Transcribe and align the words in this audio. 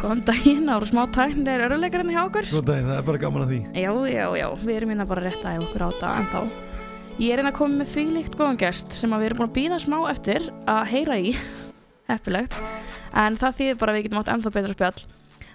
Góðan 0.00 0.22
daginn, 0.24 0.68
ára 0.72 0.86
smá 0.88 1.02
tæknir 1.12 1.60
er 1.60 1.66
öruleikarinn 1.66 2.08
hjá 2.14 2.22
okkur. 2.22 2.46
Góðan 2.48 2.68
daginn, 2.70 2.86
það 2.88 2.96
er 2.96 3.04
bara 3.04 3.18
gaman 3.20 3.42
að 3.44 3.50
því. 3.50 3.58
Já, 3.76 3.90
já, 4.08 4.22
já, 4.38 4.44
við 4.62 4.76
erum 4.78 4.92
hérna 4.94 5.04
bara 5.10 5.28
að 5.28 5.64
okkur 5.66 5.82
á 5.84 5.88
þetta 5.90 6.12
en 6.16 6.28
þá. 6.30 6.38
Ég 7.20 7.32
er 7.34 7.42
hérna 7.42 7.52
koma 7.58 7.76
með 7.82 7.90
því 7.90 8.04
líkt 8.14 8.36
góðan 8.38 8.60
gest 8.62 8.96
sem 8.96 9.12
við 9.12 9.26
erum 9.26 9.42
búin 9.42 9.50
að 9.50 9.58
býða 9.58 9.80
smá 9.84 9.96
eftir 10.08 10.46
að 10.64 10.80
heyra 10.94 11.18
í, 11.20 11.34
heppilegt, 12.14 12.56
en 13.12 13.36
það 13.42 13.58
þýðir 13.58 13.76
bara 13.82 13.92
að 13.92 13.98
við 13.98 14.06
getum 14.06 14.22
átt 14.22 14.32
ennþá 14.32 14.54
betra 14.54 14.78
spjall. 14.78 15.04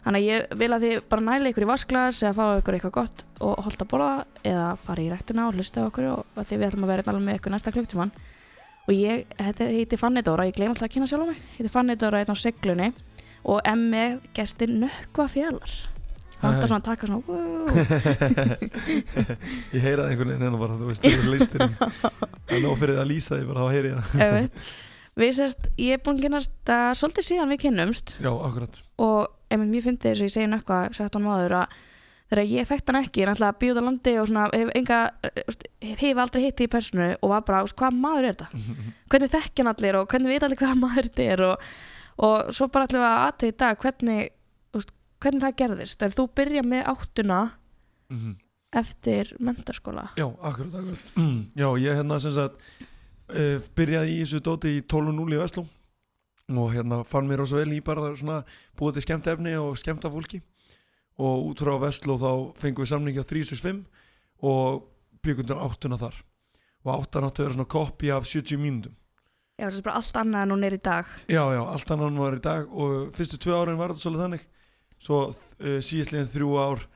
Þannig 0.05 0.21
að 0.21 0.29
ég 0.29 0.55
vil 0.62 0.69
að 0.77 0.85
þið 0.85 1.01
bara 1.15 1.25
næla 1.25 1.49
ykkur 1.49 1.65
í 1.65 1.71
vasklas 1.71 2.21
eða 2.21 2.37
fá 2.37 2.46
ykkur 2.59 2.77
eitthvað 2.77 2.96
gott 2.99 3.25
og 3.41 3.65
holda 3.65 3.89
borða 3.89 4.12
eða 4.46 4.69
fara 4.85 5.01
í 5.01 5.09
rektina 5.09 5.47
og 5.49 5.57
hlusta 5.57 5.87
okkur 5.87 6.12
og 6.19 6.37
því 6.46 6.62
við 6.62 6.67
ætlum 6.69 6.85
að 6.85 6.93
vera 6.93 7.07
alveg 7.09 7.25
með 7.25 7.41
ykkur 7.41 7.55
næsta 7.55 7.73
klukktíman. 7.73 8.13
Og 8.85 8.93
ég, 8.93 9.25
heiti 9.41 9.97
Fanny 9.97 10.21
Dóra, 10.21 10.46
ég 10.46 10.53
glem 10.53 10.69
alltaf 10.69 10.85
að 10.85 10.93
kynna 10.93 11.09
sjálf 11.09 11.25
á 11.25 11.29
mig, 11.31 11.41
heiti 11.57 11.73
Fanny 11.73 11.97
Dóra 11.97 12.21
hérna 12.21 12.37
á 12.37 12.43
seglunni 12.46 12.91
og 13.46 13.62
emmi 13.67 14.05
gestir 14.37 14.71
nökkva 14.73 15.27
fjallar 15.31 15.75
það 16.40 16.58
er 16.58 16.70
svona 16.70 16.80
að 16.80 16.88
taka 16.90 17.09
svona 17.09 17.22
ég 19.76 19.81
heyraði 19.84 20.09
einhvern 20.12 20.34
veginn 20.34 20.45
hérna 20.45 20.59
bara 20.62 20.80
þú 20.80 20.90
veist, 20.90 21.05
það 21.05 21.22
er 21.22 21.31
listin 21.34 21.77
það 21.80 22.58
er 22.58 22.66
nóg 22.66 22.76
fyrir 22.81 23.00
að 23.02 23.09
lýsa 23.13 23.39
því 23.39 23.48
bara 23.52 23.63
þá 23.63 23.77
heyri 23.77 23.94
ég 23.94 23.98
það. 24.12 24.73
Við 25.16 25.31
sérst, 25.38 25.67
ég 25.80 25.95
er 25.95 26.02
búin 26.03 26.17
að 26.17 26.26
kynast 26.26 26.72
að 26.76 26.89
svolítið 27.00 27.26
síðan 27.30 27.52
við 27.53 27.59
kynnumst. 27.62 28.17
Já, 28.20 28.27
akkurat. 28.36 28.80
Og 29.00 29.30
ef 29.48 29.62
mér 29.62 29.86
finnst 29.86 30.03
þess 30.03 30.20
að 30.20 30.25
ég 30.25 30.34
segi 30.34 30.48
nökkva 30.52 30.80
sagt 30.98 31.16
hann 31.16 31.23
maður 31.23 31.55
að 31.62 31.77
þegar 32.34 32.52
ég 32.52 32.67
þekkt 32.67 32.91
hann 32.91 33.00
ekki, 33.00 33.22
ég 33.22 33.27
er 33.27 33.31
alltaf 33.31 33.62
bíð 33.62 33.80
á 33.80 33.84
landi 33.86 34.16
og 34.20 34.27
svona, 34.27 34.45
hef, 34.52 34.73
enga, 34.75 35.00
hef 36.02 36.20
aldrei 36.20 36.41
hitti 36.44 36.67
í 36.67 36.72
personu 36.73 37.09
og 37.16 37.31
var 37.31 37.45
bara, 37.48 37.64
hvað 37.80 38.00
maður 38.02 38.27
er 38.27 38.36
þetta? 38.36 38.64
Hvernig 39.14 39.34
þekk 39.38 39.62
hann 39.62 39.72
allir 39.72 40.00
og 40.02 40.09
hvernig 40.12 40.34
veit 40.34 40.48
allir 40.48 40.59
hvað 40.59 40.81
maður 40.84 41.08
þetta 41.08 41.27
er? 41.31 41.45
Og 41.48 41.70
og 42.18 42.55
svo 42.55 42.68
bara 42.72 42.88
ætlum 42.88 43.04
við 43.04 43.10
að 43.10 43.22
aðtöða 43.26 43.52
í 43.52 43.58
dag 43.62 43.84
hvernig, 43.84 44.34
úst, 44.78 44.92
hvernig 45.23 45.46
það 45.46 45.56
gerðist. 45.62 46.04
En 46.06 46.16
þú 46.16 46.28
byrja 46.40 46.64
með 46.64 46.90
áttuna 46.94 47.40
mm 48.09 48.17
-hmm. 48.17 48.36
eftir 48.72 49.36
mentarskóla 49.39 50.09
Já, 50.17 50.28
akkurat, 50.42 50.76
akkurat. 50.76 51.04
Já, 51.62 51.78
ég 51.78 51.95
hérna 51.95 52.20
sem 52.20 52.31
sagt 52.31 52.56
uh, 53.30 53.59
byrjaði 53.76 54.12
í 54.12 54.22
þessu 54.23 54.39
dóti 54.39 54.78
í 54.78 54.81
12.0 54.81 55.34
í 55.34 55.38
Vestló 55.38 55.67
og 56.48 56.73
hérna 56.73 57.04
fann 57.04 57.28
mér 57.28 57.42
ósað 57.42 57.64
vel 57.64 57.73
í 57.73 57.81
bara 57.81 58.16
svona 58.16 58.44
búið 58.78 58.94
til 58.94 59.02
skemmt 59.02 59.28
efni 59.28 59.56
og 59.58 59.78
skemmt 59.78 60.06
af 60.06 60.11
fólki. 60.14 60.42
Og 61.17 61.48
út 61.50 61.59
frá 61.59 61.80
Vestló 61.82 62.17
þá 62.17 62.54
fengum 62.59 62.84
við 62.84 62.89
samningi 62.89 63.23
á 63.23 63.26
365 63.26 63.86
og 64.42 64.84
byggjum 65.23 65.58
áttuna 65.58 65.98
þar. 65.98 66.23
Og 66.86 66.92
áttan 66.94 67.26
áttu 67.26 67.42
að 67.42 67.45
vera 67.45 67.54
svona 67.54 67.73
koppi 67.73 68.11
af 68.11 68.28
70 68.28 68.61
mínundum 68.61 68.94
Já, 69.56 69.70
það 69.70 69.78
er 69.80 69.86
bara 69.86 70.00
allt 70.02 70.17
annað 70.20 70.42
en 70.44 70.52
hún 70.52 70.67
er 70.67 70.75
í 70.75 70.81
dag. 70.84 71.11
Já, 71.31 71.42
já, 71.56 71.61
allt 71.64 71.92
annað 71.94 72.09
en 72.09 72.16
hún 72.17 72.23
var 72.25 72.36
í 72.36 72.44
dag 72.44 72.72
og 72.75 72.95
fyrstu 73.16 73.38
tvö 73.39 73.56
árin 73.56 73.78
var 73.80 73.94
þetta 73.94 74.03
svolítið 74.03 74.23
þannig. 74.25 74.45
Svo 75.06 75.20
uh, 75.31 75.78
síðastleginn 75.80 76.31
þrjú 76.34 76.56
ár 76.59 76.88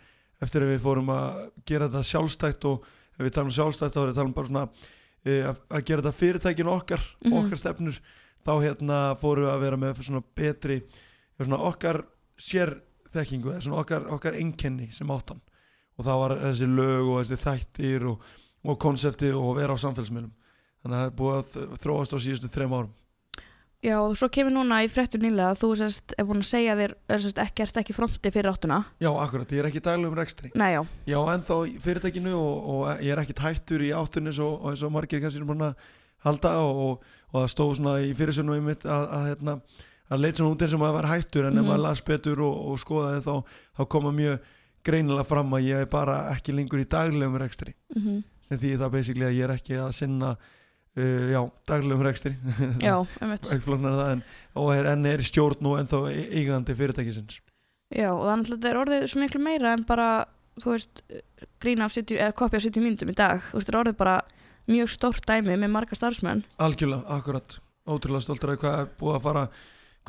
eftir 0.44 0.66
að 0.66 0.74
við 0.74 0.82
fórum 0.84 1.12
að 1.14 1.38
gera 1.68 1.88
þetta 1.88 2.10
sjálfstætt 2.10 2.68
og 2.68 2.88
ef 3.16 3.22
við 3.24 3.36
talum 3.36 3.54
sjálfstætt 3.56 3.96
þá 3.96 4.00
er 4.02 4.10
við 4.10 4.20
talum 4.20 4.36
bara 4.36 4.52
svona 4.52 4.66
uh, 4.68 5.44
að, 5.52 5.62
að 5.70 5.86
gera 5.88 6.04
þetta 6.04 6.20
fyrirtækinu 6.20 6.74
okkar 6.74 7.06
mm 7.06 7.30
-hmm. 7.30 7.38
okkar 7.40 7.62
stefnur, 7.62 8.02
þá 8.44 8.54
hérna 8.64 9.00
fórum 9.20 9.48
við 9.48 9.54
að 9.54 9.64
vera 9.64 9.80
með 9.80 10.04
svona 10.04 10.24
betri 10.36 10.82
svona 11.40 11.62
okkar 11.70 12.02
sérþekkingu 12.40 13.56
svona 13.60 13.80
okkar, 13.84 14.08
okkar 14.16 14.36
enkenni 14.40 14.92
sem 14.92 15.12
áttan 15.12 15.40
og 16.00 16.06
þá 16.08 16.14
var 16.24 16.36
þessi 16.44 16.68
lög 16.68 17.08
og 17.08 17.24
þessi 17.24 17.40
þættir 17.44 18.08
og, 18.08 18.24
og 18.64 18.80
konsepti 18.80 19.32
og 19.32 19.56
vera 19.60 19.76
á 19.76 19.84
samfélagsmiðlum 19.84 20.36
þannig 20.84 20.96
að 20.96 21.02
það 21.02 21.10
er 21.10 21.20
búið 21.20 21.38
að 21.40 21.78
þróast 21.84 22.16
á 22.16 22.18
síðustu 22.20 22.52
þrejum 22.54 22.78
árum 22.80 22.96
Já 23.80 23.94
og 24.04 24.18
svo 24.20 24.28
kemur 24.28 24.52
núna 24.52 24.82
í 24.84 24.90
frettur 24.92 25.22
nýlega 25.24 25.54
að 25.54 25.62
þú 25.62 25.68
sérst 25.80 26.14
er 26.20 26.26
búin 26.28 26.42
að 26.42 26.50
segja 26.50 26.74
þér 26.76 26.94
sérst, 27.14 27.38
ekki 27.40 27.64
erst 27.64 27.78
ekki 27.80 27.94
fronti 27.96 28.32
fyrir 28.36 28.52
áttuna 28.52 28.82
Já 29.00 29.08
akkurat, 29.14 29.54
ég 29.56 29.62
er 29.62 29.70
ekki 29.70 29.84
daglegum 29.86 30.18
rekstri 30.20 30.52
Nei 30.60 30.74
já 30.74 30.82
Já 31.08 31.20
en 31.32 31.46
þá 31.48 31.56
fyrirtækinu 31.86 32.34
og, 32.36 32.58
og 32.74 33.06
ég 33.06 33.14
er 33.16 33.22
ekki 33.24 33.38
tættur 33.40 33.86
í 33.88 33.94
áttunni 33.96 34.36
og 34.44 34.68
eins 34.74 34.84
og 34.84 34.92
margir 34.92 35.24
kannski 35.24 35.40
er 35.40 35.48
búin 35.48 35.64
að 35.70 35.88
halda 36.28 36.54
og, 36.60 37.08
og 37.32 37.40
það 37.40 37.50
stóð 37.56 37.74
svona 37.80 37.96
í 38.04 38.12
fyrirsönum 38.20 38.60
í 38.60 38.68
mitt 38.68 38.84
að, 38.84 39.08
að, 39.16 39.26
hérna, 39.30 39.56
að, 39.56 39.88
að 40.10 40.24
leit 40.26 40.42
svona 40.42 40.58
út 40.58 40.66
eins 40.66 40.76
og 40.76 40.84
maður 40.84 41.00
var 41.00 41.12
hættur 41.14 41.48
en 41.48 41.54
mm 41.54 41.56
-hmm. 41.56 41.60
ef 41.60 41.64
mhm. 41.64 41.72
maður 41.72 41.86
las 41.88 42.06
betur 42.12 42.42
og, 42.50 42.62
og 42.68 42.80
skoðaði 42.84 43.26
þá, 43.30 43.36
þá 43.80 43.84
koma 43.96 44.12
mjög 44.12 44.40
greinilega 44.84 45.24
fram 45.28 45.54
að 45.56 45.68
ég 45.72 45.86
er 45.86 45.92
bara 45.92 46.22
ekki 46.36 46.52
lengur 46.52 46.84
í 46.84 46.88
daglegum 46.88 47.40
rekstri 47.40 47.74
mm 47.96 48.02
-hmm. 48.02 48.24
sem 48.42 48.58
því 48.58 48.78
það 48.78 48.92
basically 48.92 49.26
að 49.26 49.38
ég 49.40 49.44
er 49.44 49.56
ekki 49.56 49.76
að 49.80 49.92
sinna 49.92 50.36
Uh, 50.98 51.30
já, 51.32 51.40
daglegum 51.70 52.02
rekstri. 52.04 52.34
Já, 52.82 52.96
en, 53.22 54.24
og 54.58 54.72
er, 54.74 54.90
enn 54.90 55.06
er 55.06 55.22
stjórn 55.24 55.70
og 55.70 55.78
ennþá 55.80 56.00
eigandi 56.10 56.76
fyrirtækisins. 56.76 57.38
Já, 57.94 58.10
og 58.10 58.26
þannig 58.26 58.50
að 58.50 58.56
þetta 58.56 58.72
er 58.72 58.80
orðið 58.82 59.06
svo 59.12 59.22
miklu 59.22 59.42
meira 59.46 59.76
en 59.78 59.86
bara, 59.88 60.10
þú 60.60 60.74
veist 60.74 61.04
grína 61.62 61.86
af 61.86 61.94
70, 61.96 62.18
eða 62.18 62.36
kopja 62.42 62.60
af 62.60 62.66
70 62.66 62.86
mínutum 62.86 63.14
í 63.14 63.16
dag. 63.18 63.46
Þú 63.52 63.60
veist, 63.60 63.70
þetta 63.70 63.76
er 63.76 63.82
orðið 63.84 64.00
bara 64.02 64.18
mjög 64.70 64.92
stórt 64.94 65.30
dæmi 65.30 65.56
með 65.56 65.74
marga 65.78 65.98
starfsmenn. 65.98 66.44
Algjörlega, 66.62 67.06
akkurat, 67.16 67.60
ótrúlega 67.90 68.26
stoltur 68.26 68.54
að 68.54 68.62
hvað 68.66 68.82
er 68.82 68.92
búið 69.00 69.16
að 69.16 69.24
fara 69.30 69.46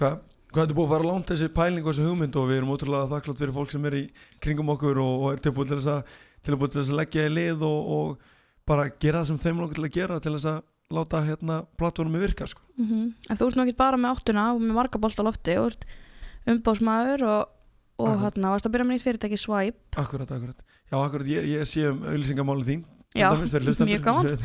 hvað, 0.00 0.18
hvað 0.50 0.64
er 0.64 0.76
búið 0.76 0.88
að 0.88 0.92
fara 0.96 1.08
langt 1.12 1.32
þessi 1.32 1.52
pæling 1.54 1.86
og 1.86 1.94
þessi 1.94 2.08
hugmynd 2.08 2.40
og 2.40 2.50
við 2.50 2.60
erum 2.60 2.74
ótrúlega 2.74 3.12
þakklátt 3.14 3.44
fyrir 3.44 3.56
fólk 3.56 3.72
sem 3.72 3.88
er 3.88 3.96
í 4.00 4.02
kringum 4.42 4.74
okkur 4.74 5.00
og, 5.04 5.14
og 5.14 5.32
er 5.32 5.42
tilbúið 5.44 5.72
til 5.72 5.80
þess 5.80 5.94
að, 5.94 6.12
til 6.44 6.56
að, 6.56 6.78
að 6.82 6.92
leggja 7.00 7.26
í 7.28 7.32
lið 7.36 7.64
og, 7.68 7.90
og 7.96 8.28
bara 8.70 8.90
gera 9.02 9.22
það 9.22 9.30
sem 9.30 9.40
þeim 9.44 9.62
langar 9.62 9.78
til 9.78 9.86
að 9.86 9.96
gera 9.96 10.20
til 10.22 10.34
þess 10.36 10.50
að 10.52 10.60
láta 10.90 11.22
hérna 11.26 11.56
plattformi 11.78 12.20
virka 12.22 12.46
sko. 12.50 12.62
mm 12.76 12.86
-hmm. 12.86 13.06
En 13.30 13.36
þú 13.36 13.46
ert 13.46 13.62
ekki 13.64 13.76
bara 13.76 13.96
með 13.96 14.12
áttuna 14.14 14.54
og 14.54 14.60
með 14.60 14.74
marga 14.74 14.98
bolt 14.98 15.18
á 15.18 15.24
lofti 15.26 15.58
og 15.58 15.66
ert 15.70 15.84
umbásmaður 16.46 17.22
og, 17.26 17.42
og 17.98 18.16
hérna 18.22 18.50
varst 18.54 18.66
að 18.66 18.72
byrja 18.72 18.86
með 18.86 18.94
nýtt 18.94 19.06
fyrirtæki 19.06 19.38
Swipe. 19.38 19.78
Akkurat, 19.96 20.30
akkurat. 20.30 20.62
Já, 20.90 20.96
akkurat, 20.98 21.26
ég, 21.26 21.44
ég 21.44 21.62
sé 21.68 21.86
um 21.90 22.02
auðlýsingamálið 22.02 22.66
þín 22.70 22.82
Já, 23.14 23.30
mjög 23.34 24.02
gaman. 24.02 24.38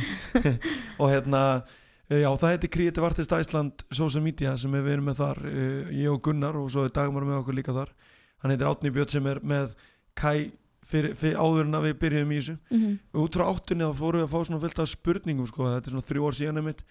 Og 1.02 1.10
hérna 1.12 1.64
eh, 2.10 2.22
Já, 2.24 2.30
það 2.34 2.50
heiti 2.50 2.70
Creative 2.74 3.06
Artist 3.06 3.32
Iceland 3.32 3.84
Social 3.92 4.24
Media 4.26 4.56
sem 4.58 4.72
við 4.74 4.94
erum 4.96 5.06
með 5.06 5.20
þar 5.22 5.42
eh, 5.46 5.92
ég 6.02 6.10
og 6.10 6.22
Gunnar 6.26 6.58
og 6.58 6.72
svo 6.74 6.86
er 6.86 6.94
Dagmar 6.94 7.28
með 7.28 7.44
okkur 7.44 7.58
líka 7.60 7.76
þar. 7.76 7.94
Hann 8.42 8.54
heitir 8.54 8.70
Átni 8.70 8.92
Björn 8.94 9.12
sem 9.14 9.28
er 9.30 9.42
með 9.46 9.76
Kai 10.18 10.52
fyrir, 10.86 11.16
fyrir 11.18 11.40
áður 11.40 11.66
en 11.66 11.80
að 11.80 11.90
við 11.90 11.98
byrjum 12.04 12.32
í 12.32 12.40
þessu. 12.40 12.56
Mm 12.70 12.78
-hmm. 12.78 12.96
og 13.14 13.26
út 13.26 13.38
frá 13.38 13.46
áttunni 13.50 13.90
þá 13.90 14.00
fórum 14.00 14.22
við 14.22 14.28
að 14.28 14.34
fá 14.34 14.40
svona 14.46 14.64
fylgt 14.64 14.80
af 14.80 14.90
spurningum 14.92 15.50
sko, 15.50 15.68
þetta 15.74 15.90
er 15.90 15.96
svona 15.96 16.10
þrjú 16.10 16.26
ár 16.26 16.38
síðan 16.40 16.62
einmitt. 16.62 16.84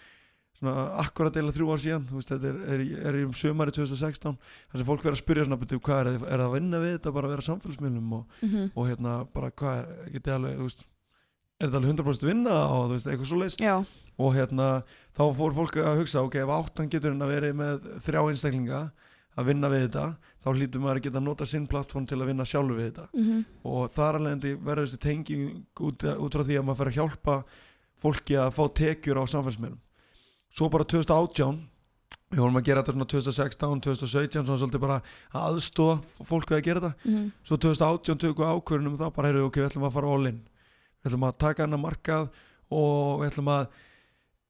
Svona 0.55 0.75
akkurat 1.03 1.37
eða 1.37 1.55
þrjú 1.55 1.73
ár 1.73 1.83
síðan. 1.83 2.07
Veist, 2.15 2.31
þetta 2.31 2.49
er, 2.49 2.59
er, 2.75 2.85
er 3.09 3.19
í 3.19 3.25
um 3.27 3.35
sömari 3.35 3.75
2016 3.75 4.39
þar 4.39 4.79
sem 4.79 4.87
fólk 4.87 5.03
verður 5.03 5.19
að 5.19 5.23
spyrja 5.25 5.45
svona 5.45 5.61
betur, 5.61 5.81
hvað 5.83 6.01
er, 6.07 6.27
er 6.31 6.41
að 6.41 6.55
vinna 6.55 6.79
við 6.79 6.97
þetta 6.99 7.13
bara 7.13 7.27
að 7.27 7.35
vera 7.35 7.49
samfélagsmiðlum? 7.49 8.13
Og, 8.13 8.25
mm 8.41 8.49
-hmm. 8.51 8.71
og 8.75 8.89
hérna 8.89 9.27
bara 9.35 9.51
hvað 9.51 9.83
er 9.83 10.13
getið 10.15 10.35
alveg 10.35 10.63
veist, 10.63 10.87
er 11.59 11.67
þetta 11.67 11.79
alveg 11.83 11.91
100% 11.91 12.27
vinna? 12.31 12.57
Og 12.71 12.91
veist, 12.91 13.07
eitthvað 13.07 13.31
svo 13.31 13.43
leiðs 13.43 13.59
og 14.17 14.35
hérna 14.37 14.69
þá 15.15 15.25
fór 15.35 15.55
fólk 15.57 15.79
að 15.83 16.01
hugsa 16.03 16.23
ok, 16.23 16.37
ef 16.43 16.53
áttan 16.55 16.91
getur 16.91 17.13
hérna 17.13 17.27
verið 17.27 17.57
með 17.59 17.89
þrjá 18.05 18.21
einstaklinga 18.23 18.81
að 19.35 19.49
vinna 19.51 19.71
við 19.73 19.85
þetta 19.87 20.05
þá 20.45 20.49
hlýtur 20.53 20.83
maður 20.83 21.01
að 21.01 21.05
geta 21.07 21.21
að 21.21 21.27
nota 21.29 21.47
sinn 21.49 21.67
plattform 21.71 22.07
til 22.07 22.21
að 22.21 22.31
vinna 22.31 22.47
sjálfu 22.47 22.77
við 22.79 22.91
þetta 22.91 23.07
mm 23.13 23.25
-hmm. 23.25 23.45
og 23.71 23.93
þar 23.95 24.19
alveg 24.21 24.59
verður 24.63 24.87
þessi 24.87 25.01
tengi 25.03 25.37
út, 25.81 26.05
út 26.05 26.35
frá 26.35 26.45
því 26.45 26.59
að 26.59 26.65
maður 26.65 26.81
fer 26.81 26.91
að 26.93 26.99
hjálpa 26.99 27.37
fólki 28.05 28.37
að 28.39 28.51
fá 28.55 28.65
tekjur 28.81 29.21
á 29.21 29.25
samfélagsmiðlum 29.27 29.81
svo 30.55 30.69
bara 30.71 30.85
2018 30.85 31.63
við 32.35 32.43
vorum 32.43 32.59
að 32.59 32.67
gera 32.67 32.83
þetta 32.83 32.95
svona 32.95 33.11
2016 33.11 33.81
2017 33.87 34.47
svona 34.47 34.61
svolítið 34.61 34.83
bara 34.85 34.99
að 35.33 35.47
aðstóða 35.49 35.97
fólk 36.27 36.51
við 36.51 36.59
að 36.59 36.67
gera 36.69 36.81
þetta 36.81 37.09
mm 37.09 37.15
-hmm. 37.15 37.31
svo 37.43 37.57
2018 37.57 38.19
tökum 38.19 38.45
við 38.45 38.53
ákvörðunum 38.55 38.99
það 38.99 39.15
bara 39.17 39.29
heyrðu 39.29 39.47
ok, 39.49 39.57
við 39.57 39.69
ætlum 39.69 39.89
að 39.89 39.97
fara 39.97 40.15
all 40.15 40.27
in 40.27 40.41
við 41.03 41.11
ætlum 41.11 41.27
að 41.29 41.39
taka 41.39 41.63
hana 41.63 41.77
markað 41.77 42.31
og 42.71 43.21
við 43.21 43.31
ætlum 43.31 43.49
að 43.49 43.67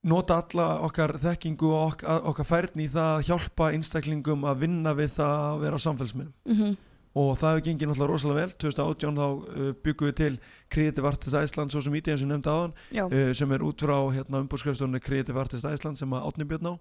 nota 0.04 0.41
alla 0.42 0.66
okkar 0.84 1.16
þekkingu 1.22 1.70
og 1.72 1.92
okkar, 1.92 2.25
okkar 2.31 2.48
færni 2.48 2.87
í 2.87 2.91
það 2.92 3.12
að 3.12 3.28
hjálpa 3.31 3.70
einstaklingum 3.72 4.44
að 4.48 4.66
vinna 4.66 4.92
við 4.97 5.15
það 5.19 5.37
að 5.44 5.62
vera 5.65 5.81
á 5.81 5.84
samfélagsmiðlum. 5.87 6.34
Mm 6.44 6.59
-hmm. 6.59 6.76
og 7.14 7.31
það 7.38 7.50
hefur 7.50 7.64
gengið 7.69 7.88
náttúrulega 7.88 8.12
rosalega 8.12 8.40
vel. 8.40 8.52
2018 8.64 9.19
þá 9.20 9.28
uh, 9.28 9.73
byggum 9.84 10.08
við 10.08 10.17
til 10.20 10.38
Creative 10.69 11.08
Artists 11.08 11.38
Iceland 11.43 11.70
svo 11.70 11.81
sem 11.81 11.94
ítíðan 11.94 12.19
sem 12.19 12.28
nefndi 12.28 12.50
hann 12.50 12.73
uh, 13.05 13.32
sem 13.32 13.52
er 13.52 13.62
út 13.62 13.81
frá 13.81 13.99
hérna, 14.12 14.40
umbúrskrifstunni 14.40 15.00
Creative 15.00 15.40
Artists 15.40 15.69
Iceland 15.69 15.99
sem 15.99 16.12
að 16.12 16.26
átni 16.28 16.44
björn 16.44 16.73
á. 16.73 16.75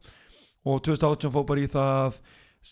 Og 0.66 0.82
2018 0.82 1.32
fóð 1.32 1.46
bara 1.46 1.60
í 1.60 1.68
það 1.68 1.92
að 2.08 2.20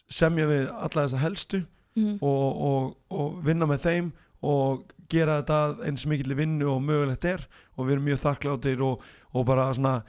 semja 0.09 0.47
við 0.47 0.67
alla 0.67 1.05
þessa 1.05 1.17
helstu 1.17 1.57
mm 1.95 2.03
-hmm. 2.03 2.17
og, 2.21 2.61
og, 2.61 2.97
og 3.09 3.45
vinna 3.45 3.65
með 3.65 3.79
þeim 3.79 4.11
og 4.41 4.83
gera 5.11 5.41
þetta 5.41 5.85
eins 5.85 6.05
mikil 6.07 6.35
vinnu 6.35 6.67
og 6.71 6.81
mögulegt 6.81 7.25
er. 7.25 7.47
Og 7.77 7.85
við 7.85 7.91
erum 7.91 8.07
mjög 8.09 8.19
þakkláttir 8.19 8.81
og, 8.81 9.01
og 9.33 9.45
bara 9.45 9.73
svona 9.73 10.01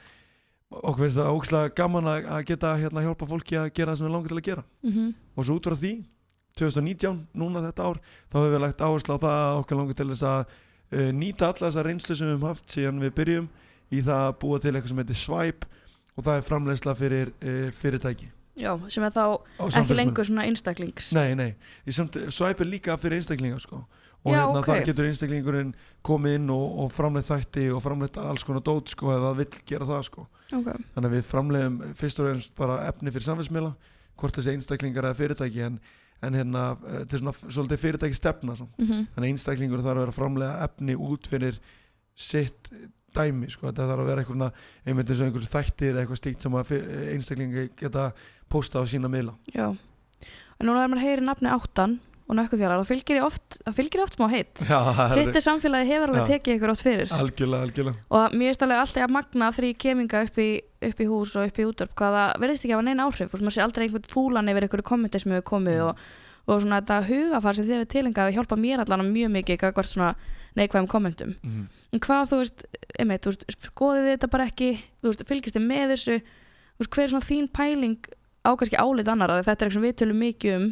okkur 0.81 1.03
finnst 1.03 1.19
það 1.19 1.31
ógislega 1.33 1.73
gaman 1.77 2.09
að 2.13 2.41
geta 2.49 2.73
hérna 2.79 3.03
hjálpa 3.05 3.29
fólki 3.29 3.57
að 3.59 3.71
gera 3.77 3.93
það 3.93 3.99
sem 3.99 4.07
við 4.07 4.15
langar 4.15 4.33
til 4.33 4.39
að 4.39 4.47
gera. 4.47 4.63
Mm 4.83 4.91
-hmm. 4.91 5.13
og 5.35 5.45
svo 5.45 5.55
út 5.57 5.67
frá 5.69 5.75
því 5.75 5.93
2019, 6.59 7.27
núna 7.33 7.63
þetta 7.65 7.87
ár 7.87 7.99
þá 8.29 8.35
hefur 8.37 8.53
við 8.53 8.61
lagt 8.61 8.81
áherslu 8.81 9.15
á 9.17 9.23
það 9.25 9.37
að 9.41 9.59
okkur 9.61 9.77
langar 9.77 9.97
til 9.97 10.09
þess 10.11 10.23
að 10.23 10.41
uh, 10.43 11.11
nýta 11.11 11.47
alla 11.49 11.67
þessa 11.67 11.85
reynslu 11.87 12.15
sem 12.15 12.27
við 12.27 12.33
hefum 12.33 12.47
haft 12.47 12.69
síðan 12.69 13.01
við 13.01 13.13
byrjum 13.17 13.49
í 13.89 14.01
það 14.01 14.27
að 14.27 14.37
búa 14.39 14.59
til 14.59 14.73
eitthvað 14.73 14.89
sem 14.89 15.01
heitir 15.01 15.19
Swipe 15.21 15.67
og 16.13 16.23
það 16.23 16.37
er 16.37 16.47
framlegsla 16.49 16.95
fyrir 16.95 17.33
uh, 17.41 17.71
fyrirtæki. 17.71 18.29
Já, 18.53 18.77
sem 18.87 19.03
er 19.03 19.13
þá 19.15 19.25
ekki 19.65 19.95
lengur 19.97 20.27
svona 20.27 20.45
einstaklings. 20.45 21.09
Nei, 21.17 21.33
nei, 21.33 21.55
samt 21.89 22.19
svæpir 22.29 22.69
líka 22.69 22.97
fyrir 23.01 23.17
einstaklinga 23.17 23.57
sko. 23.59 23.81
Og 24.23 24.31
Já, 24.31 24.39
hérna 24.39 24.61
ok. 24.61 24.67
þar 24.69 24.85
getur 24.87 25.07
einstaklingurinn 25.09 25.73
komið 26.05 26.37
inn 26.37 26.51
og, 26.53 26.63
og 26.83 26.93
framleitt 26.95 27.27
þætti 27.27 27.65
og 27.75 27.83
framleitt 27.83 28.19
alls 28.21 28.45
konar 28.47 28.63
dót 28.63 28.93
sko, 28.93 29.11
það 29.11 29.41
vill 29.41 29.49
gera 29.67 29.89
það 29.89 30.05
sko. 30.07 30.25
okay. 30.47 30.85
þannig 30.95 31.09
að 31.09 31.15
við 31.17 31.27
framleiðum 31.31 31.77
fyrst 31.99 32.23
og 32.23 32.29
reynst 32.29 32.55
bara 32.57 32.79
efni 32.87 33.11
fyrir 33.11 33.27
samfélagsmiðla 33.27 33.73
hvort 34.21 34.39
þessi 34.39 34.55
einstaklingar 34.55 35.09
eða 35.09 35.19
fyrirtæki 35.19 35.63
en, 35.67 35.77
en 36.23 36.39
hérna, 36.39 36.65
eh, 36.87 36.99
þetta 37.03 37.17
er 37.17 37.23
svona 37.23 37.35
svolítið 37.43 37.83
fyrirtæki 37.83 38.19
stefna 38.19 38.57
mm 38.57 38.91
þannig 39.13 39.23
að 39.23 39.29
einstaklingur 39.31 39.83
þarf 39.83 39.95
að 39.97 40.03
vera 40.05 40.15
að 40.15 40.19
framlega 40.19 40.67
efni 40.69 40.95
út 40.95 41.31
fyrir 41.31 41.59
sitt 42.15 42.71
dæmi 43.13 43.49
sko. 43.51 43.67
þetta 43.69 43.89
þarf 43.89 44.05
að 44.05 44.11
vera 44.13 44.27
svona, 44.29 44.51
einmitt 44.85 45.09
eins 45.09 45.19
og 45.19 45.27
einhver 45.27 45.49
þættir 45.57 45.91
eða 45.91 46.05
eitthvað 46.05 46.21
stíkt 46.21 46.45
sem 46.45 46.61
einstaklingi 47.13 47.67
geta 47.77 48.11
posta 48.49 48.79
á 48.79 48.83
sína 48.87 49.11
miðla 49.11 49.35
Já 49.53 49.73
En 50.61 50.69
núna 50.69 50.85
er 50.85 50.91
maður 50.91 51.03
heyri 51.03 51.23
nafni 51.25 51.49
áttan 51.51 51.97
og 52.33 52.39
nökkufjallar 52.39 52.81
og 52.81 52.87
fylgir 52.89 53.19
ég 53.19 53.25
oft, 53.27 53.59
oft 53.69 54.17
smá 54.17 54.27
heitt. 54.31 54.63
Er 54.65 55.13
Twitter 55.13 55.43
samfélagi 55.45 55.89
hefur 55.91 56.11
alveg 56.13 56.31
tekið 56.31 56.57
ykkur 56.57 56.73
oft 56.73 56.85
fyrir. 56.85 57.13
Algjörlega, 57.13 57.67
algjörlega. 57.67 57.95
Og 58.09 58.35
mér 58.39 58.51
er 58.55 58.65
alveg 58.67 58.81
alltaf 58.81 59.05
að 59.05 59.15
magna 59.15 59.51
því 59.53 59.71
keminga 59.83 60.23
upp 60.27 60.41
í, 60.41 60.49
upp 60.89 60.99
í 61.03 61.07
hús 61.09 61.35
og 61.37 61.47
upp 61.47 61.61
í 61.61 61.67
útvarp 61.69 61.95
hvað 61.99 62.17
það 62.17 62.43
verðist 62.43 62.65
ekki 62.65 62.73
að 62.73 62.79
hafa 62.79 62.87
neina 62.89 63.07
áhrif. 63.07 63.33
Og 63.33 63.43
maður 63.45 63.57
sé 63.57 63.63
aldrei 63.63 63.85
einhvern 63.87 64.11
fúlan 64.11 64.51
yfir 64.51 64.67
einhverju 64.67 64.87
kommenti 64.89 65.23
sem 65.23 65.35
hefur 65.35 65.49
komið 65.53 65.79
Mm. 65.83 65.89
og, 65.89 65.97
og 66.47 66.61
svona 66.61 66.81
þetta 66.81 66.97
hugafar 67.07 67.55
sem 67.55 67.67
þið 67.67 67.77
hefur 67.77 67.91
tilengað 67.93 68.29
að 68.29 68.35
hjálpa 68.37 68.57
mér 68.59 68.83
allan 68.83 69.13
mjög 69.13 69.31
mikið 69.37 69.59
gagvart 69.61 69.91
svona 69.93 70.13
neikvæðum 70.57 70.89
kommentum. 70.91 71.35
Mm. 71.43 71.67
en 71.93 71.99
hvað 72.03 72.29
þú 72.29 72.39
veist, 72.41 72.65
einmitt, 72.99 73.23
þú 73.23 73.31
veist 73.31 73.67
skoðið 73.69 74.09
þetta 74.11 74.29
bara 74.33 74.47
ekki, 74.49 74.69
þú 75.01 75.09
veist, 75.11 75.23
fylgist 75.29 75.57
þið 75.57 75.65
með 75.69 75.93
þessu? 75.93 76.17
Veist, 76.77 76.91
hver 76.93 77.03
er 77.05 77.13
svona 77.13 77.25
þín 77.25 77.47
pæling 77.53 77.97
á 78.43 78.51
kannski 78.59 78.77
álit 78.77 79.07
annara, 79.07 79.39
því 79.39 79.47
þetta 79.47 79.53
er 79.53 79.69
eitthvað 79.69 79.77
sem 79.79 79.87
við 79.87 79.95
tölum 80.01 80.19
mikið 80.23 80.55
um 80.57 80.67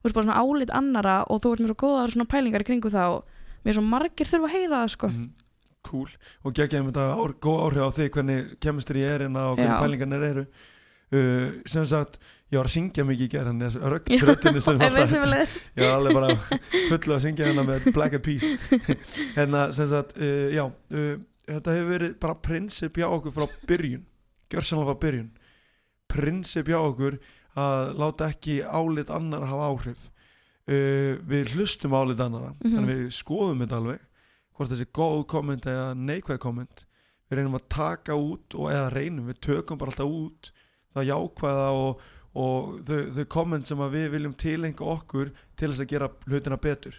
þú 0.00 0.08
veist, 0.08 0.16
bara 0.16 0.26
svona 0.26 0.40
álit 0.40 0.72
annara 0.72 1.18
og 1.28 1.42
þú 1.44 1.52
ert 1.52 1.62
með 1.64 1.72
svo 1.72 1.78
góðar 1.84 2.14
svona 2.14 2.28
pælingar 2.32 2.64
í 2.64 2.68
kringu 2.70 2.90
það 2.92 3.18
og 3.18 3.38
mér 3.60 3.72
er 3.74 3.78
svo 3.78 3.84
margir 3.84 4.30
þurfa 4.30 4.48
að 4.48 4.54
heyra 4.56 4.82
það 4.82 4.92
sko. 4.96 5.08
Mhm. 5.12 5.30
cool. 5.82 6.10
Og 6.44 6.52
geggjaðum 6.52 6.90
þetta 6.90 7.04
góð 7.40 7.62
áhrif 7.64 7.84
á 7.84 7.90
því 7.96 8.08
hvernig 8.12 8.50
kemistri 8.60 9.04
er 9.04 9.22
en 9.24 9.36
á 9.36 9.56
hvernig 9.56 9.80
pælingarnir 9.80 10.26
eru. 10.26 10.44
Uh, 11.10 11.56
sem 11.66 11.86
sagt, 11.88 12.20
ég 12.52 12.58
var 12.60 12.68
að 12.68 12.74
syngja 12.76 13.02
mikið 13.02 13.24
í 13.24 13.30
gerð 13.32 13.48
hann 13.50 13.62
röttinni 13.90 14.60
stundum 14.62 14.84
alltaf. 14.86 15.56
ég 15.74 15.82
var 15.82 15.96
alveg 15.96 16.14
bara 16.14 16.36
fulla 16.92 17.16
að 17.16 17.24
syngja 17.24 17.48
hérna 17.48 17.64
með 17.66 17.88
Black 17.96 18.14
Eyed 18.14 18.22
Peas. 18.22 18.46
Hérna 19.38 19.64
sem 19.74 19.88
sagt, 19.90 20.14
uh, 20.20 20.52
já 20.54 20.62
uh, 20.68 21.16
þetta 21.48 21.74
hefur 21.74 21.90
verið 21.96 22.14
bara 22.22 22.36
prinsip 22.46 23.00
hjá 23.00 23.08
okkur 23.08 23.34
frá 23.34 23.48
byrjun, 23.66 24.04
gjörsanlega 24.52 24.92
frá 24.92 25.00
byrjun. 25.02 25.28
Prinsip 26.10 26.70
hjá 26.70 26.78
okkur 26.78 27.18
að 27.56 27.96
láta 27.98 28.28
ekki 28.30 28.60
álit 28.62 29.10
annar 29.10 29.42
hafa 29.50 29.70
áhrif 29.72 30.04
uh, 30.70 31.18
við 31.26 31.54
hlustum 31.56 31.94
álit 31.96 32.20
annara 32.20 32.54
Mhm. 32.60 32.76
þannig 32.76 33.00
við 33.00 33.10
skoðum 33.16 33.64
þetta 33.64 33.76
alveg 33.80 34.00
hvort 34.56 34.70
þessi 34.70 34.86
góð 34.92 35.26
komment 35.26 35.66
eða 35.66 35.94
neikvæð 35.96 36.38
komment 36.38 36.84
við 37.30 37.38
reynum 37.38 37.54
að 37.58 37.68
taka 37.68 38.14
út 38.18 38.54
og 38.54 38.70
eða 38.70 38.90
reynum, 38.92 39.26
við 39.30 39.40
tökum 39.40 39.78
bara 39.78 39.90
alltaf 39.90 40.06
út 40.06 40.50
það 40.94 41.06
jákvæða 41.10 41.68
og, 41.70 42.00
og 42.34 42.80
þau, 42.86 43.10
þau 43.14 43.24
komment 43.30 43.66
sem 43.66 43.78
að 43.78 43.92
við 43.94 44.08
viljum 44.10 44.34
tilenga 44.34 44.84
okkur 44.94 45.30
til 45.56 45.70
þess 45.70 45.80
að 45.84 45.90
gera 45.94 46.08
hlutina 46.26 46.56
betur 46.58 46.98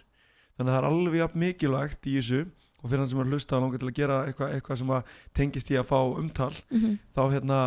þannig 0.56 0.68
að 0.68 0.74
það 0.74 0.80
er 0.82 0.88
alveg 0.90 1.20
jafn 1.20 1.38
mikilvægt 1.42 2.06
í 2.08 2.16
þessu 2.18 2.40
og 2.82 2.90
fyrir 2.90 2.98
hann 2.98 3.08
sem 3.12 3.20
er 3.20 3.24
að 3.28 3.32
hlusta 3.36 3.56
og 3.56 3.62
langar 3.62 3.78
til 3.78 3.88
að 3.92 3.94
gera 4.00 4.16
eitthvað, 4.26 4.54
eitthvað 4.56 4.78
sem 4.82 4.88
að 4.90 5.04
tengist 5.38 5.70
í 5.70 5.76
að 5.78 5.86
fá 5.92 5.98
umtal 6.18 6.54
Mhm. 6.72 6.98
þá 7.14 7.22
hérna 7.30 7.58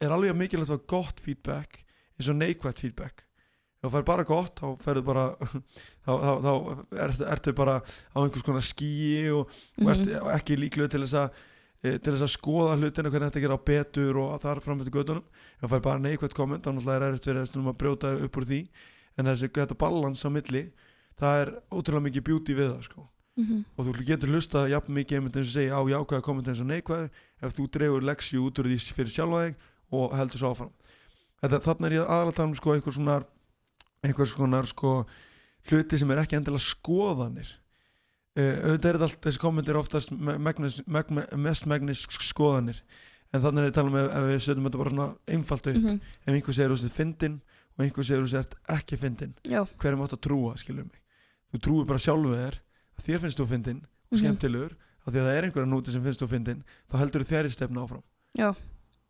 er 0.00 0.10
alveg 0.10 0.36
mikilvægt 0.36 0.70
að 0.76 0.86
gott 0.86 1.20
feedback 1.20 1.82
eins 2.22 2.30
og 2.32 2.38
neikvægt 2.40 2.82
feedback. 2.86 3.24
Ef 3.82 3.88
þú 3.90 3.94
fær 3.96 4.04
bara 4.06 4.24
gott 4.24 4.60
þá 4.62 4.66
ferðu 4.84 5.02
bara 5.08 5.24
þá, 6.06 6.12
þá, 6.14 6.30
þá 6.46 6.52
ertu, 7.06 7.24
ertu 7.34 7.54
bara 7.58 7.74
á 7.82 8.18
einhvers 8.22 8.44
konar 8.46 8.62
skýi 8.62 9.24
og, 9.34 9.50
og 9.82 9.90
ert 9.90 10.06
Mhm. 10.06 10.28
ekki 10.38 10.56
líklega 10.60 10.92
til 10.94 11.02
þess 11.02 11.16
að 11.18 11.40
e, 11.82 11.96
til 11.98 12.12
þess 12.14 12.22
að 12.28 12.30
skoða 12.36 12.76
hlutina 12.78 13.10
hvernig 13.10 13.32
þetta 13.32 13.42
gera 13.42 13.58
betur 13.58 14.20
og 14.22 14.36
það 14.44 14.52
er 14.52 14.60
framfættu 14.62 14.92
gödunum 14.94 15.24
ef 15.26 15.64
það 15.66 15.72
fær 15.74 15.82
bara 15.88 15.98
neikvægt 16.04 16.36
komment 16.38 16.62
þá 16.62 16.70
náttúrulega 16.76 17.00
er 17.00 17.06
erfitt 17.10 17.26
fyrir 17.26 17.42
þessum 17.42 17.72
að 17.72 17.78
brjóta 17.82 18.12
upp 18.22 18.38
úr 18.38 18.46
því. 18.52 18.60
En 19.18 19.26
þessi 19.26 19.50
þetta 19.58 19.76
balans 19.82 20.22
á 20.22 20.28
milli 20.30 20.62
það 21.18 21.40
er 21.42 21.50
ótrúlega 21.74 22.06
mikið 22.06 22.24
beauty 22.30 22.54
við 22.54 22.70
það 22.76 22.86
sko. 22.86 23.08
Mhm. 23.32 23.64
og 23.80 23.86
þú 23.86 24.04
getur 24.06 24.28
hlusta 24.28 24.62
jafn 24.68 24.92
mikið 24.94 25.16
einmitt 25.18 25.36
eins 25.40 25.48
og 25.50 25.54
segja 25.56 25.74
á 25.74 25.82
jákvæða 25.88 26.22
komment 26.22 26.48
eins 26.52 26.60
og 26.60 26.66
neikvæði 26.68 27.06
ef 27.42 27.54
þú 27.56 27.66
dregur 27.72 28.02
leksju 28.04 28.42
út 28.46 28.58
úr 28.60 28.66
því 28.68 28.78
fyrir 28.94 29.08
sjálfa 29.14 29.38
þig 29.46 29.54
og 29.96 30.12
heldur 30.20 30.38
svo 30.42 30.50
áfram 30.52 30.72
þetta, 31.42 31.60
þarna 31.66 31.86
er 31.90 31.96
ég 31.98 32.06
aðalega 32.06 32.32
að 32.32 32.36
tala 32.38 32.48
um 32.48 32.54
sko 32.58 32.74
einhvers 32.76 32.96
konar 33.00 33.26
einhvers 34.04 34.32
konar 34.38 34.66
sko 34.70 34.92
hluti 35.70 35.98
sem 35.98 36.10
er 36.10 36.22
ekki 36.24 36.36
endilega 36.38 36.64
skoðanir 36.64 37.50
uh, 38.38 38.56
auðvitað 38.66 38.88
er 38.90 38.98
þetta 38.98 39.08
allt 39.08 39.20
þessi 39.28 39.42
komment 39.42 39.68
er 39.70 39.78
oftast 39.80 40.10
me- 40.12 40.38
megnis, 40.38 40.80
meg, 40.86 41.10
me- 41.10 41.28
mest 41.36 41.66
megnis 41.70 42.04
skoðanir 42.10 42.80
en 43.32 43.40
þannig 43.40 43.62
er 43.62 43.68
ég 43.68 43.72
að 43.72 43.78
tala 43.78 43.92
um 43.92 43.96
ef, 44.00 44.08
ef 44.12 44.26
við 44.28 44.40
setjum 44.46 44.66
þetta 44.68 44.80
bara 44.82 44.90
svona 44.94 45.08
einfalt 45.36 45.66
upp 45.72 45.76
Mhm. 45.82 46.00
ef 46.26 46.34
einhver 46.34 46.54
segir 46.58 46.70
þú 46.74 46.78
sért 46.82 46.96
fyndin 46.98 47.40
og 47.78 47.84
einhver 47.86 48.04
segir 48.04 48.22
þú 48.26 48.30
sért 48.34 48.54
ekki 48.68 48.98
fyndin 49.00 49.34
Já 49.48 49.62
hver 49.64 49.92
er 49.92 49.96
mátt 49.96 50.12
að 50.16 50.20
trúa, 50.26 50.56
skilur 50.60 50.84
mig 50.84 51.00
þú 51.52 51.60
trúir 51.64 51.86
bara 51.86 51.98
sjálfu 52.02 52.34
þér 52.36 52.58
að 52.98 53.06
þér 53.06 53.22
finnst 53.26 53.38
þú 53.40 53.46
fyndin 53.54 53.80
og 53.82 54.12
Mhm. 54.12 54.18
skemmtilegur 54.20 54.74
af 55.06 55.12
því 55.14 55.18
að 55.18 55.26
það 55.26 55.36
er 55.38 55.44
einhverja 55.48 55.70
núti 55.72 55.90
sem 55.92 56.02
finnst 56.04 56.20
þú 56.22 56.28
fyndin 56.28 56.64
þá 56.90 56.98
heldur 57.00 57.22
þú 57.24 57.30
þér 57.32 57.46
í 57.48 57.52
stefna 57.56 57.82
áfram 57.86 58.02
Já. 58.36 58.50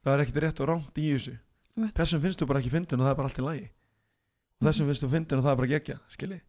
það 0.04 0.12
er 0.14 0.22
ekkert 0.24 0.42
rétt 0.42 0.60
og 0.60 0.68
rámt 0.68 0.94
í 0.98 1.08
þessu. 1.12 1.38
Þessum 1.76 2.20
finnst 2.22 2.42
þú 2.42 2.50
bara 2.50 2.60
ekki 2.62 2.72
fyndin 2.72 3.00
og 3.00 3.06
það 3.08 3.14
er 3.14 3.18
bara 3.20 3.30
allt 3.30 3.40
í 3.40 3.46
lagi. 3.46 3.64
Og 4.60 4.68
þessum 4.68 4.90
finnst 4.90 5.04
þú 5.04 5.10
fyndin 5.16 5.40
og 5.40 5.46
það 5.46 5.54
er 5.54 5.60
bara 5.62 5.72
gegja 5.72 5.98
skilji. 6.12 6.40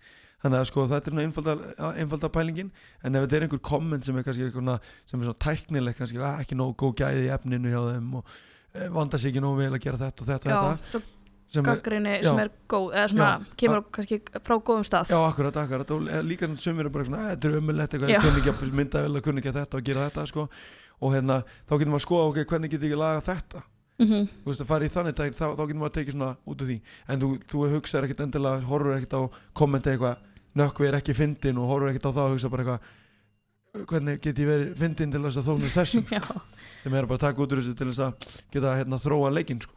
Þannig 0.43 0.59
að 0.59 0.65
sko 0.67 0.83
þetta 0.91 1.09
er 1.09 1.13
svona 1.15 1.91
einfalda, 2.03 2.29
pælingin. 2.35 2.71
En 2.99 3.15
ef 3.15 3.23
þetta 3.23 3.37
er 3.37 3.45
einhver 3.45 3.61
komment 3.63 4.03
sem 4.03 4.17
er 4.19 4.25
kannski 4.27 4.49
eitthvað 4.49 4.89
sem 5.07 5.21
er 5.21 5.29
svona 5.29 5.39
tæknileg 5.45 5.95
kannski 5.95 6.19
ah, 6.19 6.41
ekki 6.43 6.57
nóg 6.59 6.75
góð 6.81 6.97
gæði 6.99 7.23
í 7.29 7.31
efninu 7.31 7.71
hjá 7.71 7.79
þeim 7.93 8.09
og 8.19 8.33
eh, 8.75 8.89
vanda 8.91 9.19
sig 9.21 9.31
ekki 9.31 9.43
nóg 9.45 9.55
vel 9.61 9.71
að 9.71 9.83
gera 9.85 10.01
þetta 10.01 10.25
og 10.25 10.31
þetta 10.33 10.57
og 10.59 10.83
þetta. 10.83 11.03
sem 11.55 11.67
gaggrinni 11.69 12.17
sem 12.27 12.43
er 12.43 12.51
góð 12.73 12.89
eða 12.91 13.07
svona 13.13 13.31
Já. 13.31 13.49
kemur 13.63 13.85
kannski 13.95 14.19
frá 14.35 14.55
góðum 14.59 14.87
stað. 14.89 15.15
Já, 15.15 15.19
akkurat, 15.23 15.63
akkurat. 15.63 15.95
Og 15.95 16.11
eh, 16.11 16.23
líka 16.27 16.49
svona 16.49 16.65
sumir 16.67 16.89
er 16.91 16.95
bara 16.97 17.07
svona, 17.07 17.23
"Eh, 17.23 17.35
þetta 17.37 17.47
er 17.53 17.59
ömulegt 17.61 17.95
eitthvað, 17.95 18.11
ég 18.17 18.27
kunni 18.27 18.43
ekki 18.43 18.55
að 18.57 18.79
mynda 18.81 19.05
vel 19.07 19.15
að 19.15 19.23
kunni 19.29 19.39
ekki 19.39 19.53
að 19.53 19.61
þetta 19.61 19.79
og 19.79 19.87
gera 19.87 20.09
þetta, 20.09 20.27
sko. 20.27 20.49
Og 21.03 21.15
hérna, 21.15 21.43
þá 21.69 21.79
getum 21.79 21.95
maður 21.95 22.03
að 22.03 22.07
skoða, 22.09 22.27
ok, 22.33 22.45
hvernig 22.51 22.71
getur 22.75 22.91
ég 22.91 22.99
laga 22.99 23.23
þetta 23.23 23.63
Mhm. 23.99 24.27
þú 24.43 24.49
veist, 24.49 24.61
að 24.63 24.69
fara 24.71 24.85
í 24.85 24.89
þannig 24.89 25.15
dag, 25.15 25.33
þá, 25.37 25.45
þá 25.53 25.63
getum 25.67 25.79
maður 25.83 25.91
að 25.91 25.97
tekið 25.99 26.15
svona 26.15 26.29
út 26.47 26.61
úr 26.63 26.67
því. 26.67 26.77
En 27.07 27.19
þú, 27.21 27.29
þú 27.51 27.63
hugsaðir 27.75 28.07
ekkert 28.07 28.23
endilega, 28.25 28.61
horfur 28.65 28.95
ekkert 28.97 29.13
á 29.13 29.21
kommenta 29.53 29.91
eitthvað, 29.93 30.17
nökkvi 30.57 30.87
er 30.89 30.97
ekki 30.97 31.13
fyndin 31.17 31.57
og 31.61 31.69
horfur 31.69 31.89
ekkert 31.93 32.09
á 32.09 32.11
það 32.17 32.25
og 32.25 32.33
hugsa 32.37 32.49
bara 32.49 32.63
eitthvað 32.63 33.87
hvernig 33.89 34.19
get 34.21 34.37
ég 34.37 34.45
verið 34.49 34.73
fyndin 34.77 35.11
til 35.13 35.21
þess 35.23 35.37
að 35.41 35.47
þóknast 35.49 35.77
þessum, 35.79 36.05
Já. 36.17 36.21
Þeim 36.83 36.93
er 36.97 37.05
bara 37.09 37.17
að 37.17 37.25
taka 37.27 37.41
út 37.41 37.53
úr 37.55 37.61
þessu 37.61 37.77
til 37.77 37.87
þess 37.89 38.03
að 38.05 38.27
geta 38.53 38.75
hérna 38.77 38.99
þróa 39.01 39.31
leikinn, 39.33 39.61
sko 39.61 39.73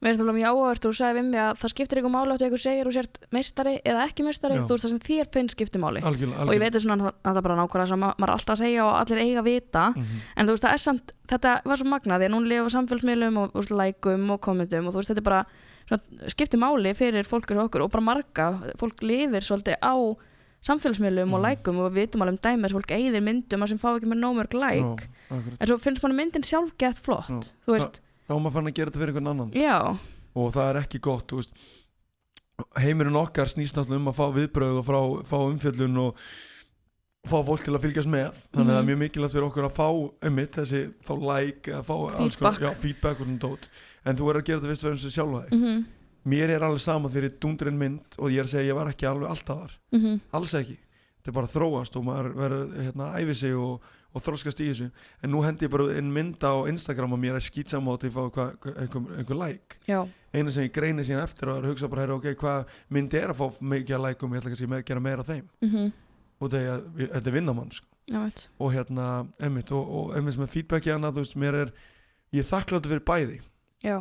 Mér 0.00 0.14
finnst 0.14 0.20
það 0.24 0.32
mjög 0.32 0.48
áhört 0.56 0.84
og 0.86 0.92
þú 0.94 0.96
sagði 0.96 1.16
við 1.20 1.26
mig 1.28 1.40
að 1.44 1.56
það 1.60 1.70
skiptir 1.74 1.98
ykkur 2.00 2.12
máli 2.14 2.32
áttu 2.32 2.46
ykkur 2.48 2.60
segir 2.62 2.86
og 2.88 2.92
sért 2.96 3.18
meistari 3.36 3.74
eða 3.84 4.04
ekki 4.08 4.24
meistari, 4.24 4.54
Já. 4.56 4.62
þú 4.64 4.72
veist 4.72 4.84
það 4.86 4.92
sem 4.94 5.00
þér 5.04 5.26
finnst 5.34 5.52
skiptir 5.56 5.80
máli 5.82 6.00
algjörlega, 6.00 6.46
og 6.46 6.52
ég 6.56 6.60
veit 6.62 6.72
það 6.72 6.84
svona 6.86 7.10
að 7.10 7.18
það 7.20 7.36
er 7.36 7.44
bara 7.44 7.56
nákvæmlega 7.60 7.88
sem 7.90 8.00
ma- 8.00 8.14
maður 8.16 8.30
er 8.30 8.36
alltaf 8.38 8.54
að 8.56 8.62
segja 8.64 8.86
og 8.86 8.94
allir 8.96 9.20
eiga 9.20 9.40
að 9.42 9.48
vita 9.50 9.82
Mhm. 9.92 10.16
en 10.36 10.46
þú 10.46 10.50
veist 10.56 10.64
það 10.64 10.72
er 10.72 10.82
samt, 10.86 11.12
þetta 11.28 11.52
var 11.68 11.76
svo 11.76 11.84
magnað 11.92 12.16
því 12.20 12.26
að 12.30 12.32
núna 12.32 12.48
lifa 12.48 12.70
samfélagsmiðlum 12.76 13.36
og 13.44 13.52
veist, 13.52 13.70
lækum 13.76 14.30
og 14.30 14.40
kommentum 14.40 14.86
og 14.88 14.94
þú 14.94 14.96
veist 15.02 15.10
þetta 15.12 15.20
er 15.20 15.28
bara 15.28 15.44
svona, 15.84 16.02
skiptir 16.32 16.58
máli 16.64 16.94
fyrir 16.96 17.24
fólk 17.28 17.50
eins 17.52 17.60
og 17.60 17.68
okkur 17.68 17.82
og 17.84 17.90
bara 17.92 18.00
marga, 18.08 18.46
fólk 18.80 19.02
lifir 19.04 19.44
svolítið 19.44 19.76
á 19.84 19.94
samfélagsmiðlum 20.64 21.32
og 21.34 21.40
Mhm. 21.40 21.44
lækum 21.44 21.76
og 21.78 21.92
við 21.92 22.08
vitum 22.08 22.22
alveg 22.22 22.32
um 22.32 22.38
dæmi 22.40 22.64
að 22.68 22.72
fólk 22.76 22.90
eigðir 22.96 23.22
myndum 23.22 23.62
að 23.62 23.68
sem 23.68 23.78
fá 23.78 23.96
ekki 23.96 24.08
með 24.08 24.20
nómörg 24.24 24.52
læk 24.54 24.80
akkurat. 24.80 25.56
en 25.60 25.66
svo 25.68 25.76
finnst 25.78 26.02
mann 26.02 26.16
myndin 26.16 26.42
sjálf 26.44 26.72
gett 26.78 26.98
flott 26.98 27.28
Já. 27.28 27.52
þú 27.66 27.72
veist, 27.78 28.00
þá 28.30 28.36
er 28.36 28.40
maður 28.44 28.54
fann 28.60 28.70
að 28.70 28.76
gera 28.78 28.90
þetta 28.92 29.02
fyrir 29.02 29.12
einhvern 29.16 29.30
annan. 29.34 29.50
Já, 29.58 29.76
og 30.38 30.52
það 30.54 30.68
er 30.70 30.80
ekki 30.84 31.00
gott 31.02 31.26
þú 31.34 31.40
veist. 31.42 31.50
heimurinn 32.78 33.16
okkar 33.16 33.48
snýst 33.48 33.74
náttúrulega 33.74 34.02
um 34.04 34.10
að 34.12 34.18
fá 34.20 34.26
viðbröð 34.36 34.78
og 34.80 34.84
frá, 34.86 34.98
fá 35.24 35.36
umfjöllun 35.48 35.94
og 36.02 36.18
fá 37.30 37.38
fólk 37.44 37.62
til 37.64 37.72
að 37.76 37.84
fylgjast 37.86 38.10
með. 38.12 38.36
Þannig 38.52 38.68
að 38.68 38.70
það 38.70 38.78
er 38.78 38.82
Mhm. 38.84 38.90
mjög 38.90 39.00
mikilvægt 39.00 39.34
fyrir 39.34 39.46
okkur 39.48 39.64
að 39.68 39.76
fá 39.76 39.88
ummitt 40.28 40.52
þessi 40.56 40.82
þá 41.04 41.12
like 41.20 41.70
eða 41.72 41.84
fá 41.84 41.94
alls 42.20 42.36
konar- 42.36 42.54
Feedback. 42.54 42.60
já, 42.60 42.80
feedback 42.80 43.20
og 43.20 43.26
svona 43.26 43.38
dót. 43.40 43.68
En 44.04 44.16
þú 44.16 44.24
verður 44.28 44.40
að 44.40 44.44
gera 44.44 44.60
þetta 44.60 44.70
fyrst 44.70 44.84
og 44.84 44.90
fremst 44.90 45.06
við 45.08 45.16
sjálfa 45.16 45.48
þig 45.48 45.52
mhm, 45.60 45.84
mér 46.26 46.48
er 46.50 46.60
alveg 46.60 46.80
sama 46.80 47.08
þegar 47.08 47.28
ég 47.30 47.40
dundurinn 47.40 47.78
mynd 47.78 48.16
og 48.18 48.30
ég 48.30 48.38
er 48.38 48.44
að 48.44 48.52
segja 48.54 48.60
að 48.60 48.68
ég 48.70 48.74
var 48.74 48.92
ekki 48.92 49.06
alveg 49.08 49.28
alltaf 49.30 49.56
þar. 49.60 49.72
Mhm. 49.92 50.20
Alls 50.32 50.54
ekki, 50.54 50.76
þetta 51.20 51.28
er 51.28 51.32
bara 51.32 51.46
að 51.46 51.56
þróast 51.56 51.96
og 51.96 52.04
maður 52.04 52.34
verður 52.34 52.68
hérna 52.84 53.04
að 53.08 53.20
æfi 53.24 53.34
sig 53.36 53.54
og, 53.56 53.80
og 54.14 54.24
þróskast 54.24 54.60
í 54.62 54.68
þessu. 54.70 54.88
En 55.22 55.32
nú 55.34 55.42
hendi 55.44 55.66
ég 55.66 55.72
bara 55.72 55.88
inn 55.98 56.10
mynda 56.14 56.52
á 56.52 56.58
Instagram 56.70 57.16
og 57.16 57.20
mér 57.22 57.38
er 57.38 57.44
skýtsamátt 57.44 58.06
ég 58.08 58.14
fá 58.14 58.22
einhver, 58.26 59.08
einhver 59.16 59.38
like. 59.38 59.80
Já, 59.88 60.02
eina 60.34 60.54
sem 60.54 60.66
ég 60.66 60.74
greini 60.74 61.06
síðan 61.06 61.24
eftir 61.24 61.50
og 61.50 61.60
er 61.60 61.68
að 61.68 61.74
hugsa 61.74 61.90
bara 61.92 62.06
ok, 62.16 62.30
hvað 62.40 62.76
myndi 62.90 63.20
er 63.20 63.34
að 63.34 63.40
fá 63.40 63.60
mikið 63.74 63.96
að 63.98 64.06
lækum 64.06 64.34
ég 64.34 64.42
ætla 64.42 64.54
kannski 64.54 64.70
að 64.70 64.86
gera 64.90 65.04
meira 65.06 65.24
af 65.24 65.32
þeim. 65.32 65.48
Mhm. 65.66 65.90
Og 66.40 66.48
þetta 66.50 66.76
er, 67.06 67.10
er 67.20 67.34
vinnamann 67.34 67.72
sko. 67.72 67.86
og 68.58 68.72
hérna, 68.74 69.26
emmitt 69.38 69.70
og, 69.70 69.90
og 69.90 70.16
emmitt 70.18 70.38
með 70.40 70.54
feedbacki 70.54 70.90
annað, 70.90 71.18
þú 71.18 71.26
veist, 71.26 71.36
mér 71.36 71.58
er 71.64 71.74
ég 72.32 72.42
er 72.42 72.48
þakkláttur 72.48 72.90
fyrir 72.94 73.04
bæði. 73.06 73.36
Já, 73.84 74.00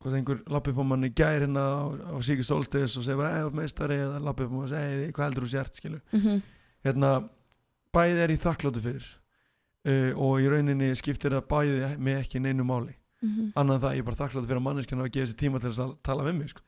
hvort 0.00 0.16
einhver 0.16 0.86
mann 0.88 1.04
í 1.04 1.12
gær 1.12 1.42
hérna 1.42 1.60
á, 1.60 1.80
á 1.92 2.16
Siki 2.24 2.44
Solstis 2.46 2.96
og 2.96 3.04
segir 3.04 3.26
eða 3.26 3.50
meistari 3.52 3.98
eða 4.00 4.20
mann 4.22 4.64
og 4.64 4.70
segir, 4.70 5.10
hvað 5.12 5.26
heldur 5.26 5.44
þú 5.44 5.50
sért 5.52 5.80
skilur 5.80 6.00
mhm, 6.16 6.38
hérna, 6.86 7.10
bæði 7.92 8.22
er 8.24 8.32
í 8.32 8.38
þakkláttu 8.40 8.84
fyrir 8.84 9.10
uh, 9.86 10.10
og 10.16 10.40
í 10.40 10.48
rauninni 10.50 10.90
skiptir 10.98 11.32
það 11.36 11.46
bæði 11.50 11.92
með 11.98 12.20
ekki 12.24 12.40
neinu 12.42 12.64
máli. 12.64 12.96
Mhm. 13.20 13.52
annað 13.52 13.74
en 13.74 13.80
það, 13.82 13.94
ég 13.94 14.00
er 14.00 14.04
bara 14.08 14.16
þakkláttu 14.16 14.48
fyrir 14.48 14.56
að 14.60 14.64
manneskjan 14.64 15.00
að 15.04 15.10
gefa 15.12 15.28
sér 15.28 15.36
tíma 15.36 15.58
til 15.60 15.70
að 15.76 15.90
tala 16.02 16.24
við 16.24 16.34
mig 16.38 16.48
sko, 16.54 16.62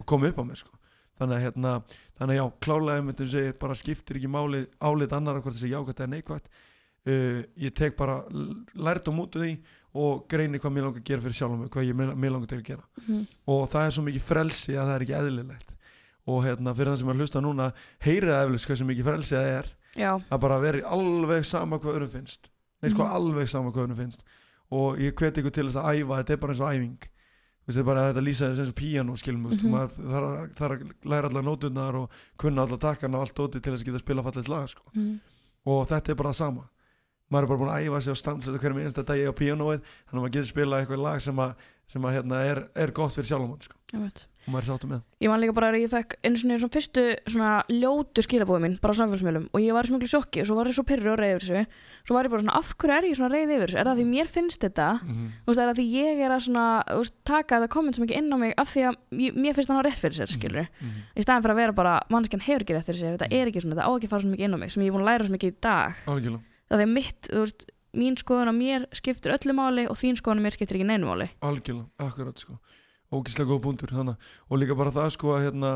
og 0.00 0.06
koma 0.10 0.26
upp 0.32 0.38
á 0.42 0.44
mig 0.48 0.56
sko. 0.58 0.72
þannig 1.20 1.36
að 1.36 1.42
hérna, 1.44 1.74
þannig 2.18 2.32
að 2.34 2.40
já, 2.40 2.44
klálega 2.66 2.98
um 2.98 3.10
þetta 3.12 3.26
segir, 3.30 3.52
bara 3.60 3.74
skiptir 3.78 4.16
ekki 4.18 4.30
máli 4.32 4.66
álit 4.82 5.12
annar 5.14 5.38
hvort 5.38 5.54
þessi 5.54 5.70
jákvæmt 5.70 6.00
eða 6.02 6.10
neikvæmt 6.10 6.48
uh, 7.06 7.38
ég 7.54 7.74
tek 7.78 7.94
bara 7.96 8.16
lært 8.74 9.06
á 9.06 9.12
mútu 9.14 9.38
því 9.42 9.52
og 9.94 10.24
greini 10.26 10.58
hvað 10.58 10.74
mér 10.74 10.86
langar 10.88 11.02
að 11.02 11.06
gera 11.06 11.22
fyrir 11.22 11.36
sjálfum 11.38 11.60
mig, 11.62 11.70
hvað 11.70 11.86
ég 11.86 11.96
mér 12.00 12.32
langar 12.32 12.48
til 12.50 12.58
að 12.58 12.66
gera. 12.72 12.84
Mhm, 13.02 13.22
og 13.46 13.62
það 13.70 13.86
er 13.86 13.94
svo 13.94 14.04
mikið 14.06 14.26
frelsi 14.26 14.72
að 14.74 14.86
það 14.88 14.94
er 14.96 15.04
ekki 15.06 15.16
eðlilegt. 15.18 15.74
Og 16.32 16.38
hérna 16.46 16.74
fyrir 16.74 16.92
það 16.92 16.98
sem 16.98 17.08
er 17.08 17.14
að 17.14 17.22
hlusta 17.22 17.42
núna 17.42 17.66
heyrið 18.06 18.32
það 18.32 18.44
eflust 18.46 18.66
hvað 18.70 18.78
sem 18.80 18.90
mikið 18.90 19.08
frelsi 19.10 19.36
það 19.36 19.50
er. 19.58 19.70
Já, 19.92 20.10
að 20.32 20.40
bara 20.40 20.58
veri 20.62 20.82
alveg 20.82 21.44
sama 21.44 21.78
hvað 21.78 21.98
öðrum 21.98 22.12
finnst 22.14 22.48
nei 22.82 22.90
sko 22.90 23.02
Mhm. 23.04 23.12
alveg 23.16 23.48
sama 23.48 23.70
hvað 23.70 23.86
öðrum 23.86 24.00
finnst 24.02 24.22
og 24.72 24.98
ég 24.98 25.14
hveti 25.14 25.42
ykkur 25.42 25.52
til 25.52 25.66
þess 25.68 25.80
að 25.80 26.02
æfa 26.02 26.18
þetta 26.22 26.32
er 26.32 26.42
bara 26.42 26.52
eins 26.52 26.60
og 26.60 26.72
æfing 26.72 26.98
þetta 27.66 27.78
er 27.78 27.84
bara 27.86 28.00
að 28.02 28.08
þetta 28.12 28.26
lýsa 28.26 28.48
þess 28.50 28.62
eins 28.62 28.72
og 28.72 28.78
píano 28.80 29.16
skilum 29.16 29.42
mm. 29.42 29.50
-hmm. 29.52 29.70
maður 29.70 29.90
þarf 30.58 30.72
að, 30.76 30.92
læra 31.04 31.28
allar 31.28 31.44
nóturnar 31.46 31.94
og 31.94 32.10
kunna 32.36 32.62
allar 32.62 32.78
takkana 32.78 33.18
og 33.18 33.26
allt 33.26 33.38
óti 33.38 33.60
til 33.60 33.72
þess 33.72 33.82
að 33.82 33.86
geta 33.86 33.98
að 34.00 34.06
spila 34.06 34.22
fallið 34.22 34.48
lag 34.48 34.68
sko. 34.68 34.82
mhm, 34.94 35.20
og 35.66 35.86
þetta 35.88 36.10
er 36.10 36.14
bara 36.14 36.28
það 36.32 36.40
sama 36.42 36.68
maður 37.30 37.42
er 37.42 37.48
bara 37.48 37.60
búin 37.62 37.72
að 37.72 37.84
æfa 37.86 38.00
sig 38.00 38.12
og 38.12 38.18
þetta 38.42 38.58
hverjum 38.58 38.82
einsta 38.82 39.02
dagi 39.08 39.24
á 39.30 39.32
píanóið 39.32 39.80
þannig 39.80 40.18
að 40.18 40.22
maður 40.22 40.34
getur 40.36 40.50
spila 40.50 40.80
eitthvað 40.80 41.02
lag 41.06 41.22
sem, 41.22 41.38
að, 41.38 41.54
sem 41.88 42.02
að, 42.04 42.12
hérna, 42.16 42.42
er, 42.44 42.68
er 42.74 42.90
gott 42.92 43.12
fyrir 43.14 43.28
sjálfum 43.30 43.56
sko. 43.62 43.76
Og 44.42 44.50
maður 44.52 44.66
sáttu 44.66 44.88
með 44.90 45.00
Ég 45.22 45.30
man 45.30 45.40
líka 45.42 45.54
bara 45.54 45.70
að 45.70 45.82
ég 45.84 45.90
fekk 45.92 46.16
einu 46.24 46.36
svona, 46.40 46.58
svona 46.58 46.74
fyrstu 46.74 47.02
svona 47.30 47.50
ljótu 47.70 48.20
skilabóði 48.26 48.62
mín 48.64 48.74
bara 48.82 48.92
á 48.92 48.98
samfélagsmiðlum 48.98 49.46
og 49.52 49.58
ég 49.62 49.72
var 49.76 49.86
í 49.86 49.88
smjönglu 49.90 50.08
sjokki 50.10 50.42
og 50.42 50.46
svo 50.48 50.54
var 50.58 50.66
ég 50.66 50.74
svo 50.74 50.84
pyrru 50.88 51.12
og 51.12 51.18
reyði 51.20 51.34
yfir 51.36 51.46
þessu. 51.46 51.62
Svo 52.02 52.12
var 52.16 52.24
ég 52.26 52.32
bara 52.32 52.42
svona 52.42 52.58
af 52.58 52.68
hverju 52.74 52.94
er 52.96 53.04
ég 53.06 53.16
svona 53.18 53.32
reyði 53.32 53.52
yfir 53.54 53.68
þessu? 53.70 53.78
Er 53.78 53.86
það 53.86 53.98
því 54.00 54.06
mér 54.10 54.26
finnst 54.26 54.60
þetta? 54.66 54.88
Mm 54.98 54.98
-hmm. 55.14 55.28
þú 55.46 55.48
veist, 55.52 55.60
er 55.62 55.68
það 55.70 55.78
því 55.78 55.86
ég 55.94 56.16
er 56.26 56.30
að 56.34 56.42
svona 56.46 56.66
veist, 56.90 57.14
taka 57.22 57.52
þetta 57.60 57.74
komment 57.76 57.94
sem 57.94 58.04
ekki 58.04 58.18
inn 58.18 58.34
á 58.34 58.36
mig 58.42 58.52
af 58.58 58.68
því 58.74 58.82
að 58.88 58.94
ég, 59.22 59.30
mér 59.38 59.54
finnst 59.54 59.70
það 59.70 59.78
ná 59.78 59.82
rétt 59.86 60.02
fyrir 60.02 60.16
sér 60.18 60.30
skilur 60.32 60.66
í 61.14 61.22
staðin 61.22 61.42
fyrir 61.42 61.54
að 61.54 61.62
vera 61.62 61.72
bara 61.72 61.94
mannskjan 62.10 62.42
hefur 62.42 62.62
ekki 62.62 62.74
rétt 62.74 62.86
fyrir 62.86 62.98
sér 62.98 63.14
þetta 63.14 63.30
er 63.30 63.46
ekki 63.46 63.60
svona, 63.62 63.76
þetta 63.78 63.86
á 63.86 63.90
ekki 63.94 64.08
að 72.42 72.81
svona 73.12 73.20
á 73.20 73.20
að 73.20 73.20
á 73.20 73.20
á 73.20 73.20
ógislega 73.20 73.50
góð 73.50 73.62
búndur 73.66 73.92
og 74.48 74.58
líka 74.58 74.76
bara 74.76 74.92
það 74.92 75.12
sko 75.12 75.36
að 75.36 75.44
hérna 75.46 75.72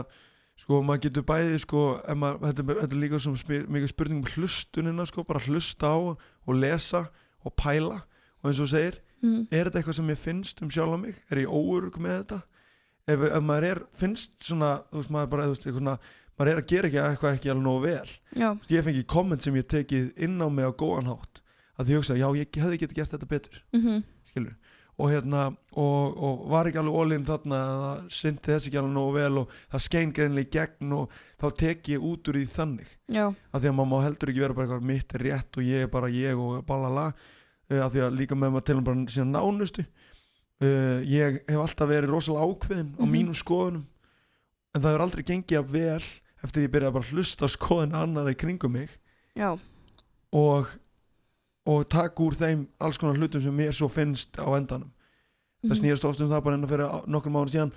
sko 0.57 0.81
maður 0.83 1.03
getur 1.07 1.27
bæði 1.29 1.61
sko 1.61 1.83
maður, 2.17 2.43
þetta, 2.49 2.67
þetta 2.81 2.97
er 2.97 3.03
líka 3.03 3.21
spyr, 3.21 3.65
mikið 3.69 3.93
spurning 3.93 4.23
um 4.23 4.31
hlustunina 4.33 5.07
sko, 5.09 5.25
bara 5.29 5.43
hlusta 5.45 5.93
á 5.93 5.97
og 6.17 6.53
lesa 6.57 7.07
og 7.45 7.57
pæla. 7.61 8.03
Og 8.41 8.51
eins 8.51 8.61
og 8.63 8.71
segir, 8.71 9.01
mm. 9.23 9.49
er 9.51 9.69
þetta 9.69 9.81
eitthvað 9.81 9.99
sem 9.99 10.13
ég 10.13 10.21
finnst 10.21 10.63
um 10.65 10.71
sjálf 10.73 11.01
mig, 11.01 11.17
er 11.31 11.43
ég 11.45 11.53
óurug 11.53 11.99
með 12.01 12.23
þetta? 12.23 12.41
Ef, 13.07 13.25
ef 13.29 13.43
maður 13.45 13.69
er, 13.69 13.83
finnst 13.97 14.39
svona 14.43 14.79
þú 14.91 15.03
veist 15.03 15.13
maður 15.15 15.33
bara, 15.35 15.47
þú 15.47 15.55
veist, 15.55 15.67
eitthvað 15.67 15.83
svona 15.83 15.99
maður 16.37 16.53
er 16.53 16.61
að 16.61 16.71
gera 16.73 16.91
ekki 16.91 17.03
eitthvað 17.03 17.37
ekki 17.37 17.53
alveg 17.53 17.67
nógu 17.67 17.83
vel. 17.85 18.15
Já, 18.37 18.49
ég 18.73 18.87
fengi 18.87 19.07
komment 19.09 19.45
sem 19.45 19.57
ég 19.57 19.69
tekið 19.73 20.09
inn 20.27 20.41
á 20.41 20.49
mig 20.49 20.69
á 20.69 20.73
góðan 20.73 21.13
hátt 21.13 21.43
að 21.77 21.89
því 21.89 21.93
ég 21.93 22.01
hugsa, 22.01 22.17
já 22.17 22.29
ég 22.37 22.59
hefði 22.63 22.81
getið 22.81 22.97
gert 22.97 23.13
þetta 23.13 23.29
betur. 23.29 23.65
Mm 23.77 23.83
skilur 24.27 24.57
og 24.97 25.11
hérna 25.13 25.41
og, 25.77 26.17
og 26.17 26.45
var 26.49 26.69
ekki 26.71 26.79
alveg 26.81 26.95
ólinn 27.03 27.25
þarna 27.29 27.57
að 27.61 27.81
það 27.85 28.05
syndi 28.17 28.53
þess 28.53 28.69
ekki 28.71 28.79
alveg 28.81 28.95
nógu 28.97 29.13
vel 29.19 29.41
og 29.43 29.51
það 29.75 29.83
skein 29.87 30.13
greinlega 30.17 30.47
í 30.47 30.53
gegn 30.57 30.93
og 30.97 31.17
þá 31.43 31.47
tek 31.61 31.91
ég 31.93 32.07
út 32.11 32.31
úr 32.33 32.39
því 32.41 32.45
þannig. 32.55 32.93
Já, 33.13 33.27
af 33.53 33.61
því 33.61 33.69
að 33.73 33.77
maður 33.83 34.07
heldur 34.07 34.33
ekki 34.33 34.45
vera 34.47 34.57
bara 34.57 34.67
eitthvað 34.71 34.87
mitt 34.93 35.15
er 35.19 35.25
rétt 35.27 35.59
og 35.61 35.67
ég 35.69 35.85
er 35.85 35.91
bara 35.93 36.09
ég 36.09 36.41
og 36.41 36.63
balala 36.71 37.07
uh, 37.13 37.81
af 37.85 37.91
því 37.93 38.05
að 38.07 38.17
líka 38.23 38.39
með 38.41 38.55
maður 38.57 38.67
til 38.71 38.79
bara 38.89 39.05
síðan 39.19 39.35
nánustu. 39.37 39.85
Uh, 40.57 41.05
ég 41.05 41.43
hef 41.45 41.61
alltaf 41.61 41.91
verið 41.93 42.15
rosalega 42.15 42.49
ákveðin 42.49 42.95
á 42.97 43.05
Mhm. 43.05 43.13
mínum 43.13 43.37
skoðunum 43.37 43.85
en 44.73 44.81
það 44.81 44.91
hefur 44.95 45.05
aldrei 45.05 45.25
gengið 45.29 45.59
að 45.61 45.71
vel 45.77 46.05
eftir 46.47 46.63
ég 46.65 46.73
byrjaði 46.73 46.93
bara 46.97 47.05
að 47.05 47.13
hlusta 47.13 47.49
skoðun 47.53 47.93
annar 48.01 48.31
í 48.33 48.35
kringum 48.41 48.73
mig. 48.73 48.89
Já, 49.37 49.53
og 50.33 50.73
og 51.67 51.89
taka 51.91 52.23
úr 52.23 52.37
þeim 52.39 52.67
alls 52.81 52.99
konar 52.99 53.17
hlutum 53.19 53.43
sem 53.43 53.57
mér 53.57 53.73
svo 53.75 53.89
finnst 53.91 54.37
á 54.39 54.47
endanum. 54.57 54.91
Það 55.65 55.73
Mhm. 55.73 55.81
snýrast 55.81 56.05
ofta 56.07 56.25
um 56.25 56.31
það 56.31 56.45
bara 56.45 56.57
enn 56.57 56.65
að 56.65 56.71
fyrir 56.71 57.07
nokkur 57.11 57.33
mánu 57.33 57.51
síðan 57.51 57.73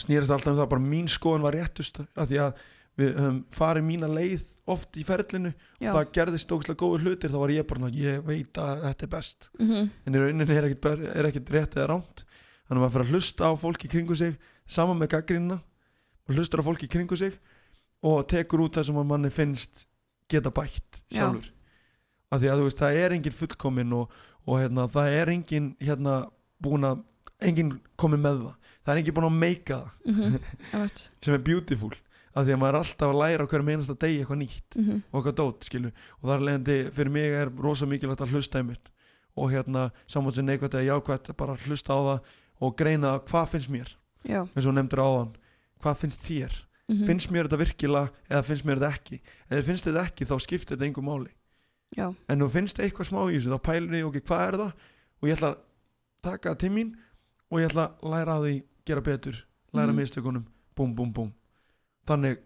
snýrast 0.00 0.30
alltaf 0.32 0.52
um 0.54 0.58
það 0.58 0.68
bara 0.72 0.82
mín 0.82 1.08
skoðun 1.12 1.42
var 1.44 1.54
réttust 1.54 2.00
af 2.16 2.28
því 2.30 2.38
að 2.46 2.54
við 3.00 3.12
höfum 3.20 3.36
farið 3.54 3.84
mína 3.86 4.08
leið 4.10 4.42
oft 4.66 4.96
í 4.98 5.04
ferlinu 5.06 5.52
já, 5.80 5.90
og 5.92 5.96
það 6.00 6.10
gerðist 6.16 6.50
ógæslega 6.52 6.80
góður 6.82 7.04
hlutir 7.06 7.30
þá 7.32 7.38
var 7.40 7.52
ég 7.54 7.66
bara, 7.68 7.90
ég 7.94 8.24
veit 8.26 8.52
að 8.60 8.82
þetta 8.88 9.02
er 9.06 9.12
best. 9.14 9.48
Mhm, 9.60 9.90
en 10.06 10.14
í 10.14 10.18
rauninni 10.18 10.56
er 10.56 10.64
ekkit, 10.68 10.80
ber- 10.80 11.06
er 11.16 11.24
ekkit 11.30 11.50
rétt 11.54 11.76
eða 11.78 11.88
rámt 11.92 12.24
þannig 12.68 12.80
að 12.80 12.82
maður 12.82 12.94
fyrir 12.96 13.06
að 13.06 13.12
hlusta 13.14 13.44
á 13.46 13.52
fólki 13.60 13.88
kringu 13.88 14.16
sig 14.16 14.36
saman 14.66 14.98
með 14.98 15.08
gaggrínina 15.14 15.60
og 16.28 16.34
hlustar 16.34 16.60
á 16.60 16.64
fólki 16.66 16.88
kringu 16.90 17.16
sig 17.16 17.38
og 18.02 18.26
tekur 18.28 18.60
út 18.66 18.72
það 18.76 18.84
sem 18.86 18.94
manni 19.06 19.30
finnst 19.30 19.86
geta 20.28 20.50
bætt 20.50 21.02
Já. 21.12 21.30
Af 22.30 22.40
því 22.40 22.50
að 22.50 22.60
þú 22.60 22.66
veist, 22.68 22.80
það 22.80 22.98
er 23.00 23.14
engin 23.16 23.36
fullkomin 23.36 23.96
og, 23.96 24.12
og 24.46 24.60
hérna, 24.60 24.86
það 24.90 25.16
er 25.18 25.32
engin 25.34 25.72
hérna 25.82 26.20
búin 26.62 26.86
að 26.86 27.02
engin 27.40 27.74
komið 28.00 28.22
með 28.26 28.38
það. 28.44 28.70
Það 28.80 28.92
er 28.92 29.00
engin 29.02 29.16
búin 29.16 29.28
að 29.28 29.40
meika 29.40 29.80
það. 29.80 29.90
Mhm, 30.12 30.38
einmitt, 30.76 31.04
sem 31.26 31.36
er 31.36 31.44
beautiful. 31.50 31.92
Af 32.30 32.46
því 32.46 32.54
að 32.54 32.60
maður 32.62 32.76
er 32.76 32.84
alltaf 32.84 33.10
að 33.10 33.20
læra 33.20 33.46
hverjum 33.50 33.70
einasta 33.72 33.96
degi 33.98 34.20
eitthvað 34.20 34.38
nýtt 34.44 34.76
mhm, 34.78 34.98
og 35.10 35.16
eitthvað 35.18 35.38
dót 35.40 35.66
skilu 35.66 35.88
og 35.90 36.28
þar 36.30 36.44
leðandi 36.46 36.76
fyrir 36.94 37.14
mig 37.16 37.34
er 37.40 37.50
rosa 37.58 37.88
mikilvægt 37.90 38.22
að 38.22 38.36
hlusta 38.36 38.60
einmitt. 38.60 38.92
Og 39.34 39.50
hérna 39.50 39.88
sem 40.10 40.28
neikvægt 40.46 40.76
eða 40.78 40.92
jákvægt 40.92 41.32
bara 41.38 41.58
hlusta 41.64 41.96
á 41.96 42.00
það 42.06 42.30
og 42.60 42.76
greina 42.78 43.16
hvað 43.26 43.50
finnst 43.56 43.72
mér? 43.72 43.90
Já, 44.22 44.44
eins 44.44 44.62
og 44.62 44.70
þú 44.70 44.76
nefndir 44.76 45.02
áðan 45.02 45.34
hvað 45.80 46.00
finnst 46.04 46.22
þér, 46.28 46.56
mhm, 46.92 47.04
finnst 47.08 47.30
mér 47.34 47.48
þetta 47.48 47.60
virkilega 47.64 48.10
eða 48.28 48.46
finnst 48.46 48.66
mér 48.68 48.78
þetta 48.82 48.94
ekki? 48.94 49.20
Þér 49.50 49.66
finnst 49.66 49.88
þetta 49.88 50.06
ekki 50.06 50.28
þá 50.28 50.34
skiptir 50.44 50.76
þetta 50.76 50.86
engum 50.90 51.08
máli 51.10 51.32
já, 51.96 52.06
en 52.28 52.38
þú 52.44 52.48
finnst 52.54 52.78
eitthvað 52.80 53.08
smá 53.10 53.20
í 53.30 53.36
þessu 53.38 53.50
þá 53.54 53.60
pælur 53.66 53.96
ég 53.98 54.06
ok, 54.06 54.20
hvað 54.28 54.44
er 54.48 54.58
það? 54.60 54.72
Og 55.22 55.28
ég 55.28 55.36
ætla 55.36 55.48
að 55.50 55.58
taka 56.22 56.50
það 56.54 56.58
til 56.64 56.70
mín 56.76 56.92
og 57.50 57.58
ég 57.60 57.70
ætla 57.70 57.88
að 57.90 58.10
læra 58.14 58.36
á 58.36 58.38
því 58.44 58.54
gera 58.86 59.00
betur, 59.00 59.36
læra 59.74 59.92
Mhm. 59.92 59.96
mistökunum. 60.00 60.44
Búm, 60.76 60.94
búm, 60.96 61.12
búm. 61.12 61.32
Þannig, 62.06 62.38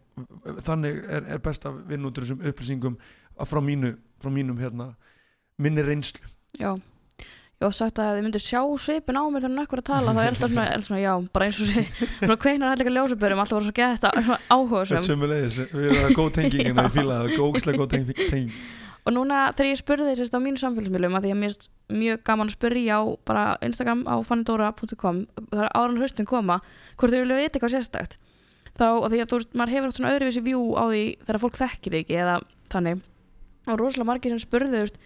þannig 0.67 1.05
er, 1.09 1.25
er 1.37 1.39
best 1.39 1.65
að 1.65 1.85
vinna 1.89 2.09
út 2.09 2.19
úr 2.19 2.25
þessum 2.25 2.43
upplýsingum 2.49 2.97
að 3.39 3.47
frá 3.51 3.61
mínu, 3.63 3.97
frá 4.21 4.31
mínum 4.33 4.59
hérna 4.59 4.95
minni 5.59 5.83
reynslu. 5.83 6.21
Já. 6.59 6.75
Ég 7.63 7.69
hef 7.71 7.75
sagt 7.79 7.99
að 8.03 8.19
þið 8.19 8.25
myndir 8.27 8.43
sjá 8.43 8.61
svipin 8.83 9.15
á 9.17 9.23
mér 9.31 9.47
nekkur 9.49 9.79
að 9.81 9.87
tala 9.87 10.13
það 10.13 10.25
er 10.27 10.33
alltaf 10.35 10.51
svona, 10.51 10.65
er 10.75 10.83
svona 10.83 11.01
já, 11.01 11.13
bara 11.33 11.47
eins 11.47 11.61
og 11.63 11.69
sé 11.71 11.85
svona 12.19 12.37
kveinar 12.43 12.73
allir 12.75 12.85
ekki 12.85 12.95
ljósabörum, 12.97 13.39
alltaf 13.45 13.57
voru 13.57 13.69
svo 13.69 13.77
gett 13.79 14.03
þetta 14.03 14.39
áhuga 14.51 14.83
sem 14.91 14.99
Sumulegis, 15.07 15.59
við 15.71 15.87
erum 15.93 16.09
að 16.11 16.17
góð 16.19 16.33
tenging 16.35 16.67
en 16.73 16.81
ég 16.83 16.91
fíla 16.97 17.21
það, 17.23 17.37
góðslega 17.39 17.79
góð 17.79 17.91
tenging. 17.95 18.51
Og 19.05 19.13
núna 19.13 19.47
þegar 19.53 19.69
ég 19.69 19.81
spurði 19.81 20.13
þess 20.17 20.33
á 20.33 20.41
mínu 20.41 20.61
samfélagsmiðlum 20.61 21.17
að 21.19 21.27
því 21.27 21.33
að 21.35 21.41
mér 21.43 21.55
er 21.55 21.97
mjög 22.01 22.21
gaman 22.25 22.49
að 22.49 22.55
spurja 22.57 22.97
á 22.97 23.03
bara 23.29 23.43
Instagram 23.65 24.05
á 24.09 24.15
fannidora.com 24.25 25.19
það 25.51 25.65
er 25.65 25.73
áran 25.77 25.99
hraustin 26.01 26.29
koma 26.29 26.61
hvort 26.97 27.13
þau 27.13 27.21
vilja 27.21 27.41
vita 27.41 27.59
eitthvað 27.59 27.75
sérstakt. 27.75 28.17
Þá, 28.75 28.87
og 28.91 29.11
því 29.13 29.21
að 29.23 29.29
þú 29.31 29.39
veist, 29.39 29.53
maður 29.55 29.75
hefur 29.75 29.91
átt 29.91 29.99
svona 30.01 30.15
öðruvísi 30.15 30.43
vjú 30.43 30.63
á 30.75 30.85
því 30.89 31.03
þegar 31.21 31.41
fólk 31.45 31.59
þekkir 31.61 31.99
ekki 32.01 32.17
eða 32.25 32.39
þannig. 32.73 33.03
Og 33.69 33.79
rosalega 33.79 34.09
margir 34.09 34.35
sem 34.35 34.41
spurðu 34.43 34.81
veist, 34.81 34.97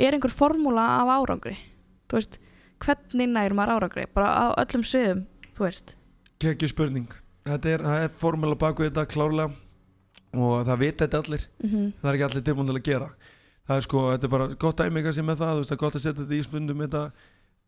er 0.00 0.16
einhver 0.16 0.32
formúla 0.32 0.86
af 1.02 1.10
árangri? 1.18 1.58
Þú 2.08 2.16
veist, 2.16 2.38
hvernig 2.82 3.28
nær 3.34 3.56
maður 3.58 3.82
árangri? 3.82 4.06
Bara 4.14 4.30
á 4.32 4.44
öllum 4.62 4.86
sviðum, 4.86 5.26
þú 5.52 5.66
veist. 5.66 5.92
Kekki 6.40 6.70
spurning. 6.72 7.10
Þetta 7.44 7.74
er, 7.74 7.84
er 8.06 8.16
formula 8.16 8.56
baku 8.56 8.86
þetta 8.86 9.04
klárlega 9.10 9.50
og 10.32 10.64
það 10.64 10.80
vita 10.80 11.04
þetta 11.04 11.20
allir. 11.20 11.46
Mm 11.60 11.92
það 12.00 12.08
er 12.08 12.16
ekki 12.16 12.26
allir 12.30 12.44
tilbúin 12.46 12.70
til 12.70 12.78
að 12.78 12.86
gera 12.86 13.08
það 13.72 13.80
er 13.80 13.86
sko, 13.88 14.02
þetta 14.12 14.28
er 14.28 14.32
bara 14.36 14.48
gott 14.66 14.80
dæmi 14.82 15.02
kannski 15.04 15.24
með 15.26 15.42
það 15.42 15.52
þú 15.52 15.62
veist, 15.62 15.72
það 15.72 15.76
er 15.78 15.82
gott 15.82 15.98
að 15.98 16.04
setja 16.06 16.20
þetta 16.22 16.36
í 16.38 16.46
spundum 16.46 16.82
þetta 16.84 17.02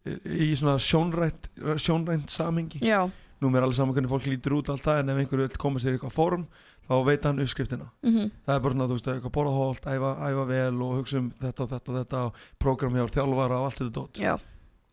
í 0.05 0.49
svona 0.61 0.77
sjónrænt 0.85 1.51
sjónrænt 1.81 2.33
samhengi. 2.33 2.81
Já, 2.85 3.01
nú 3.41 3.51
er 3.53 3.65
alveg 3.65 3.77
saman 3.77 3.97
hvernig 3.97 4.13
fólk 4.13 4.27
lítur 4.29 4.59
út 4.59 4.71
allt 4.73 4.85
það 4.85 5.01
en 5.03 5.13
ef 5.15 5.21
einhver 5.23 5.43
vil 5.45 5.61
koma 5.61 5.81
sér 5.83 5.95
í 5.95 5.99
eitthvað 5.99 6.15
form 6.15 6.45
þá 6.85 6.95
veit 7.09 7.25
hann 7.25 7.41
uppskriftina. 7.41 7.87
Mm 8.05 8.31
það 8.45 8.55
er 8.55 8.65
bara 8.65 8.75
svona, 8.75 8.89
þú 8.91 8.99
veist, 8.99 9.09
eitthvað 9.15 9.35
borða 9.37 9.55
hólt 9.57 9.89
æfa, 9.89 10.11
æfa 10.29 10.45
vel 10.51 10.83
og 10.85 10.97
hugsa 11.01 11.21
um 11.21 11.31
þetta 11.41 11.65
og 11.65 11.71
þetta 11.73 11.93
og 11.93 11.99
þetta 11.99 12.25
og 12.29 12.43
prógram 12.61 12.99
hjá 12.99 13.07
þjálfara 13.17 13.61
og 13.61 13.69
allt 13.69 13.81
þetta 13.81 13.95
dót. 13.99 14.21
Já. 14.21 14.35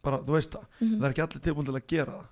Bara, 0.02 0.22
þú 0.26 0.38
veist 0.38 0.56
það, 0.56 0.68
mm 0.80 0.94
það 0.96 1.08
er 1.08 1.16
ekki 1.16 1.26
allir 1.26 1.44
tilbúin 1.48 1.68
til 1.68 1.76
að 1.78 1.90
gera 1.92 2.16
það. 2.16 2.30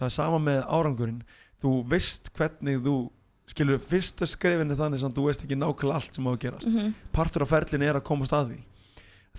Það 0.00 0.06
er 0.10 0.14
sama 0.16 0.42
með 0.44 0.60
árangurinn. 0.76 1.22
Þú 1.60 1.72
veist 1.90 2.30
hvernig 2.36 2.84
þú 2.84 2.96
skilur, 3.50 3.80
fyrsta 3.82 4.28
skrefin 4.28 4.70
er 4.70 4.78
þannig 4.78 5.02
sem 5.02 5.14
þú 5.14 5.26
veist 5.26 5.44
ekki 5.44 5.58
nákvæmlega 5.58 5.98
allt 5.98 6.16
sem 6.16 6.26
á 6.26 6.30
að 6.30 6.42
gerast. 6.44 6.68
-hmm. 6.68 6.92
partur 7.12 7.42
af 7.42 7.48
ferlinu 7.50 7.86
er 7.86 7.96
að 7.96 8.06
komast 8.06 8.32
að 8.32 8.50
því. 8.50 8.58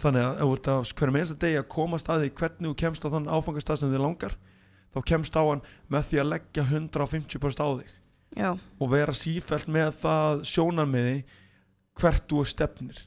Þannig 0.01 0.23
að 0.23 0.33
ef 0.35 0.41
þú 0.41 0.53
ert 0.55 0.67
að 0.67 0.93
hverjum 0.95 1.19
einsta 1.19 1.35
degi 1.35 1.57
að 1.59 1.67
komast 1.67 2.09
að 2.09 2.21
því 2.21 2.29
hvernig 2.39 2.69
þú 2.69 2.75
kemst 2.75 3.05
á 3.05 3.07
þann 3.13 3.27
áfangastað 3.27 3.79
sem 3.79 3.91
þið 3.91 4.01
langar 4.01 4.37
þá 4.93 4.99
kemst 5.05 5.35
á 5.35 5.43
hann 5.43 5.61
með 5.89 6.03
því 6.07 6.17
að 6.21 6.31
leggja 6.31 6.63
150% 6.63 7.63
á 7.63 7.67
þig. 7.79 7.91
Já, 8.31 8.51
og 8.79 8.89
vera 8.91 9.13
sífælt 9.13 9.67
með 9.67 9.95
það 9.99 10.43
sjónarmiði 10.47 11.23
hvert 11.99 12.27
þú 12.27 12.45
stefnir. 12.47 12.97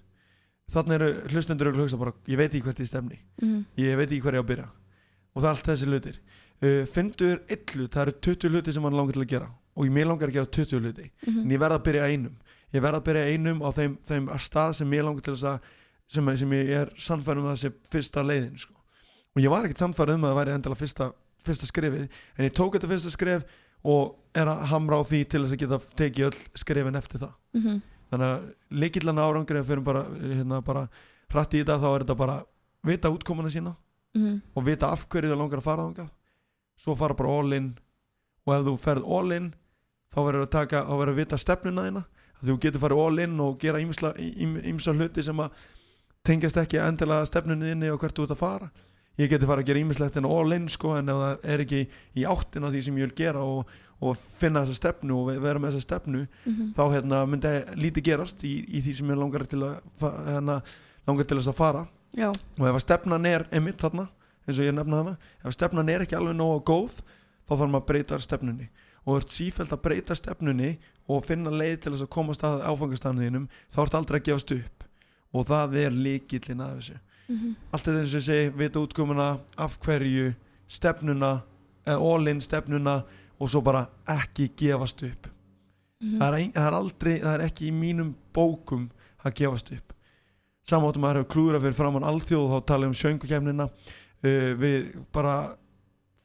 Þannig 0.69 0.95
eru 0.95 1.11
hlustendur 1.33 1.69
að 1.73 1.81
hugsa 1.81 1.97
bara 1.97 2.13
ég 2.27 2.37
veit 2.37 2.53
ekki 2.53 2.65
hvert 2.65 2.81
ég 2.81 2.89
stefni 2.89 3.19
mhm, 3.41 3.65
ég 3.77 3.97
veit 3.97 4.11
ekki 4.11 4.21
hver 4.21 4.35
ég 4.35 4.41
á 4.41 4.45
að 4.45 4.51
byrja. 4.53 4.69
Og 5.35 5.43
það 5.43 5.49
er 5.49 5.55
allt 5.55 5.69
þessi 5.69 5.87
hlutir. 5.89 6.21
Uh, 6.65 6.85
fyndur 6.87 7.41
hlut, 7.49 7.93
það 7.93 8.03
eru 8.03 8.13
20 8.21 8.49
hluti 8.49 8.73
sem 8.73 8.83
hann 8.83 8.97
langar 8.97 9.17
til 9.17 9.25
að 9.25 9.33
gera 9.33 9.51
og 9.75 9.87
ég 9.87 9.95
mér 9.95 10.07
langar 10.09 10.31
að 10.31 10.39
gera 10.39 10.47
20 10.47 10.81
hluti. 10.81 11.11
Mhm, 11.27 11.41
en 11.41 11.51
ég 11.51 11.61
verð 11.61 11.79
að 11.79 11.85
byrja 11.89 12.05
á 12.05 12.09
einum. 12.11 12.37
Ég 12.75 12.83
verð 12.83 13.01
að 13.01 13.05
byrja 13.09 13.25
á 13.25 13.31
einum 13.31 13.63
á 13.63 13.71
þeim, 13.75 13.97
þeim 14.07 14.29
stað 14.39 14.73
sem 14.75 14.91
ég 14.91 15.05
langar 15.05 15.23
til 15.23 15.35
þess 15.35 15.45
að 15.51 15.61
sem, 16.09 16.37
sem 16.37 16.51
ég 16.53 16.71
er 16.71 16.93
sannfærum 16.97 17.45
um 17.45 17.51
það 17.53 17.61
sem 17.65 17.77
fyrsta 17.91 18.23
leiðin 18.23 18.59
sko. 18.59 18.75
og 19.35 19.43
ég 19.43 19.51
var 19.51 19.65
ekkert 19.65 19.83
sannfærum 19.83 20.21
um 20.21 20.25
að 20.25 20.31
það 20.31 20.39
væri 20.39 20.55
endilega 20.55 20.81
fyrsta, 20.81 21.13
fyrsta 21.45 21.67
skrefið. 21.67 22.09
En 22.39 22.45
ég 22.45 22.55
tók 22.55 22.77
þetta 22.77 22.91
fyrsta 22.93 23.11
skref 23.11 23.45
og 23.85 24.15
er 24.35 24.51
að 24.51 24.67
hamra 24.71 25.01
á 25.01 25.03
því 25.05 25.21
til 25.29 25.43
þess 25.43 25.57
að 25.57 25.63
geta 25.65 25.79
tekið 25.99 26.29
öll 26.29 26.39
skrefin 26.63 27.01
eftir 27.01 27.25
það. 27.25 27.35
Mhm, 27.55 27.81
þannig 28.11 28.29
að 28.31 28.45
leikillan 28.71 29.23
árangur 29.23 29.59
ef 29.59 29.65
við 29.65 29.71
fyrir 29.73 29.85
bara, 29.85 30.05
hérna, 30.05 30.61
bara 30.65 30.89
hratt 31.33 31.55
í 31.55 31.63
þetta 31.65 31.81
þá 31.83 31.89
er 31.91 32.05
þetta 32.05 32.17
bara 32.17 32.37
vita 32.85 33.11
útkomuna 33.11 33.51
sína 33.51 33.75
mhm, 34.15 34.41
og 34.55 34.65
vita 34.65 34.93
af 34.93 35.09
hverju 35.09 35.33
þú 35.33 35.39
langar 35.41 35.59
að 35.63 35.67
fara 35.67 35.89
þangað. 35.89 36.11
Svo 36.79 36.95
fara 36.99 37.15
bara 37.15 37.31
all 37.31 37.53
in. 37.53 37.75
Og 38.45 38.55
ef 38.55 38.67
þú 38.67 38.75
ferð 38.81 39.07
all 39.09 39.33
in 39.33 39.55
þá 40.15 40.19
verður 40.23 40.47
að 40.47 40.51
taka 40.55 40.85
þá 40.87 40.95
verður 40.95 41.13
að 41.15 41.21
vita 41.23 41.39
stefnuna 41.43 41.87
þína. 41.89 42.05
Þú 42.45 42.57
getur 42.61 42.83
farið 42.83 43.01
all 43.05 43.19
in 43.25 43.39
og 43.41 43.55
gera 43.63 43.81
ýmsa 43.81 44.93
hluti 44.95 45.23
sem 45.25 45.39
að 45.41 45.63
tengjast 46.25 46.59
ekki 46.61 46.81
endilega 46.83 47.27
stefnunni 47.29 47.71
þinni 47.73 47.91
og 47.93 48.01
hvert 48.03 48.17
þú 48.19 48.27
ert 48.27 48.35
að 48.35 48.41
fara. 48.43 48.69
Ég 49.21 49.31
geti 49.31 49.47
farið 49.47 49.63
að 49.63 49.69
gera 49.71 49.81
ýmislegt 49.85 50.17
en 50.19 50.27
all 50.27 50.53
in 50.57 50.65
sko 50.73 50.97
en 50.99 51.09
ef 51.13 51.19
það 51.21 51.45
er 51.55 51.63
ekki 51.65 51.81
í 52.19 52.25
áttina 52.27 52.71
því 52.75 52.81
sem 52.83 52.97
ég 52.99 53.07
vil 53.09 53.17
gera 53.21 53.45
og, 53.47 53.69
og 54.03 54.17
finna 54.41 54.65
þessa 54.65 54.81
stefnu 54.81 55.19
og 55.21 55.29
vera 55.45 55.61
með 55.63 55.77
þessa 55.77 55.87
stefnu 55.87 56.25
mhm, 56.25 56.73
þá 56.75 56.83
hérna, 56.97 57.21
myndi 57.31 57.53
lítið 57.79 58.07
gerast 58.09 58.43
í, 58.45 58.57
í 58.75 58.83
því 58.83 58.95
sem 58.99 59.13
ég 59.15 59.21
langar 59.21 59.47
til 59.47 59.61
að 59.63 59.77
fa- 60.03 60.15
hérna, 60.27 60.57
langar 61.07 61.29
til 61.31 61.39
þess 61.39 61.53
að 61.53 61.61
fara. 61.61 61.85
Já, 62.15 62.29
og 62.31 62.67
ef 62.67 62.75
að 62.81 62.83
stefnan 62.89 63.27
er 63.31 63.47
einmitt 63.55 63.79
þarna 63.83 64.09
eins 64.45 64.59
og 64.59 64.67
ég 64.67 64.75
nefna 64.77 64.99
hana 65.05 65.15
ef 65.47 65.55
stefnan 65.57 65.89
er 65.95 66.03
ekki 66.05 66.19
alveg 66.19 66.35
nógu 66.39 66.61
góð 66.69 66.99
þá 67.01 67.55
þarf 67.55 67.71
maður 67.71 67.81
að 67.81 67.89
breyta 67.89 68.19
stefnunni 68.23 68.69
og 69.05 69.19
ert 69.21 69.33
sífælt 69.35 69.73
að 69.75 69.83
breyta 69.85 70.17
stefnunni 70.17 70.75
og 71.13 71.25
finna 71.27 71.53
leið 71.53 71.77
til 71.85 71.93
þess 71.93 72.07
að 72.07 72.13
komast 72.17 72.45
að 72.47 72.63
áfangastafniðinum 72.71 73.49
þá 73.75 73.81
ert 73.85 73.99
aldrei 73.99 74.21
að 74.21 74.27
gefast 74.31 74.55
upp. 74.57 74.87
Og 75.35 75.47
það 75.49 75.77
er 75.83 75.99
líkillin 75.99 76.63
að 76.65 76.79
þessu. 76.79 76.99
Mhm, 77.29 77.55
allt 77.73 77.89
er 77.89 77.99
og 78.01 78.15
ég 78.15 78.25
segi, 78.25 78.51
vita 78.57 78.81
útkomuna 78.81 79.29
af 79.57 79.79
hverju, 79.81 80.35
stefnuna 80.69 81.43
eða 81.87 82.01
all-in 82.01 82.41
stefnuna 82.41 83.05
og 83.41 83.49
svo 83.51 83.61
bara 83.65 83.87
ekki 84.09 84.51
gefast 84.57 85.03
upp. 85.03 85.29
Mhm, 86.01 86.19
það 86.21 86.39
er, 86.39 86.53
það 86.53 86.67
er 86.67 86.79
aldrei, 86.79 87.21
það 87.21 87.35
er 87.35 87.45
ekki 87.49 87.69
í 87.69 87.73
mínum 87.73 88.15
bókum 88.33 88.91
að 89.25 89.35
gefast 89.35 89.73
upp. 89.73 89.93
Samáttum 90.65 91.05
að 91.05 91.11
það 91.11 91.19
hefur 91.19 91.33
klúra 91.35 91.61
fyrir 91.61 91.77
framann 91.77 92.07
alþjóð 92.09 92.51
þá 92.55 92.67
tala 92.67 92.87
um 92.89 92.95
sjöngukefnina 92.97 93.69
uh, 93.69 94.53
við 94.57 94.95
bara 95.13 95.57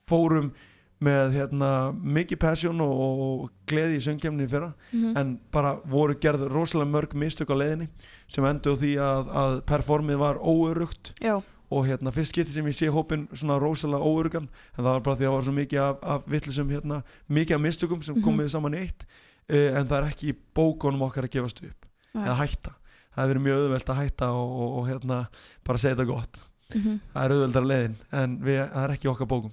fórum 0.07 0.53
með 0.99 1.31
hérna, 1.37 1.67
mikið 1.95 2.39
passion 2.41 2.81
og, 2.83 2.91
og 2.99 3.43
gleði 3.71 3.99
í 3.99 4.01
sjöngkefninu 4.03 4.47
fyrra. 4.51 4.73
Mhm, 4.91 5.13
en 5.17 5.29
bara 5.53 5.77
voru 5.87 6.17
gerð 6.19 6.47
rosalega 6.51 6.91
mörg 6.91 7.13
mistök 7.15 7.53
á 7.53 7.55
leiðinni 7.55 7.87
sem 8.27 8.43
endur 8.49 8.75
því 8.75 8.95
að, 8.99 9.29
að 9.43 9.55
performið 9.69 10.19
var 10.19 10.41
óörugt 10.43 11.13
já, 11.23 11.37
og 11.71 11.85
hérna 11.87 12.11
fyrst 12.11 12.35
getið 12.35 12.51
sem 12.57 12.67
ég 12.67 12.75
sé 12.75 12.89
hópin 12.91 13.27
svona 13.31 13.59
rosalega 13.61 14.03
óörugan 14.03 14.49
en 14.49 14.83
það 14.83 14.89
var 14.91 15.05
bara 15.05 15.15
því 15.15 15.23
að 15.23 15.29
það 15.29 15.35
var 15.37 15.47
svo 15.47 15.53
mikið 15.59 15.79
af, 15.85 16.03
af 16.03 16.27
vittlisum 16.35 16.69
hérna, 16.73 17.01
mikið 17.29 17.55
af 17.55 17.61
mistökum 17.63 18.03
sem 18.03 18.15
Mhm. 18.19 18.23
komið 18.25 18.49
saman 18.51 18.73
í 18.75 18.83
eitt. 18.83 19.05
Uh, 19.49 19.71
en 19.79 19.87
það 19.87 19.95
er 20.03 20.09
ekki 20.11 20.27
í 20.29 20.35
bókunum 20.53 21.01
okkar 21.07 21.25
að 21.25 21.31
gefast 21.37 21.63
upp 21.63 21.85
já, 22.13 22.19
eða 22.25 22.35
hætta. 22.43 22.73
Það 23.15 23.23
hefur 23.23 23.31
verið 23.33 23.45
mjög 23.47 23.61
auðvelt 23.63 23.89
að 23.89 23.97
hætta 24.03 24.27
og, 24.35 24.49
og, 24.61 24.73
og 24.77 24.89
hérna 24.91 25.17
bara 25.65 25.77
segja 25.81 25.95
þetta 25.95 26.05
gott. 26.11 26.41
Mhm, 26.75 26.99
það 27.15 27.23
er 27.23 27.33
auðveldar 27.33 27.65
leiðin 27.71 27.95
en 28.11 28.35
við, 28.45 28.59
það 28.73 28.83
er 28.83 28.93
ekki 28.97 29.09
okkar 29.09 29.27
bókum. 29.31 29.51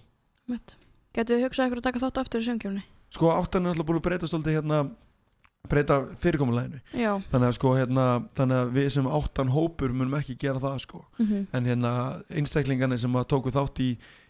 Mitt 0.49 0.77
Getur 1.17 1.39
þið 1.39 1.47
hugsað 1.49 1.71
ykkur 1.71 1.81
að 1.81 1.89
taka 1.89 2.05
þátt 2.05 2.23
aftur 2.23 2.45
í 2.45 2.47
söngkjöfni? 2.51 2.85
sko 3.17 3.31
áttan 3.33 3.65
er 3.65 3.73
alltaf 3.73 3.87
búin 3.89 4.01
að 4.01 4.07
breyta 4.09 4.29
stolti 4.29 4.53
hérna 4.53 4.81
breyta 5.71 5.97
fyrirkomuleginu 6.21 6.81
þannig 7.31 7.47
að 7.49 7.55
sko 7.57 7.73
hérna 7.75 8.05
þannig 8.39 8.61
að 8.63 8.75
við 8.77 8.89
sem 8.97 9.09
áttan 9.19 9.53
hópur 9.55 9.95
munum 9.95 10.19
ekki 10.19 10.37
gera 10.39 10.63
það 10.63 10.77
sko. 10.85 11.01
Mhm, 11.19 11.47
en 11.53 11.71
hérna 11.71 11.93
einstaklingarnir 12.31 13.01
sem 13.03 13.17
að 13.19 13.27
tóku 13.33 13.51
þátt 13.55 13.81
í, 13.83 13.89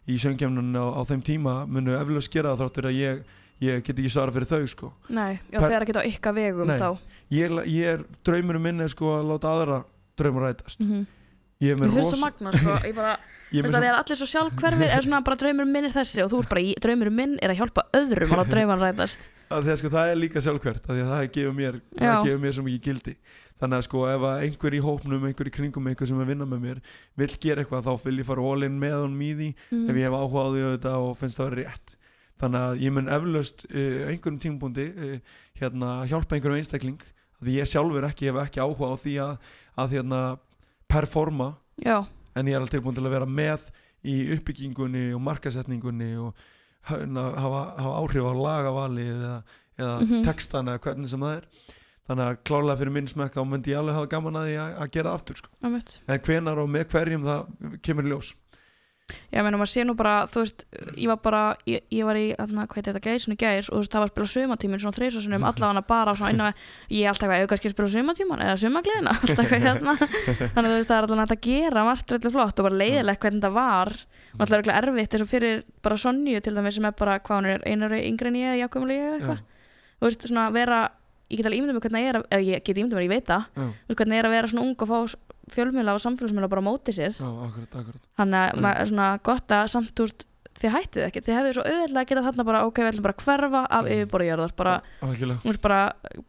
í 0.09 0.17
söngkjæmnun 0.23 0.77
á, 0.81 0.85
á 0.97 1.01
þeim 1.09 1.25
tíma 1.27 1.57
munu 1.69 1.97
eflaust 1.99 2.33
gera 2.33 2.55
það 2.55 2.63
þráttur 2.63 2.89
að 2.93 3.01
ég, 3.01 3.25
ég 3.67 3.83
get 3.85 3.99
ekki 3.99 4.13
svara 4.13 4.33
fyrir 4.33 4.49
þau 4.49 4.71
sko. 4.71 4.93
Nei, 5.09 5.41
já 5.53 5.61
þeir 5.61 5.77
eru 5.77 5.85
ekki 5.89 5.99
á 6.01 6.11
ykkar 6.13 6.37
vegum 6.39 6.73
Nei. 6.73 6.79
þá. 6.81 6.89
Ég, 7.37 7.59
ég 7.75 7.93
er 7.97 8.07
draumurum 8.25 8.63
minn 8.63 8.81
er 8.81 8.93
sko 8.93 9.19
að 9.19 9.29
láta 9.35 9.53
aðra 9.53 9.83
draumur 10.17 10.47
rætast. 10.47 10.81
Mhm. 10.81 11.07
Ég 11.65 11.73
er 11.73 11.81
það 11.81 11.97
rosa 11.97 12.21
magna, 12.21 12.53
sko, 12.57 12.77
ég 12.85 12.97
bara 12.97 13.17
er 13.55 13.63
Veist 13.63 13.71
svo, 13.77 13.95
allir 13.95 14.19
svo 14.19 14.27
sjálfhverfir 14.27 14.91
er 14.91 15.05
svona 15.05 15.23
bara 15.25 15.39
draumur 15.39 15.69
minn 15.71 15.87
er 15.87 15.95
þessi 15.95 16.23
og 16.25 16.31
þú 16.33 16.43
ert 16.43 16.51
bara 16.51 16.63
í 16.67 16.75
draumur 16.83 17.11
minn 17.15 17.37
er 17.39 17.53
að 17.53 17.61
hjálpa 17.61 17.85
öðrum 17.95 18.35
að 18.35 18.53
drauman 18.53 18.83
rætast. 18.83 19.29
Að 19.47 19.69
því 19.69 19.73
að 19.73 19.79
sko 19.81 19.91
það 19.93 20.11
er 20.11 20.19
líka 20.19 20.41
að 20.43 21.03
það 21.13 21.27
gefur 21.37 21.55
mér, 21.55 21.77
það 21.95 22.31
mér 22.43 22.57
svo 22.57 22.65
mikið 22.67 22.89
gildi. 22.89 23.15
Þannig 23.57 23.79
að 23.79 23.85
sko 23.87 24.03
ef 24.11 24.25
einhver 24.33 24.75
í 24.77 24.81
hópnum 24.85 25.29
einhver 25.31 25.49
í 25.49 25.53
kringum 25.55 25.87
einhver 25.87 26.11
sem 26.11 26.19
er 26.19 26.27
að 26.27 26.33
vinna 26.33 26.49
með 26.51 26.65
mér 26.65 26.81
vill 27.17 27.31
gera 27.41 27.63
eitthvað 27.63 27.87
þá 27.87 28.03
vil 28.03 28.19
ég 28.19 28.27
fara 28.29 28.67
in 28.67 28.81
með 28.83 28.97
honum 28.99 29.23
í 29.23 29.31
því 29.39 29.51
mm. 29.55 29.87
ef 29.87 30.01
ég 30.01 30.09
hef 30.09 30.17
áhuga 30.19 30.43
á 30.43 30.49
því 30.51 30.65
auðvitað 30.67 31.07
og 31.07 31.15
finnst 31.21 31.39
það 31.39 31.47
að 31.47 31.55
vera 31.55 31.63
rétt. 31.63 31.95
Þannig 32.37 32.67
að 32.67 32.83
ég 32.85 32.93
mun 32.93 33.13
eflaust 33.17 33.65
uh, 33.71 34.01
einhverjum 34.11 34.41
tímpundi 34.43 34.89
uh, 34.91 35.39
hérna, 35.63 35.93
hjálpa 36.11 36.37
einhverjum 36.37 36.61
einstakling 36.61 37.07
því 37.41 37.57
ég 37.61 37.71
sjálfur 37.71 38.05
ekki 38.11 38.29
hef 38.29 38.43
ekki 38.43 38.61
áhuga 38.61 38.93
á 38.93 38.95
því 39.01 39.15
að, 39.25 39.49
að 39.81 39.97
hérna, 39.97 40.21
performa 40.89 41.55
Já, 41.85 42.05
en 42.37 42.47
ég 42.49 42.55
er 42.57 42.61
alveg 42.61 42.73
tilbúin 42.77 42.95
til 42.97 43.05
að 43.07 43.15
vera 43.17 43.27
með 43.29 43.67
í 44.07 44.17
uppbyggingunni 44.37 45.09
og 45.17 45.21
markasetningunni 45.27 46.13
og 46.23 46.35
hafa, 46.87 47.63
hafa 47.83 47.95
áhrif 48.03 48.23
á 48.29 48.33
lagavali 48.39 49.07
eða, 49.11 49.43
eða 49.79 49.97
Mhm. 50.01 50.23
textan 50.25 50.69
eða 50.71 50.79
hvernig 50.85 51.09
sem 51.11 51.21
það 51.21 51.37
er 51.37 51.49
þannig 52.09 52.27
að 52.31 52.37
klárlega 52.47 52.79
fyrir 52.79 52.93
minn 52.95 53.09
smekk 53.11 53.35
þá 53.35 53.43
myndi 53.51 53.73
ég 53.73 53.79
alveg 53.81 53.95
hafa 53.99 54.07
gaman 54.15 54.37
að 54.39 54.47
því 54.47 54.57
að, 54.63 54.91
gera 54.95 55.15
aftur 55.17 55.37
sko. 55.41 55.49
en 56.07 56.21
hvenar 56.21 56.59
og 56.63 56.69
með 56.71 56.85
hverjum 56.93 57.25
það 57.27 57.81
kemur 57.83 58.05
ljós 58.13 58.35
Já, 59.31 59.39
meina, 59.45 59.55
maður 59.61 59.71
sé 59.71 59.83
nú 59.87 59.95
bara, 59.95 60.15
þú 60.27 60.41
veist, 60.43 60.65
ég 60.99 61.07
var 61.07 61.19
bara, 61.23 61.41
ég, 61.71 61.83
ég 61.95 62.07
var 62.09 62.19
í, 62.19 62.25
þarna, 62.35 62.65
hvað 62.67 62.79
heit 62.81 62.87
þetta, 62.89 63.03
gæsinu 63.05 63.37
gær 63.39 63.69
og 63.69 63.77
þú 63.77 63.81
veist, 63.83 63.93
það 63.93 64.03
var 64.03 64.09
að 64.09 64.13
spila 64.15 64.31
sumatímin 64.33 64.81
svona 64.83 64.97
þreysasunum, 64.97 65.45
allavega 65.47 65.83
bara 65.87 66.15
svona 66.19 66.31
inn 66.35 66.43
á, 66.43 66.49
ég 66.91 67.05
er 67.07 67.13
alltaf 67.13 67.31
eitthvað, 67.31 67.45
auðvitað 67.47 67.69
að 67.71 67.75
spila 67.77 67.93
sumatíman 67.95 68.43
eða 68.47 68.57
sumagleðina, 68.65 69.15
alltaf 69.23 69.45
eitthvað 69.45 69.67
hérna, 69.67 69.95
þannig 70.01 70.59
að 70.59 70.73
þú 70.73 70.75
veist, 70.75 70.91
það 70.91 70.97
er 70.97 71.07
alltaf 71.07 71.23
hægt 71.23 71.37
að 71.37 71.47
gera 71.47 71.85
margt 71.87 72.15
reyndlega 72.17 72.35
flott 72.35 72.59
og 72.63 72.69
bara 72.69 72.81
leiðilegt 72.83 73.23
hvernig 73.27 73.47
það 73.47 73.57
var, 73.61 73.93
og 74.35 74.43
alltaf 74.43 74.57
er 74.57 74.65
eitthvað 74.65 74.83
erfitt 74.83 75.17
eins 75.19 75.27
og 75.27 75.31
fyrir 75.31 75.63
bara 75.87 76.01
Sonju 76.03 76.43
til 76.43 76.57
dæmis 76.59 76.79
sem 76.81 76.91
er 76.91 76.97
bara, 76.99 77.19
hvað 77.23 77.41
hún 77.45 77.51
er, 77.55 77.67
einar 77.71 77.95
yngri 78.01 78.33
en 78.33 78.41
ég, 78.43 78.63
vera, 80.59 80.81
ég 81.31 81.39
get 81.41 81.47
alveg 81.49 81.61
ímyndum 81.63 81.79
mig 81.79 81.87
hvernig 81.87 82.03
það 82.03 82.11
er, 82.11 82.19
að- 82.21 82.27
eða 82.37 82.45
ég 82.51 82.65
get 82.67 82.79
ímyndum 82.83 82.99
mig, 83.01 83.07
ég 83.07 83.15
veit 83.15 83.31
það, 83.31 83.47
veist, 83.57 83.97
hvernig 83.97 84.13
það 84.17 84.21
er 84.21 84.29
að 84.29 84.35
vera 84.37 84.51
svona 84.53 84.67
ung 84.67 84.77
og 84.77 84.91
fá 84.91 84.99
fjölmiðla 85.55 85.95
og 85.95 86.03
samfélagsmiðla 86.03 86.49
bara 86.53 86.63
á 86.65 86.69
móti 86.69 86.95
sér 86.97 87.13
þannig 87.17 88.41
að 88.41 88.61
maður 88.65 88.81
er 88.81 88.91
svona 88.91 89.11
gott 89.23 89.55
að 89.55 89.69
samt 89.73 89.93
þú 89.95 90.07
veist 90.09 90.27
þið 90.57 90.73
hættið 90.73 91.05
ekki, 91.05 91.21
þið 91.27 91.37
hefðu 91.37 91.53
svo 91.53 91.65
auðvitað 91.67 92.01
að 92.01 92.09
geta 92.09 92.25
þarna 92.25 92.45
bara 92.49 92.65
ok, 92.65 92.79
við 92.81 92.91
ætlum 92.91 93.07
bara 93.07 93.15
að 93.17 93.25
hverfa 93.27 93.63
af 93.67 93.85
Mm. 93.85 93.93
yfirborðjörðar 93.97 94.53
bara, 94.57 94.75
þú 95.03 95.51
veist 95.51 95.61
bara 95.61 95.81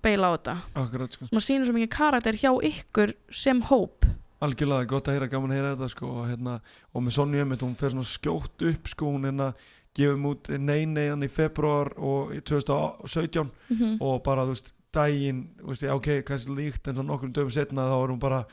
beila 0.03 0.27
á 0.27 0.35
þetta 0.35 0.55
akkurat 0.83 1.11
sko. 1.15 1.27
maður 1.31 1.45
sýnir 1.47 1.65
svo 1.65 1.75
mikið 1.77 1.91
karakter 1.95 2.39
hjá 2.41 2.51
ykkur 2.71 3.13
sem 3.31 3.61
hóp 3.61 4.05
algjörlega 4.43 4.89
gott 4.91 5.07
að 5.07 5.17
heyra, 5.17 5.29
gaman 5.31 5.51
að 5.51 5.57
heyra 5.57 5.75
þetta 5.75 5.89
sko, 5.89 6.07
og, 6.11 6.27
hérna, 6.29 6.59
og 6.93 7.03
með 7.03 7.39
Emmett, 7.41 7.63
hún 7.63 7.75
fer 7.79 7.89
svona 7.89 8.05
skjótt 8.05 8.61
upp 8.69 8.87
sko, 8.91 9.13
hún 9.15 9.25
hérna 9.25 9.53
gefum 9.97 10.27
út 10.29 10.49
Nei 10.59 10.85
Nei 10.85 11.07
hann 11.09 11.25
í 11.25 11.29
februar 11.31 11.93
og 11.97 12.35
í 12.35 12.41
2017 12.45 13.49
mm 13.69 13.77
-hmm. 13.77 13.97
og 14.01 14.23
bara 14.23 14.43
þú 14.43 14.53
veist 14.53 14.73
daginn, 14.93 15.49
þú 15.61 15.67
veist, 15.67 15.83
ok, 15.83 16.07
kannski 16.25 16.55
líkt 16.55 16.87
en 16.87 16.95
svo 16.95 17.03
nokkrum 17.03 17.33
dögum 17.33 17.51
setna 17.51 17.89
þá 17.89 18.03
er 18.03 18.11
hún 18.13 18.19
bara 18.19 18.45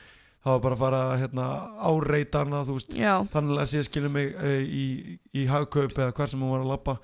er 0.53 0.63
bara 0.63 0.77
að 0.77 0.81
fara 0.83 1.01
að 1.09 1.19
hérna, 1.23 1.45
áreita 1.89 2.45
já, 2.93 3.13
þannig 3.33 3.61
að 3.61 3.69
sé 3.71 3.83
skilur 3.87 4.11
mig 4.13 4.33
e, 4.37 4.55
í, 4.61 4.85
í 5.33 5.45
hagkaup 5.49 5.95
eða 5.97 6.13
hver 6.13 6.29
sem 6.31 6.41
hún 6.41 6.53
var 6.53 6.65
að 6.65 6.73
lappa 6.73 6.97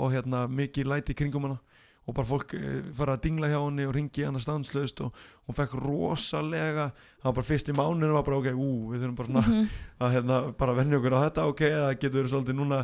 og 0.00 0.14
hérna 0.14 0.46
mikið 0.50 0.90
læti 0.90 1.14
kringum 1.14 1.46
hana 1.46 1.60
og 2.08 2.16
bara 2.16 2.26
fólk 2.26 2.54
e, 2.58 2.80
fara 2.96 3.14
að 3.14 3.28
dingla 3.28 3.50
hjá 3.52 3.58
henni 3.60 3.86
og 3.86 3.94
ringi 3.94 4.24
hana 4.26 4.40
stanslaust 4.42 5.04
og 5.04 5.14
hún 5.46 5.58
fekk 5.58 5.76
rosalega 5.84 6.88
það 7.20 7.28
var 7.28 7.36
bara 7.38 7.50
fyrst 7.52 7.70
í 7.70 7.76
mánuðinu 7.76 8.16
var 8.16 8.26
bara 8.26 8.40
ok, 8.40 8.50
ú, 8.56 8.70
við 8.90 9.04
þurfum 9.04 9.20
bara 9.20 9.30
svona 9.30 9.46
mm 9.46 9.70
að 10.00 10.14
hérna, 10.16 10.36
bara 10.56 10.74
venja 10.78 10.96
okkur 10.96 11.14
á 11.14 11.20
þetta 11.26 11.46
ok, 11.50 11.62
það 11.76 11.94
getur 12.00 12.18
verið 12.22 12.32
svolítið 12.32 12.56
núna 12.56 12.78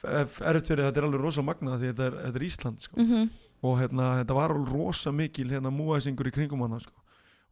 erfitt 0.00 0.70
fyrir 0.70 0.86
þetta 0.86 1.00
er 1.00 1.06
alveg 1.08 1.24
rosa 1.24 1.42
magna 1.44 1.76
því 1.76 1.90
þetta 1.90 2.04
er, 2.06 2.18
þetta 2.24 2.38
er 2.38 2.44
Ísland 2.46 2.84
sko. 2.84 2.96
-hmm. 3.00 3.30
og 3.66 3.78
hérna, 3.80 4.10
þetta 4.20 4.36
var 4.38 4.54
alveg 4.54 4.72
rosa 4.72 5.12
mikil 5.12 5.50
hérna 5.50 5.72
múæsingur 5.74 6.30
í 6.30 6.34
kringum 6.34 6.62
hana 6.62 6.80
sko. 6.80 6.94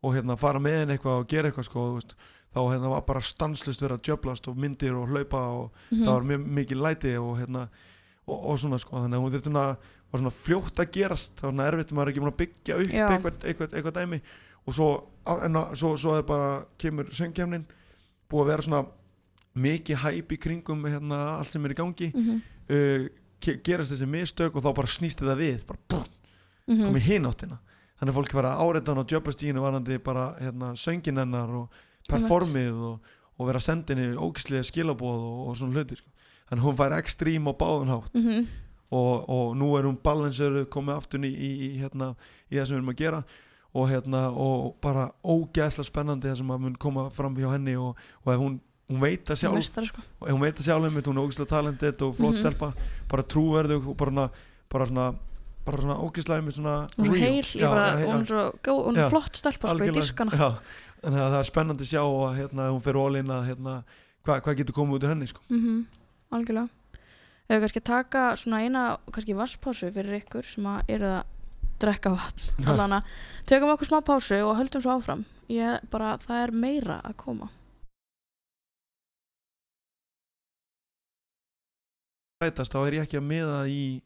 Og 0.02 0.14
hérna 0.14 0.36
fara 0.38 0.58
með 0.62 0.80
henni 0.82 0.96
eitthvað 0.96 1.20
og 1.22 1.28
gera 1.28 1.48
eitthvað 1.50 1.64
sko, 1.68 1.94
veist, 1.94 2.14
þá 2.54 2.60
hérna 2.72 2.88
var 2.90 3.02
bara 3.06 3.20
stanslust 3.20 3.82
verið 3.82 3.98
að 3.98 4.04
djöblast 4.08 4.48
og 4.48 4.56
myndir 4.56 4.94
og 4.96 5.08
hlaupa 5.08 5.38
og 5.38 5.70
Mhm. 5.90 6.04
það 6.04 6.12
var 6.14 6.22
mjög 6.30 6.46
mikil 6.46 6.78
læti 6.82 7.16
og 7.18 7.38
hérna 7.38 7.68
og, 8.28 8.38
og 8.50 8.58
svona 8.58 8.78
sko 8.78 8.96
þannig 8.96 9.16
að 9.18 9.22
hún 9.22 9.32
þurfti 9.32 9.50
svona, 9.50 9.76
var 10.12 10.20
svona 10.20 10.30
fljótt 10.30 10.78
að 10.80 10.92
gerast 10.92 11.34
það 11.36 11.42
var 11.42 11.52
svona 11.52 11.68
erfitt, 11.72 11.92
maður 11.92 12.06
er 12.06 12.12
ekki 12.12 12.20
búin 12.20 12.32
að 12.32 12.40
byggja 12.42 12.74
upp 12.78 12.92
eitthvað, 13.10 13.44
eitthvað, 13.44 13.74
eitthvað 13.74 13.96
dæmi 13.98 14.20
og 14.68 14.74
svo, 14.74 14.88
á- 15.26 15.42
en 15.44 15.52
að, 15.56 15.74
svo, 15.76 15.96
svo 15.96 16.14
er 16.18 16.22
bara 16.22 16.64
kemur 16.78 17.04
söngkjæmnin 17.10 17.64
búið 18.30 18.42
að 18.42 18.46
vera 18.46 18.62
svona 18.62 18.86
mikið 19.58 19.96
hæp 20.04 20.32
í 20.32 20.38
kringum 20.38 20.84
hérna, 20.84 21.38
allt 21.38 21.48
sem 21.48 21.64
er 21.64 21.70
í 21.72 21.74
gangi 21.74 22.12
mm 22.14 22.22
-hmm. 22.24 22.40
uh, 22.70 23.08
ge- 23.40 23.60
gerast 23.64 23.92
þessi 23.92 24.06
mistök 24.06 24.54
og 24.56 24.62
þá 24.62 24.74
bara 24.74 24.86
snýst 24.86 25.18
þetta 25.20 25.36
við 25.36 25.66
bara 25.66 25.78
búm, 25.88 26.04
Mhm. 26.68 26.84
komið 26.86 27.00
hinn 27.02 27.24
áttina 27.26 27.58
þannig 27.98 28.12
að 28.12 28.18
fólk 28.18 28.34
var 28.38 28.44
að 28.50 28.60
áreita 28.64 28.92
hann 28.94 29.02
á 29.02 29.10
djöpastíðinu 29.10 29.60
varandi 29.64 29.98
bara 29.98 30.26
hérna, 30.40 30.72
söngin 30.78 31.18
hennar 31.18 31.50
og 31.50 31.68
performið 32.08 32.78
og, 32.92 33.00
og 33.38 33.46
vera 33.50 33.60
henni 33.60 34.16
ógislega 34.16 34.62
skilabóð 34.66 35.20
og, 35.28 35.48
og 35.48 35.56
svona 35.58 35.74
hluti 35.78 35.96
sko. 35.98 36.08
þannig 36.48 36.62
að 36.62 36.68
hún 36.68 36.78
fær 36.78 36.96
ekstrím 36.98 37.50
á 37.50 37.52
báðun 37.58 37.92
hátt 37.92 38.14
Mhm. 38.14 38.46
og, 38.90 39.28
og 39.28 39.56
nú 39.56 39.76
er 39.78 39.84
hún 39.84 39.98
balansöru 40.00 40.64
komið 40.66 40.96
aftur 40.96 41.20
í, 41.26 41.28
í, 41.34 41.50
í, 41.68 41.78
hérna, 41.82 42.14
í 42.50 42.56
það 42.56 42.66
sem 42.66 42.76
við 42.76 42.78
erum 42.80 42.88
að 42.94 42.96
gera 43.02 43.22
og, 43.74 43.88
hérna, 43.90 44.22
og 44.32 44.76
bara 44.80 45.10
ógeðslega 45.22 45.84
spennandi 45.90 46.28
það 46.30 46.38
sem 46.40 46.50
að 46.54 46.60
mun 46.64 46.76
koma 46.80 47.10
fram 47.10 47.34
hjá 47.36 47.50
henni 47.52 47.74
og, 47.76 47.98
og 48.24 48.32
ef 48.32 48.38
hún, 48.40 48.54
hún 48.88 49.00
veit 49.02 49.28
að 49.28 49.36
sjálf 49.42 49.58
Meistari, 49.58 49.86
sko. 49.90 50.00
og 50.20 50.30
hún 50.32 50.40
veit 50.40 50.56
að 50.56 50.64
sjálf 50.70 50.84
einmitt, 50.88 51.04
hún 51.10 51.18
er 51.20 51.26
ógeðslega 51.28 51.48
talented 51.52 52.02
og 52.02 52.14
flott 52.16 52.32
Mhm. 52.34 52.40
stelpa, 52.40 52.72
bara 53.10 53.22
trúverðug 53.22 53.88
og 53.92 53.96
bara, 54.00 54.30
bara 54.70 54.86
svona 54.86 55.14
bara 55.68 55.82
svona 55.84 55.96
ógeðslega 56.02 56.40
einmitt 56.42 56.56
svona 56.58 56.74
Hún 56.96 57.12
er 57.12 57.22
heil, 57.22 57.46
ég 57.60 57.68
bara, 57.68 57.86
he- 58.00 58.08
hún 58.08 58.24
er 58.24 58.28
svo 58.32 58.42
góð, 58.64 58.80
hún 58.88 58.98
er 58.98 59.04
Já. 59.04 59.10
flott 59.12 59.36
stelpa, 59.38 59.68
sko, 59.68 59.76
algjörlega. 59.76 60.00
dyrkana. 60.00 60.32
Já, 60.32 60.48
þannig 61.04 61.22
að 61.22 61.30
það 61.34 61.38
er 61.42 61.48
spennandi 61.52 61.86
að 61.86 61.92
sjá 61.92 62.02
og 62.08 62.36
hérna, 62.36 62.68
hún 62.72 62.82
fer 62.84 62.98
ólinn 62.98 63.32
að 63.36 63.46
hérna, 63.52 63.74
hvað 64.26 64.42
hva 64.44 64.54
getur 64.58 64.76
komið 64.78 64.98
út 64.98 65.04
úr 65.06 65.14
henni 65.14 65.30
sko. 65.30 65.40
Mm 65.52 65.86
Algjörlega. 66.28 66.68
Ef 67.48 67.54
við 67.56 67.62
kannski 67.64 67.80
taka 67.80 68.22
svona 68.36 68.58
eina, 68.60 68.80
kannski 69.10 69.36
vasspásu 69.36 69.88
fyrir 69.94 70.18
ykkur 70.20 70.44
sem 70.44 70.66
að 70.68 70.82
eru 70.88 71.06
að 71.06 71.22
drekka 71.80 72.10
vatn. 72.12 72.48
Allana, 72.68 73.02
tökum 73.48 73.70
okkur 73.72 73.88
smá 73.88 74.02
pásu 74.04 74.42
og 74.44 74.58
höldum 74.58 74.82
svo 74.84 74.98
áfram. 74.98 75.24
Ég 75.48 75.80
bara, 75.90 76.18
það 76.18 76.42
er 76.42 76.52
meira 76.52 77.00
að 77.04 77.16
koma. 77.16 77.48
þá 82.38 82.78
er 82.86 82.94
ég 82.94 83.02
ekki 83.02 83.18
að 83.18 83.26
miða 83.26 83.62
í 83.66 84.00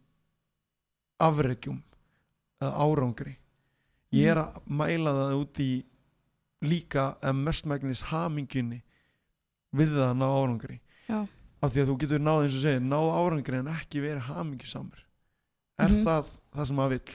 afregjum 1.29 1.79
eða 2.63 2.73
árangri. 2.87 3.37
Ég 4.13 4.29
er 4.35 4.41
að 4.43 4.59
mæla 4.69 5.13
það 5.17 5.37
út 5.41 5.61
í 5.65 5.71
líka 6.63 7.05
eða 7.23 7.37
mestmægnis 7.43 8.03
hamingjunni 8.11 8.83
við 9.75 9.95
það 9.97 10.09
að 10.11 10.19
ná 10.21 10.27
árangri. 10.31 10.81
Já. 11.09 11.23
af 11.63 11.71
því 11.71 11.79
að 11.83 11.89
þú 11.93 11.95
getur 12.03 12.19
náð 12.23 12.41
eins 12.43 12.55
og 12.59 12.63
segir 12.65 12.81
náð 12.83 13.09
árangri 13.15 13.59
en 13.61 13.69
ekki 13.71 14.01
verið 14.03 14.25
hamingjusamur 14.27 15.03
er 15.79 15.89
Mhm. 15.93 16.01
það 16.07 16.31
það 16.57 16.67
sem 16.67 16.77
maður 16.77 16.91
vill? 16.91 17.15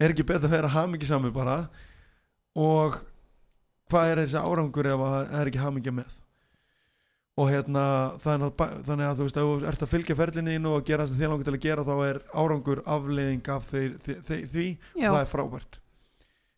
Er 0.00 0.08
ekki 0.12 0.26
betur 0.26 0.48
að 0.48 0.50
vera 0.50 0.68
hamingjusamur 0.68 1.32
bara? 1.32 1.70
Og 2.56 2.92
hvað 3.88 4.10
er 4.12 4.16
þessi 4.20 4.40
árangur 4.44 4.86
ef 4.86 5.00
að 5.00 5.14
það 5.14 5.40
er 5.40 5.46
ekki 5.50 5.62
hamingja 5.64 5.92
með 5.96 6.12
og 7.34 7.48
hérna 7.50 7.84
þannig 8.22 8.50
að, 8.62 8.74
þannig 8.86 9.06
að 9.08 9.16
þú 9.18 9.24
veist 9.26 9.38
ef 9.40 9.46
þú 9.48 9.54
ert 9.70 9.82
að 9.82 9.90
fylgja 9.90 10.16
ferlinni 10.20 10.52
þínu 10.54 10.72
og 10.76 10.84
gera 10.86 11.02
það 11.04 11.08
sem 11.12 11.22
þér 11.22 11.32
langar 11.32 11.48
til 11.48 11.54
að 11.56 11.64
gera 11.64 11.84
þá 11.88 11.94
er 12.08 12.20
árangur 12.44 12.82
afleiðing 12.86 13.48
af 13.54 13.64
þeir, 13.72 13.88
því, 14.04 14.14
því, 14.28 14.38
því 14.52 14.66
Já, 15.02 15.08
og 15.08 15.16
það 15.16 15.22
er 15.24 15.30
frábært 15.32 15.78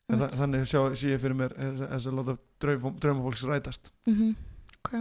einmitt. 0.06 0.20
það, 0.20 0.34
þannig 0.40 0.66
sjá, 0.70 0.80
sé 1.00 1.12
ég 1.14 1.22
fyrir 1.22 1.38
mér 1.38 1.54
þess 1.56 2.10
að 2.10 2.18
láta 2.20 2.34
draum, 2.62 2.98
draumafólks 3.02 3.46
rætast 3.48 3.92
Mhm, 4.06 4.34
ok. 4.84 4.92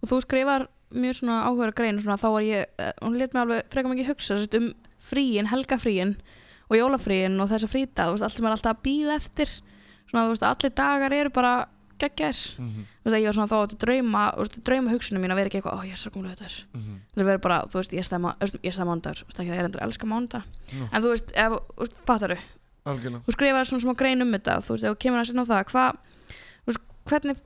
Og 0.00 0.08
þú 0.08 0.20
skrifar 0.24 0.68
mjög 0.94 1.18
svona 1.18 1.40
áhuga 1.44 1.72
grein 1.76 1.98
svona, 2.00 2.16
þá 2.16 2.28
var 2.32 2.42
ég, 2.46 2.70
eh, 2.78 2.92
hún 3.02 3.18
let 3.18 3.34
mig 3.34 3.42
alveg 3.42 3.66
frekar 3.70 3.90
mikið 3.92 4.08
hugsa 4.14 4.38
um 4.58 4.70
fríin, 5.00 5.46
helgafríin 5.50 6.14
og 6.70 6.76
jólafríin 6.78 7.36
og 7.42 7.50
þessa 7.50 7.68
frídag 7.68 8.06
þú 8.08 8.14
veist, 8.14 8.22
allt 8.22 8.38
sem 8.38 8.46
er 8.46 8.54
alltaf 8.54 8.76
að 8.78 8.82
býða 8.86 9.16
eftir 9.18 9.50
svona, 10.06 10.24
þú 10.24 10.32
veist, 10.36 10.46
allir 10.46 10.74
dagar 10.78 11.12
eru 11.12 11.30
bara 11.34 11.52
geggjær. 12.00 12.38
Mm 12.58 12.68
-hmm. 12.68 12.84
þú 13.00 13.04
veist, 13.04 13.16
að 13.16 13.20
ég 13.20 13.28
var 13.28 13.36
svona 13.36 13.52
þá 13.52 13.58
að 13.60 13.74
drauma, 13.84 14.22
drauma 14.64 14.90
hugsunum 14.90 15.22
mín 15.22 15.32
að 15.32 15.38
vera 15.40 15.48
ekki 15.50 15.58
eitthvað, 15.60 15.78
ó, 15.78 15.80
ég 15.86 15.92
er 15.92 16.00
svo 16.00 16.10
komlega 16.10 16.34
þetta 16.34 16.46
er 16.46 17.20
það 17.20 17.30
vera 17.30 17.38
bara, 17.38 17.58
þú 17.70 17.76
veist, 17.80 17.92
ég 17.92 18.04
stæma 18.04 18.34
ég 18.40 18.72
stæma 18.74 18.90
mándagur, 18.90 19.18
þú 19.20 19.26
veist, 19.26 19.40
ekki 19.40 19.50
að 19.50 19.56
ég 19.56 19.60
er 19.60 19.68
endur 19.68 19.80
að 19.80 19.86
elska 19.86 20.06
mánda 20.06 20.42
Já. 20.72 20.84
en 20.92 21.02
þú 21.02 21.08
veist, 21.12 21.28
ef, 21.34 21.52
þú 21.52 21.80
veist, 21.80 21.96
fattar 22.06 22.38
algjörlega. 22.84 23.22
Þú 23.26 23.32
skrifar 23.32 23.66
svona 23.66 23.82
smá 23.84 23.94
grein 23.96 24.22
um 24.22 24.32
þetta 24.32 24.54
þú 24.64 24.70
veist, 24.74 24.84
ef 24.84 24.90
þú 24.90 24.98
kemur 25.04 25.20
að 25.20 25.28
sinna 25.28 25.44
á 25.44 25.50
það 25.50 25.64
hvað, 25.70 25.92
þú 26.64 26.68
veist, 26.70 26.80
hvernig 27.10 27.36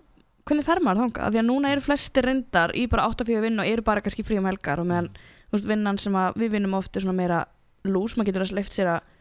hvernig 0.44 0.66
fer 0.66 0.80
maður 0.84 1.00
þangað, 1.04 1.24
Af 1.24 1.32
því 1.32 1.40
að 1.40 1.48
núna 1.48 1.72
eru 1.72 1.80
flestir 1.80 2.26
reyndar 2.28 2.74
í 2.76 2.86
bara 2.92 3.08
8-4 3.08 3.40
vinn 3.40 3.60
og 3.60 3.66
eru 3.66 3.82
bara 3.82 4.02
kannski 4.04 4.24
frí 4.26 4.38
um 4.38 4.48
helgar 4.48 4.82
og 4.82 4.88
meðan, 4.90 5.08
þú 5.48 5.56
veist, 5.56 5.68
vinnan 5.70 5.98
sem 5.98 6.16
að 6.20 6.36
við 6.42 6.56
vinnum 6.58 6.76
oft 6.76 6.96
er 6.96 7.04
svona 7.04 7.16
meira 7.16 7.44
lús, 7.88 8.16
maður 8.16 8.30
getur 8.30 8.44
að 8.44 8.56
leift 8.58 8.76
sér 8.76 8.90
að 8.92 9.13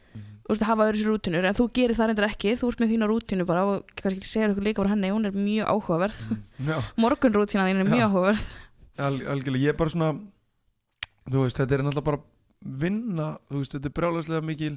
veist, 0.49 0.65
hafa 0.67 0.87
öðru 0.89 0.99
sér 0.99 1.09
rútinur, 1.11 1.45
en 1.47 1.55
þú 1.57 1.67
gerir 1.77 1.97
það 1.97 2.09
reyndar 2.11 2.27
ekki 2.27 2.53
þú 2.59 2.69
ert 2.71 2.83
með 2.83 2.91
þína 2.93 3.09
rútinu 3.09 3.45
bara 3.47 3.63
og 3.69 3.93
kannski 3.99 4.27
segir 4.27 4.51
ykkur 4.51 4.67
líka 4.67 4.83
voru 4.83 4.91
henni, 4.91 5.11
hún 5.13 5.29
er 5.29 5.37
mjög 5.37 5.71
áhugaverð. 5.71 6.19
Já, 6.67 6.77
morgun 7.03 7.37
rútina 7.37 7.67
þín 7.69 7.83
er 7.83 7.89
mjög 7.89 8.05
áhugaverð. 8.09 8.43
Al, 9.03 9.15
algjörlega, 9.35 9.63
ég 9.63 9.73
er 9.73 9.79
bara 9.79 9.93
svona 9.93 10.09
þú 11.31 11.45
veist, 11.45 11.61
þetta 11.61 11.77
er 11.77 11.85
náttúrulega 11.87 12.09
bara 12.11 12.21
vinna, 12.83 13.29
þú 13.49 13.61
veist, 13.61 13.77
þetta 13.77 13.89
er 13.89 13.95
brjálæslega 13.99 14.47
mikil 14.49 14.75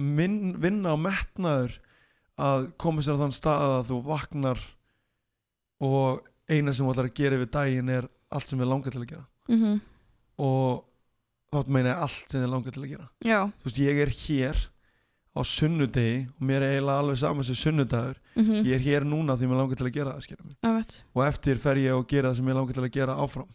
minn, 0.00 0.40
vinna 0.60 0.96
og 0.96 1.04
metnaður 1.04 1.76
að 2.40 2.70
koma 2.80 3.04
sér 3.04 3.20
á 3.20 3.22
þann 3.26 3.36
stað 3.36 3.76
að 3.76 3.88
þú 3.90 4.02
vaknar 4.08 4.66
og 5.84 6.24
eina 6.50 6.72
sem 6.72 6.86
þú 6.86 6.94
ætlar 6.94 7.10
að 7.10 7.16
gera 7.20 7.36
yfir 7.36 7.52
daginn 7.52 7.92
er 7.92 8.08
allt 8.32 8.48
sem 8.48 8.60
við 8.60 8.70
langar 8.70 8.94
til 8.94 9.02
að 9.04 9.10
gera. 9.12 9.26
Mm 9.50 9.80
og 10.40 10.84
þá 11.50 11.72
meina 11.72 11.94
ég 11.94 12.02
allt 12.04 12.26
sem 12.30 12.42
þið 12.42 12.52
langar 12.52 12.74
til 12.74 12.82
að 12.82 12.92
gera. 12.92 13.08
Já, 13.26 13.40
þú 13.60 13.68
veist, 13.68 13.80
ég 13.82 14.02
er 14.04 14.12
hér 14.20 14.60
á 15.30 15.40
sunnudegi 15.46 16.18
og 16.26 16.44
mér 16.46 16.64
er 16.66 16.74
eiginlega 16.74 17.04
alveg 17.04 17.18
saman 17.22 17.46
sem 17.46 17.58
sunnudagur. 17.58 18.20
Mm 18.34 18.66
ég 18.66 18.74
er 18.76 18.84
hér 18.86 19.06
núna 19.06 19.36
því 19.38 19.50
mér 19.50 19.60
langar 19.62 19.78
til 19.78 19.86
að 19.86 19.96
gera 19.96 20.14
það 20.18 20.36
-hmm. 20.62 21.02
og 21.14 21.26
eftir 21.26 21.58
fer 21.58 21.76
ég 21.76 21.94
og 21.94 22.06
gera 22.06 22.28
það 22.30 22.36
sem 22.36 22.48
ég 22.48 22.54
langar 22.54 22.74
til 22.74 22.84
að 22.84 22.92
gera 22.92 23.16
áfram. 23.16 23.50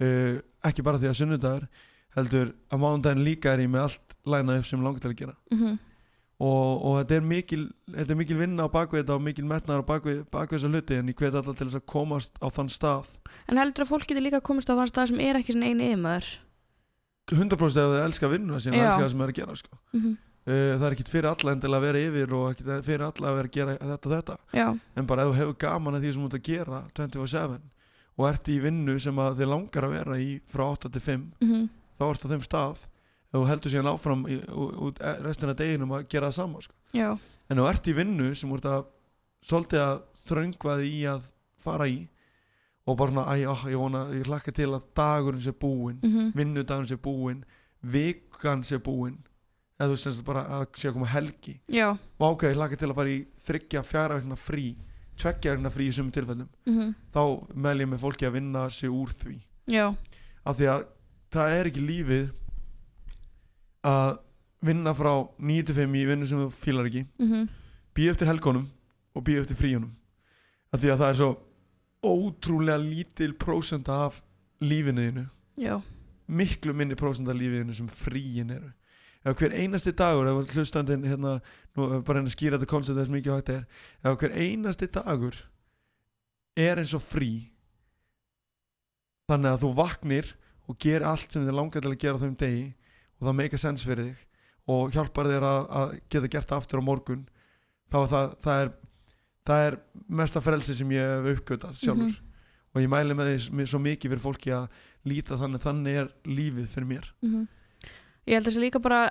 Uh, 0.00 0.40
ekki 0.64 0.82
bara 0.82 0.98
því 0.98 1.08
að 1.08 1.18
sunnudagur 1.18 1.68
heldur 2.16 2.54
að 2.70 2.78
mánudaginn 2.80 3.24
líka 3.24 3.52
er 3.52 3.60
ég 3.60 3.70
með 3.70 3.82
allt 3.82 4.16
lænað 4.24 4.58
upp 4.58 4.66
sem 4.66 4.78
ég 4.78 4.84
langar 4.84 5.00
til 5.00 5.10
að 5.10 5.16
gera. 5.16 5.36
Mm 5.50 5.78
og, 6.40 6.84
og 6.84 6.94
þetta 7.00 7.16
er 7.18 7.24
mikil 7.28 7.64
þetta 7.92 8.12
er 8.14 8.16
mikil 8.16 8.36
vinna 8.38 8.64
á 8.64 8.68
bakvið 8.72 9.02
þetta 9.02 9.16
og 9.18 9.24
mikil 9.26 9.44
metnaður 9.44 9.84
á 9.84 9.90
bakvið, 9.90 10.20
bakvið 10.32 10.56
þessa 10.56 10.70
hluti 10.72 10.94
en 10.96 11.10
ég 11.12 11.18
hvet 11.20 11.34
alltaf 11.34 11.58
til 11.58 11.66
þess 11.68 11.80
að 11.80 11.86
komast 11.92 12.40
á 12.40 12.46
þann 12.48 12.70
stað. 12.72 13.10
En 13.52 13.60
heldur 13.60 13.84
að 13.84 13.92
fólk 13.92 14.06
getur 14.08 14.24
líka 14.24 14.40
komist 14.40 14.72
á 14.72 14.74
þann 14.78 14.88
stað 14.88 15.10
sem 15.12 15.20
er 15.20 15.36
ekki 15.36 15.56
eini 15.60 15.90
yfirmaður 15.90 16.30
100% 17.38 17.82
ef 17.82 17.92
þið 17.94 18.02
elska 18.04 18.30
vinnuna 18.32 18.60
sína 18.60 18.76
Já. 18.76 18.84
elska 18.88 19.04
það 19.04 19.10
sem 19.14 19.24
er 19.24 19.32
að 19.32 19.38
gera 19.40 19.56
sko. 19.56 19.78
mm 19.92 20.00
-hmm. 20.00 20.14
uh, 20.46 20.78
það 20.78 20.86
er 20.86 20.96
ekkit 20.96 21.12
fyrir 21.14 21.30
alla 21.30 21.52
endilega 21.52 21.80
að 21.80 21.86
vera 21.86 22.04
yfir 22.06 22.34
og 22.34 22.46
ekkit 22.50 22.70
fyrir 22.84 23.04
alla 23.08 23.28
að 23.28 23.36
vera 23.40 23.48
að 23.48 23.56
gera 23.58 23.76
þetta 23.80 24.08
og 24.08 24.14
þetta 24.16 24.36
já, 24.52 24.78
en 24.96 25.06
bara 25.06 25.22
ef 25.22 25.28
þú 25.28 25.36
hefur 25.40 25.56
gaman 25.66 25.94
að 25.94 26.00
því 26.00 26.12
sem 26.12 26.22
þú 26.22 26.26
ert 26.26 26.40
að 26.40 26.48
gera 26.50 26.82
24-7 26.94 27.60
og 28.16 28.28
ert 28.28 28.48
í 28.48 28.60
vinnu 28.60 28.98
sem 29.00 29.18
að 29.18 29.36
þið 29.38 29.48
langar 29.48 29.84
að 29.84 29.94
vera 29.96 30.18
í 30.18 30.40
frá 30.46 30.64
8 30.70 30.90
til 30.90 31.00
5 31.00 31.28
mm 31.40 31.68
þá 32.00 32.06
ert 32.08 32.24
á 32.24 32.32
þeim 32.32 32.44
stað 32.46 32.78
ef 33.30 33.36
þú 33.36 33.42
heldur 33.46 33.72
síðan 33.72 33.90
áfram 33.92 34.22
í, 34.26 34.38
út 34.50 35.02
restina 35.22 35.54
deginum 35.54 35.92
að 35.92 36.08
gera 36.08 36.30
það 36.30 36.38
sama 36.38 36.62
sko. 36.64 36.74
en 37.50 37.60
þú 37.60 37.66
ert 37.68 37.90
í 37.90 37.94
vinnu 37.94 38.30
sem 38.34 38.50
þú 38.50 38.56
ert 38.56 38.70
að 38.70 38.88
svolítið 39.50 39.84
að 39.84 40.00
þröngvaði 40.24 40.88
í 40.90 41.00
að 41.10 41.28
fara 41.60 41.88
í 41.88 42.00
og 42.86 42.96
bara 42.96 43.12
svona, 43.12 43.26
æ, 43.34 43.46
ó, 43.46 43.56
ég 43.68 43.78
vona, 43.78 44.04
ég 44.14 44.28
hlakka 44.28 44.52
til 44.52 44.70
að 44.72 44.86
dagurinn 44.96 45.42
sé 45.42 45.52
búinn 45.52 45.98
mm 46.02 46.10
-hmm. 46.10 46.30
vinnudagurinn 46.34 46.88
sé 46.88 46.96
búinn 46.96 47.44
vikan 47.82 48.62
sé 48.64 48.78
búinn. 48.78 49.18
Eða 49.80 49.92
þú 49.92 49.96
semst 49.96 50.24
bara 50.24 50.44
að 50.44 50.66
sé 50.76 50.88
að 50.88 50.92
koma 50.92 51.06
helgi. 51.06 51.60
Já. 51.68 51.96
Og 52.18 52.32
ok, 52.32 52.42
ég 52.42 52.56
hlakka 52.56 52.76
til 52.76 52.88
að 52.90 52.94
fara 52.94 53.08
í 53.08 53.26
þryggja, 53.46 53.82
fjara 53.82 54.14
vegna 54.14 54.36
frí 54.36 54.76
tveggja 55.20 55.54
vegna 55.54 55.70
frí 55.72 55.88
í 55.88 55.94
sumum 55.94 56.12
tilfellum. 56.14 56.48
Mm 56.66 56.94
þá 57.10 57.22
mæl 57.54 57.82
ég 57.82 57.88
með 57.90 58.02
fólki 58.04 58.26
að 58.26 58.36
vinna 58.38 58.68
sig 58.70 58.90
úr 58.90 59.12
því. 59.12 59.36
Já, 59.70 59.94
af 60.44 60.56
því 60.58 60.68
að 60.70 60.84
það 61.34 61.54
er 61.58 61.70
ekki 61.70 61.86
lífið 61.86 62.26
að 63.86 64.18
vinna 64.60 64.94
frá 64.94 65.12
9-5 65.38 65.96
í 65.96 66.04
vinnu 66.06 66.28
sem 66.28 66.42
þú 66.44 66.50
fílar 66.54 66.90
ekki. 66.90 67.06
Mm 67.18 67.48
býð 67.90 68.12
eftir 68.12 68.28
helgónum 68.30 68.68
og 69.14 69.24
býð 69.26 69.40
eftir 69.42 69.58
fríunum. 69.58 69.90
Af 70.70 70.80
því 70.80 70.92
að 70.92 71.00
það 71.00 71.08
er 71.08 71.16
svo 71.18 71.30
ótrúlega 72.02 72.80
lítil 72.80 73.34
prósenda 73.38 74.06
af 74.06 74.20
lífinu 74.60 75.06
þínu. 75.06 75.24
Já. 75.60 75.80
Miklu 76.28 76.74
minni 76.74 76.96
prósenda 76.96 77.32
af 77.34 77.40
lífinu 77.40 77.74
sem 77.74 77.88
fríin 77.88 78.50
eru. 78.50 78.72
Ef 79.20 79.36
hver 79.36 79.52
einasti 79.52 79.92
dagur 79.92 80.28
ef 80.30 80.54
hlustandinn 80.54 81.04
hérna, 81.04 81.40
nú 81.76 81.88
bara 82.00 82.20
henni 82.20 82.30
að 82.32 82.36
skýra 82.38 82.56
þetta 82.56 82.70
koncept 82.70 82.96
þess 82.96 83.12
mikið 83.12 83.34
hægt 83.34 83.50
er 83.52 83.64
ef 84.08 84.16
hver 84.22 84.32
einasti 84.32 84.88
dagur 84.88 85.36
er 86.56 86.80
eins 86.80 86.94
og 86.96 87.04
frí 87.04 87.32
þannig 89.28 89.52
að 89.52 89.66
þú 89.66 89.72
vaknir 89.76 90.32
og 90.70 90.78
gerir 90.80 91.06
allt 91.10 91.34
sem 91.34 91.44
þið 91.44 91.58
langar 91.58 91.84
til 91.84 91.92
að 91.92 92.00
gera 92.00 92.16
á 92.16 92.22
þeim 92.24 92.38
degi 92.40 92.64
og 93.20 93.28
það 93.28 93.38
meika 93.42 93.60
sens 93.60 93.84
fyrir 93.86 94.08
þig 94.08 94.26
og 94.70 94.94
hjálpar 94.94 95.30
þér 95.30 95.46
að, 95.50 95.60
að 95.80 95.94
geta 96.12 96.32
gert 96.32 96.56
aftur 96.56 96.82
á 96.82 96.88
morgun 96.88 97.26
þá 97.92 97.98
það, 98.00 98.34
það 98.44 98.64
er 98.64 98.72
það 99.50 99.66
er 99.68 99.78
mesta 100.20 100.42
frelsi 100.44 100.74
sem 100.78 100.92
ég 100.94 101.14
hef 101.16 101.30
uppgötað 101.36 101.78
sjálfur 101.82 102.10
Mhm. 102.10 102.18
og 102.74 102.82
ég 102.84 102.90
mæli 102.92 103.16
með 103.18 103.32
því 103.50 103.66
svo 103.66 103.80
mikið 103.82 104.12
fyrir 104.14 104.24
fólki 104.26 104.52
að 104.54 104.68
líta 105.10 105.38
þannig 105.40 105.64
þannig 105.64 105.96
er 106.04 106.12
lífið 106.26 106.68
fyrir 106.74 106.88
mér 106.94 107.10
Mhm. 107.22 107.48
Ég 108.28 108.34
held 108.36 108.46
að 108.46 108.50
þessi 108.52 108.60
líka 108.62 108.80
bara 108.82 109.10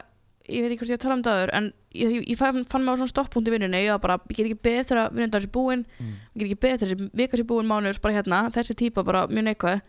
ég 0.49 0.62
veit 0.63 0.71
ekki 0.71 0.80
hvort 0.82 0.93
ég 0.95 0.99
tala 1.02 1.13
um 1.17 1.23
það 1.23 1.36
aður 1.39 1.52
en 1.54 1.65
ég, 1.93 2.10
ég, 2.10 2.23
ég 2.30 2.38
fann, 2.38 2.63
fann 2.65 2.84
mig 2.86 2.93
á 2.93 2.97
svona 2.97 3.12
stopppunkt 3.12 3.47
í 3.49 3.52
vinnunni 3.54 3.82
ég 3.86 3.93
ég 3.93 4.36
get 4.38 4.45
ekki 4.49 4.73
eftir 4.80 4.97
að 4.97 5.13
vinnundar 5.13 5.41
sé 5.43 5.49
búin 5.52 5.84
mm. 5.99 6.13
ég 6.34 6.39
get 6.39 6.47
ekki 6.49 6.60
beðið 6.63 6.73
eftir 6.78 6.89
þessi 6.93 7.10
vika 7.13 7.38
sé 7.38 7.43
búin 7.43 7.67
mánuður 7.69 8.02
bara 8.02 8.13
hérna, 8.17 8.39
þessi 8.54 8.75
típa 8.80 9.04
bara 9.06 9.28
mjög 9.28 9.45
neikvæð 9.49 9.82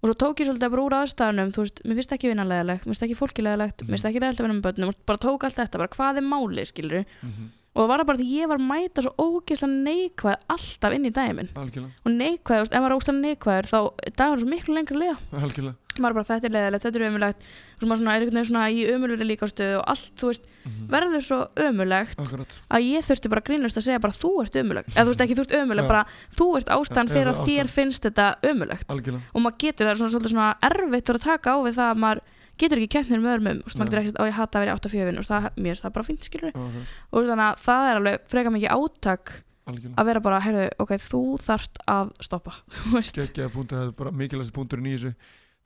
og 0.00 0.08
svo 0.08 0.14
tók 0.16 0.40
ég 0.40 0.48
svolítið 0.48 0.70
bara 0.72 0.82
úr 0.86 0.96
aðstæðunum 0.96 1.52
þú 1.54 1.60
veist, 1.62 1.82
mér 1.84 1.94
finnst 2.00 2.12
ekki 2.16 2.30
vinnanlegilegt, 2.32 2.84
mér 2.86 2.94
finnst 2.94 3.06
ekki 3.06 3.18
fólkilegilegt 3.20 3.82
mér 3.84 3.92
finnst 3.94 4.08
ekki 4.10 4.20
leiðilegt 4.22 4.40
að 4.40 4.46
vinna 4.48 4.58
með 4.58 4.66
börnum 4.66 4.94
bara 5.06 5.18
tók 5.26 5.44
allt 5.44 5.58
þetta, 5.60 5.78
bara 5.78 5.94
hvað 5.94 6.16
er 6.22 6.26
máli, 6.26 6.64
skilur 6.66 7.04
Mm 7.20 7.50
og 7.70 7.84
það 7.84 7.90
var 7.92 8.02
bara 8.08 8.18
því 8.18 8.28
ég 8.40 8.48
var 8.50 8.62
mæta 8.70 9.02
svo 9.04 9.12
ógeðslega 9.14 9.84
neikvæð 9.86 10.40
alltaf 10.50 10.94
inn 10.96 11.06
í 11.06 11.12
daginn 11.14 11.50
og 11.54 12.10
neikvæð, 12.10 12.64
ef 12.66 12.72
maður 12.74 12.90
er 12.90 12.96
ógeðslega 12.96 13.20
neikvæður 13.26 13.68
þá 13.70 13.78
er 14.08 14.16
daginn 14.18 14.40
svo 14.42 14.50
miklu 14.50 14.80
liða 14.98 15.16
algjörlega. 15.30 15.76
Maður 16.00 16.10
er 16.10 16.16
bara 16.16 16.28
þetta 16.30 16.46
er 16.48 16.52
leðilegt, 16.54 16.84
þetta 16.86 16.98
er 17.00 17.04
ömulegt 17.10 17.46
og 17.80 17.88
maður 17.90 18.00
svona, 18.00 18.12
er 18.14 18.22
einhvern 18.22 18.38
veginn 18.38 18.48
svona 18.50 18.66
í 18.70 18.80
ömulegri 18.88 19.26
líkastöðu 19.26 19.78
og 19.80 19.88
allt, 19.92 20.10
þú 20.20 20.28
veist, 20.30 20.46
mm 20.64 20.76
verður 20.90 21.22
svo 21.22 21.38
ömulegt 21.66 22.18
akkurat. 22.18 22.54
að 22.74 22.86
ég 22.88 23.04
þurfti 23.06 23.30
bara 23.30 23.44
grínlust 23.46 23.78
að 23.78 23.84
segja 23.86 24.00
bara 24.02 24.16
þú 24.16 24.30
ert 24.42 24.56
ömuleg 24.62 24.88
eða 24.90 25.04
þú 25.04 25.12
veist 25.12 25.22
ekki 25.24 25.36
þú 25.38 25.44
ert 25.44 25.54
ömuleg, 25.60 25.84
Já. 25.84 25.90
bara 25.90 26.02
þú 26.38 26.46
ert 26.58 26.72
ástæðan 26.74 27.10
Já, 27.10 27.14
fyrir 27.14 27.30
að 27.30 27.42
þér 27.46 27.70
finnst 27.76 28.06
þetta 28.08 28.26
ömulegt 28.50 28.90
og 28.90 29.40
maður 29.44 29.58
getur 29.62 29.86
það 29.86 29.92
er 29.92 30.00
svona 30.00 30.14
svolítið 30.14 30.34
svona 30.34 30.48
erfitt 30.70 31.12
að 31.14 31.20
taka 31.26 31.54
á 31.54 31.58
við 31.62 31.78
það 31.78 31.90
að 31.94 32.00
maður 32.06 32.22
getur 32.60 32.80
ekki 32.80 32.90
kent 32.96 33.10
mér 33.10 33.20
með 33.24 33.32
öðrum 33.34 33.50
um, 33.50 33.60
maður 33.80 33.90
getur 33.90 34.00
ekkert 34.02 34.20
á 34.20 34.24
ég 34.28 34.36
hata 34.38 34.58
að 34.58 34.64
vera 34.64 34.72
í 34.72 34.78
8 34.80 34.90
4 34.94 35.12
og 35.20 35.26
það, 35.28 35.46
mér 35.56 35.70
finnst 35.70 35.84
það 35.86 35.94
bara 35.96 36.06
fínt 36.08 36.26
skilur 36.28 36.52
akkurat, 36.54 36.80
og 37.10 37.28
þannig 37.30 37.46
að 37.46 37.62
það 37.66 37.88
er 37.90 38.00
alveg 38.00 38.24
freka 38.32 38.52
mikið 38.54 38.74
átak 38.76 39.32
algjörlega. 39.70 39.96
að 40.00 40.08
vera 40.10 40.22
bara, 40.24 40.40
heyrðu, 40.46 40.64
ok, 40.84 40.94
þú 41.06 41.20
þarft 41.44 41.82
að 41.90 42.10
stoppa 42.26 42.54
geggjaða 43.20 43.52
punktur, 43.54 43.76
það 43.78 43.86
er 43.86 43.92
bara 44.00 44.14
mikilvægast 44.22 44.54
punkturinn 44.56 44.90
í 44.90 44.96
þessu. 44.96 45.12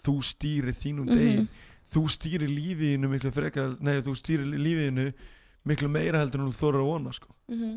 Þú 0.05 0.15
stýrir 0.29 0.77
þínum 0.77 1.07
degi. 1.09 1.39
Mhm. 1.39 1.71
þú 1.95 2.03
stýrir 2.11 2.51
lífiðinu 2.51 3.09
miklu 3.09 3.31
frekar 3.33 3.77
nei, 3.81 3.95
þú 4.03 4.13
stýrir 4.19 4.49
lífiðinu 4.51 5.07
miklu 5.69 5.89
meira 5.89 6.21
heldur 6.21 6.43
en 6.43 6.51
þú 6.51 6.59
þorir 6.59 6.83
að 6.83 6.89
vona 6.91 7.13
sko. 7.15 7.31
Mhm. 7.49 7.75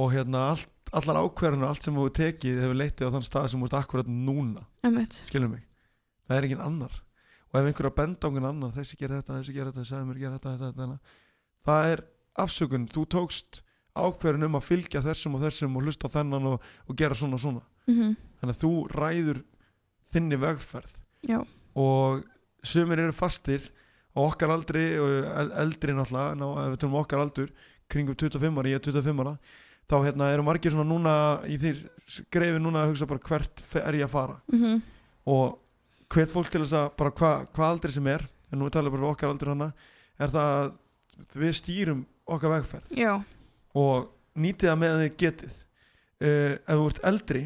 og 0.00 0.12
hérna 0.14 0.44
allt, 0.52 0.70
allar 0.94 1.18
ákverðinu 1.20 1.66
allt 1.66 1.82
sem 1.82 1.94
þú 1.94 2.08
tekið 2.14 2.60
hefur 2.62 2.78
leitið 2.78 3.06
á 3.10 3.12
þann 3.14 3.26
stað 3.26 3.48
sem 3.50 3.60
þú 3.60 3.68
ert 3.68 3.78
akkurat 3.80 4.06
núna. 4.10 4.64
Skilur 5.26 5.50
mig, 5.50 5.62
það 6.28 6.36
er 6.38 6.46
engin 6.48 6.62
annar 6.66 7.00
og 7.50 7.60
ef 7.60 7.66
einhver 7.66 7.88
að 7.90 7.96
benda 7.96 8.22
á 8.22 8.28
einhvern 8.30 8.48
annar 8.50 8.70
þessi 8.76 8.96
gerir 9.00 9.16
þetta, 9.20 9.38
þessi 9.40 9.52
gerir 9.56 9.72
þetta, 9.72 9.84
sagði 9.88 10.06
mér 10.10 10.18
gera 10.22 10.38
þetta, 10.38 10.52
þetta, 10.54 10.70
þetta, 10.70 10.86
þetta 10.86 11.70
það 11.70 11.92
er 11.94 12.02
afsökun 12.44 12.88
þú 12.88 13.04
tókst 13.16 13.62
ákverðin 14.00 14.46
um 14.46 14.54
að 14.60 14.66
fylgja 14.68 15.02
þessum 15.02 15.34
og 15.34 15.42
þessum 15.42 15.76
og 15.76 15.82
hlusta 15.82 16.08
þennan 16.08 16.46
og, 16.52 16.62
og 16.88 16.96
gera 16.96 17.14
svona 17.18 17.34
og 17.34 17.40
svona 17.44 17.62
Mhm. 17.90 18.16
þannig 18.40 18.54
að 18.54 18.60
þú 18.62 18.70
ræður 18.94 19.38
þinni 20.12 20.36
vegferð 20.38 20.92
Já. 21.26 21.40
og 21.74 22.22
sumir 22.62 22.98
eru 23.02 23.12
fastir 23.12 23.64
á 24.14 24.20
okkar 24.22 24.50
aldri 24.54 24.84
og 25.00 25.08
el- 25.40 25.52
eldri 25.64 25.92
náttúrulega 25.96 26.32
en 26.36 26.44
á, 26.44 26.48
ef 26.66 26.70
við 26.74 26.78
tölum 26.84 26.94
um 26.94 27.00
okkar 27.02 27.18
aldur 27.24 27.50
kringum 27.90 28.14
25 28.14 28.58
ára, 28.58 28.68
ég 28.70 28.78
er 28.78 28.84
25 28.92 29.20
ára 29.24 29.38
þá 29.90 29.96
hérna, 30.06 30.30
eru 30.32 30.42
margir 30.46 30.70
svona 30.70 30.86
núna 30.86 31.42
í 31.50 31.58
því 31.58 31.72
greifi 32.30 32.60
núna 32.62 32.84
að 32.84 32.92
hugsa 32.92 33.06
bara 33.10 33.18
hvert 33.26 33.64
er 33.74 33.92
ég 33.98 34.04
að 34.06 34.10
fara 34.14 34.40
Mhm. 34.52 34.82
og 35.26 35.58
hvet 36.10 36.32
fólk 36.32 36.50
til 36.50 36.62
þess 36.64 36.76
að 36.80 36.88
bara 36.98 37.14
hvað 37.20 37.44
hva 37.56 37.68
aldrei 37.70 37.92
sem 37.94 38.06
er 38.10 38.24
en 38.50 38.58
nú 38.62 38.70
tala 38.72 38.90
ég 38.90 38.96
bara 38.96 39.10
okkar 39.12 39.30
aldur 39.32 39.52
hana 39.54 39.70
er 40.20 40.32
það 40.32 40.54
að 40.60 41.38
við 41.42 41.54
stýrum 41.60 42.00
okkar 42.30 42.54
vegferð 42.56 42.92
Já. 42.98 43.12
og 43.78 44.08
nýtið 44.40 44.70
það 44.72 44.78
með 44.82 44.98
þið 45.02 45.16
getið 45.24 45.54
uh, 45.54 46.54
ef 46.54 46.76
þú 46.80 46.86
ert 46.90 47.02
eldri 47.10 47.42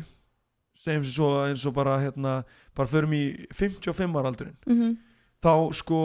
segjum 0.84 1.04
sem 1.06 1.14
svo 1.16 1.28
eins 1.46 1.64
og 1.68 1.74
bara 1.76 1.94
hérna, 2.02 2.32
bara 2.76 2.90
förum 2.90 3.12
í 3.16 3.22
55 3.56 4.18
ára 4.20 4.28
aldurinn 4.32 4.56
Mhm. 4.68 4.96
þá 5.44 5.52
sko 5.76 6.00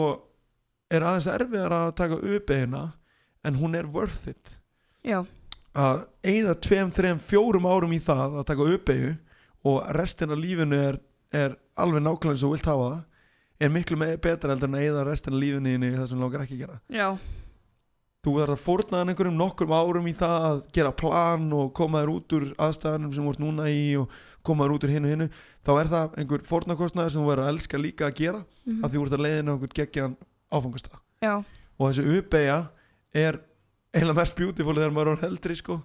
er 0.90 1.04
aðeins 1.06 1.28
erfiðar 1.32 1.72
að 1.76 1.94
taka 1.96 2.16
uppeyðina 2.20 2.84
en 3.44 3.54
hún 3.60 3.76
er 3.78 3.86
worth 3.88 4.28
it 4.28 4.58
Já. 5.04 5.24
að 5.74 6.06
eigða 6.24 6.54
tveim, 6.60 6.90
þreim, 6.92 7.20
fjórum 7.20 7.64
árum 7.68 7.92
í 7.92 8.00
það 8.00 8.40
að 8.40 8.46
taka 8.52 8.68
uppeyðu 8.74 9.12
og 9.64 9.84
restin 9.96 10.32
af 10.32 10.38
lífinu 10.40 10.76
er, 10.80 10.98
er 11.32 11.56
alveg 11.84 12.02
nákvæmlega 12.06 12.34
eins 12.36 12.44
og 12.48 12.52
vilt 12.56 12.68
hafa 12.70 12.88
það 12.90 13.04
er 13.60 13.68
miklu 13.74 13.96
betra 14.24 14.50
heldur 14.54 14.68
en 14.70 14.74
að 14.78 14.84
eigða 14.86 15.04
restin 15.10 15.34
af 15.36 15.40
lífinu 15.42 15.74
þínu 15.74 15.90
í 15.90 15.96
það 15.98 16.08
sem 16.12 16.20
langar 16.24 16.44
ekki 16.46 16.56
að 16.56 16.62
gera 16.64 16.80
Já. 17.00 17.08
þú 18.24 18.32
verður 18.36 18.54
að 18.56 18.64
fórnaðan 18.64 19.10
einhverjum 19.12 19.36
nokkrum 19.40 19.72
árum 19.76 20.08
í 20.10 20.14
það 20.16 20.46
að 20.50 20.58
gera 20.76 20.92
plan 20.92 21.46
og 21.56 21.70
koma 21.76 22.02
þér 22.02 22.10
út 22.14 22.34
úr 22.36 22.46
aðstæðanum 22.66 23.14
sem 23.16 23.24
þú 23.24 23.30
ert 23.34 23.42
núna 23.44 23.68
í 23.72 23.84
og 24.00 24.16
koma 24.44 24.64
þér 24.66 24.74
út 24.76 24.84
úr 24.88 24.92
hinu 24.96 25.12
hinu 25.12 25.28
þá 25.64 25.70
er 25.80 25.90
það 25.92 26.18
einhver 26.20 26.44
fórnarkostnaður 26.48 27.14
sem 27.14 27.22
þú 27.22 27.30
verður 27.30 27.44
að 27.46 27.52
elska 27.54 27.80
líka 27.80 28.08
að 28.10 28.18
gera 28.20 28.42
Mhm. 28.66 28.84
að 28.84 28.90
því 28.90 28.96
þú 29.00 29.04
ert 29.06 29.16
að 29.16 29.24
leiðina 29.24 29.54
okkur 29.56 29.72
geggjan 29.80 30.16
áfangastað 30.52 30.98
Já. 31.24 31.34
og 31.80 31.84
þessi 31.90 32.18
uppeyja 32.18 32.58
er 33.14 33.40
eiginlega 33.94 34.16
mest 34.20 34.36
beautiful 34.36 34.74
þegar 34.76 34.92
maður 34.92 35.06
er 35.08 35.12
orðinn 35.16 35.30
eldri 35.32 35.56
sko 35.56 35.80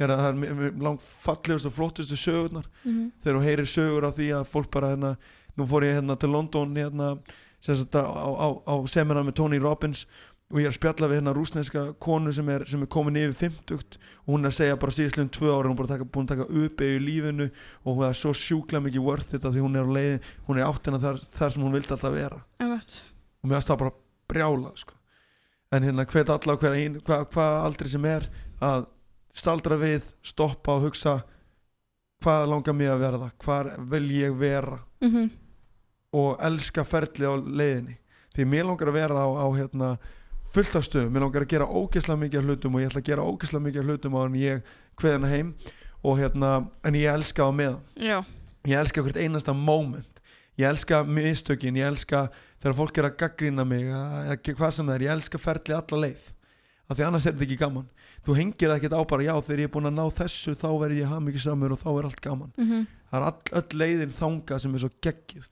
þegar 0.00 0.16
það 0.16 0.44
er 0.48 0.72
langt 0.80 1.04
fallegust 1.04 1.68
og 1.68 1.76
flottustu 1.76 2.16
sögurnar 2.16 2.64
Mhm. 2.84 3.12
þegar 3.22 3.36
þú 3.38 3.44
heyrir 3.44 3.68
sögur 3.68 4.08
á 4.08 4.10
því 4.16 4.30
að 4.40 4.48
fólk 4.48 4.70
bara 4.72 4.94
hérna, 4.96 5.16
nú 5.58 5.66
fór 5.68 5.84
ég 5.84 6.00
hérna 6.00 6.16
til 6.18 6.30
London 6.32 6.74
hérna, 6.74 7.18
sagt 7.60 7.92
á, 7.92 8.00
á, 8.08 8.48
á 8.64 8.74
seminar 8.88 9.22
með 9.28 9.34
Tony 9.36 9.58
Robbins 9.60 10.06
og 10.50 10.58
ég 10.58 10.64
er 10.66 10.72
að 10.72 10.78
spjalla 10.80 11.06
við 11.10 11.20
hérna 11.20 11.34
rúsneska 11.36 11.82
konu 12.00 12.32
sem 12.32 12.48
er, 12.48 12.64
sem 12.66 12.80
er 12.82 12.86
komin 12.90 13.14
yfir 13.20 13.50
50 13.50 13.76
og 14.26 14.32
hún 14.34 14.40
er 14.44 14.50
að 14.50 14.56
segja 14.56 14.78
bara 14.80 14.90
síðastlegum 14.96 15.30
tvö 15.30 15.50
ára 15.52 15.68
hún 15.68 15.76
er 15.76 15.78
bara 15.78 15.88
taka, 15.92 16.04
búin 16.10 16.26
að 16.26 16.32
taka 16.32 16.46
uppeyju 16.50 16.96
í 16.98 17.04
lífinu 17.04 17.50
og 17.84 17.96
hún 18.00 18.08
er 18.08 18.16
svo 18.18 18.32
sjúklega 18.34 18.82
mikið 18.88 19.04
worth 19.04 19.34
it 19.34 19.42
því 19.42 19.60
hún 19.62 19.76
er 19.78 19.84
á 19.86 19.90
leið, 19.94 20.20
hún 20.48 20.58
er 20.58 20.66
áttina 20.66 20.98
þar, 20.98 21.20
þar 21.38 21.50
sem 21.54 21.62
hún 21.62 21.72
vildi 21.76 21.92
alltaf 21.94 22.12
vera 22.16 22.40
Einmitt. 22.58 23.02
og 23.44 23.50
mér 23.50 23.54
varst 23.60 23.68
það 23.70 23.78
bara 23.78 23.92
brjála 24.28 24.72
sko. 24.76 24.94
en 25.72 25.82
hérna 25.86 26.04
hvet 26.06 26.30
alla 26.34 26.56
hver 26.56 26.72
ein 26.74 27.00
hvað 27.00 27.28
hva 27.30 27.46
aldrei 27.64 27.88
sem 27.88 28.04
er 28.04 28.26
að 28.60 28.86
staldra 29.36 29.76
við, 29.80 30.02
stoppa 30.22 30.74
og 30.76 30.88
hugsa 30.88 31.20
hvað 32.20 32.48
langar 32.52 32.76
mig 32.76 32.90
að 32.92 33.02
verða? 33.04 33.30
Hvar 33.44 33.70
vil 33.90 34.08
ég 34.16 34.36
vera? 34.38 34.80
Mhm. 35.00 35.30
og 36.12 36.40
elska 36.42 36.82
ferli 36.84 37.22
á 37.22 37.38
leiðinni. 37.38 37.96
Því 38.34 38.44
mér 38.50 38.64
langar 38.66 38.88
að 38.90 38.96
vera 38.98 39.14
á, 39.14 39.28
á 39.30 39.46
hérna, 39.54 39.98
fullt 40.50 40.74
af 40.74 40.82
stöðum, 40.82 41.12
mér 41.14 41.22
langar 41.22 41.44
að 41.44 41.52
gera 41.52 41.68
ógeðslega 41.70 42.18
mikið 42.18 42.48
hlutum 42.48 42.74
og 42.74 42.80
ég 42.82 42.90
ætla 42.90 43.00
að 43.00 43.06
gera 43.06 43.26
ógeðslega 43.30 43.64
mikið 43.68 43.84
hlutum 43.86 44.16
á 44.18 44.20
en 44.26 44.34
ég 44.34 44.62
kveðina 44.98 45.30
heim. 45.30 45.54
Og 46.02 46.18
hérna, 46.18 46.68
en 46.82 46.94
ég 46.94 47.14
elska 47.14 47.46
á 47.46 47.50
meðan. 47.54 47.80
Já. 47.94 48.24
ég 48.66 48.74
elska 48.80 49.02
hvert 49.02 49.16
einasta 49.16 49.52
moment. 49.54 50.20
Ég 50.58 50.66
elska 50.66 51.04
mistökin, 51.04 51.76
ég 51.78 51.86
elska 51.86 52.28
þegar 52.60 52.74
fólk 52.76 52.98
er 52.98 53.04
að 53.04 53.16
gaggrina 53.16 53.64
mig 53.64 53.86
eða 53.86 54.34
ekki 54.34 54.54
hvað 54.58 54.70
sem 54.72 54.86
það 54.86 54.94
er, 54.94 55.04
ég 55.06 55.14
elska 55.14 55.38
ferli 55.38 55.74
alla 55.78 56.00
leið. 56.08 56.32
Af 56.90 56.96
því 56.98 57.06
annars 57.06 57.26
er 57.26 57.32
þetta 57.32 57.46
ekki 57.46 57.60
gaman 57.60 57.86
þú 58.26 58.36
hengir 58.36 58.70
ekkert 58.76 58.92
á 58.92 59.00
bara, 59.08 59.22
já 59.24 59.34
þegar 59.40 59.58
ég 59.64 59.68
er 59.70 59.74
búin 59.74 59.88
að 59.90 59.96
ná 59.96 60.04
þessu 60.12 60.52
þá 60.54 60.68
verð 60.80 60.98
ég 61.00 61.08
haf 61.08 61.22
mikið 61.24 61.40
samur 61.46 61.72
og 61.72 61.80
þá 61.80 61.88
er 61.98 62.04
allt 62.10 62.20
gaman 62.20 62.52
Mhm. 62.58 62.86
það 63.10 63.18
er 63.20 63.26
all, 63.30 63.40
öll 63.62 63.78
leiðin 63.80 64.12
þanga 64.12 64.58
sem 64.60 64.74
er 64.74 64.78
svo 64.78 64.90
geggið 65.00 65.48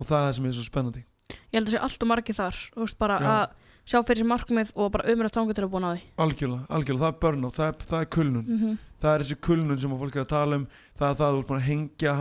og 0.00 0.06
það 0.06 0.28
er 0.28 0.32
sem 0.32 0.46
er 0.46 0.52
svo 0.52 0.64
spennandi 0.64 1.04
Ég 1.52 1.58
held 1.58 1.66
að 1.68 1.72
það 1.72 1.76
sé 1.76 1.82
allt 1.84 2.02
og 2.02 2.08
margir 2.08 2.34
þar 2.34 2.56
Þú 2.74 2.80
veist 2.86 2.98
bara 2.98 3.18
Já. 3.20 3.28
að 3.28 3.48
sjá 3.88 3.98
fyrir 4.04 4.20
sér 4.22 4.28
markmið 4.32 4.70
og 4.76 4.92
bara 4.92 5.08
umrætt 5.12 5.32
þangur 5.36 5.54
til 5.54 5.64
að 5.64 5.70
búna 5.72 5.88
á 5.88 5.94
því 5.96 6.02
algjörlega, 6.24 6.66
algjörlega, 6.68 7.04
það 7.04 7.12
er 7.12 7.20
burnout, 7.20 7.54
það 7.56 7.68
er, 7.68 7.72
það 7.88 8.00
er 8.00 8.06
kulnun 8.16 8.46
Mhm. 8.48 8.78
það 9.00 9.14
er 9.14 9.20
þessi 9.22 9.36
kulnun 9.40 9.78
sem 9.78 9.90
að 9.92 9.98
fólk 10.00 10.16
er 10.16 10.24
að 10.24 10.28
tala 10.28 10.56
um 10.56 10.66
það 10.98 11.08
er 11.10 11.14
það 11.14 11.28
að 11.28 11.34
þú 11.34 11.38
ert 11.38 11.48
búin 11.48 11.60
að 11.60 11.68
hengja 11.68 12.12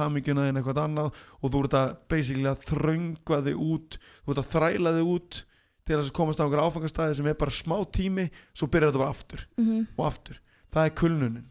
eitthvað 0.57 0.83
annað 0.83 1.13
og 1.43 1.51
þú 1.51 1.63
ert 1.63 1.73
að 1.73 1.95
til 5.87 5.97
að 5.97 6.11
komast 6.15 6.39
á 6.39 6.43
einhver 6.45 6.61
áfangastæði 6.67 7.15
sem 7.19 7.27
er 7.31 7.37
bara 7.39 7.51
smá 7.51 7.77
tími 7.91 8.29
svo 8.53 8.67
byrjar 8.67 8.91
þetta 8.91 9.01
bara 9.03 9.13
aftur 9.15 9.45
Mhm. 9.57 9.87
og 9.97 10.05
aftur 10.11 10.39
það 10.73 10.85
er 10.85 10.95
kulnunin 10.99 11.45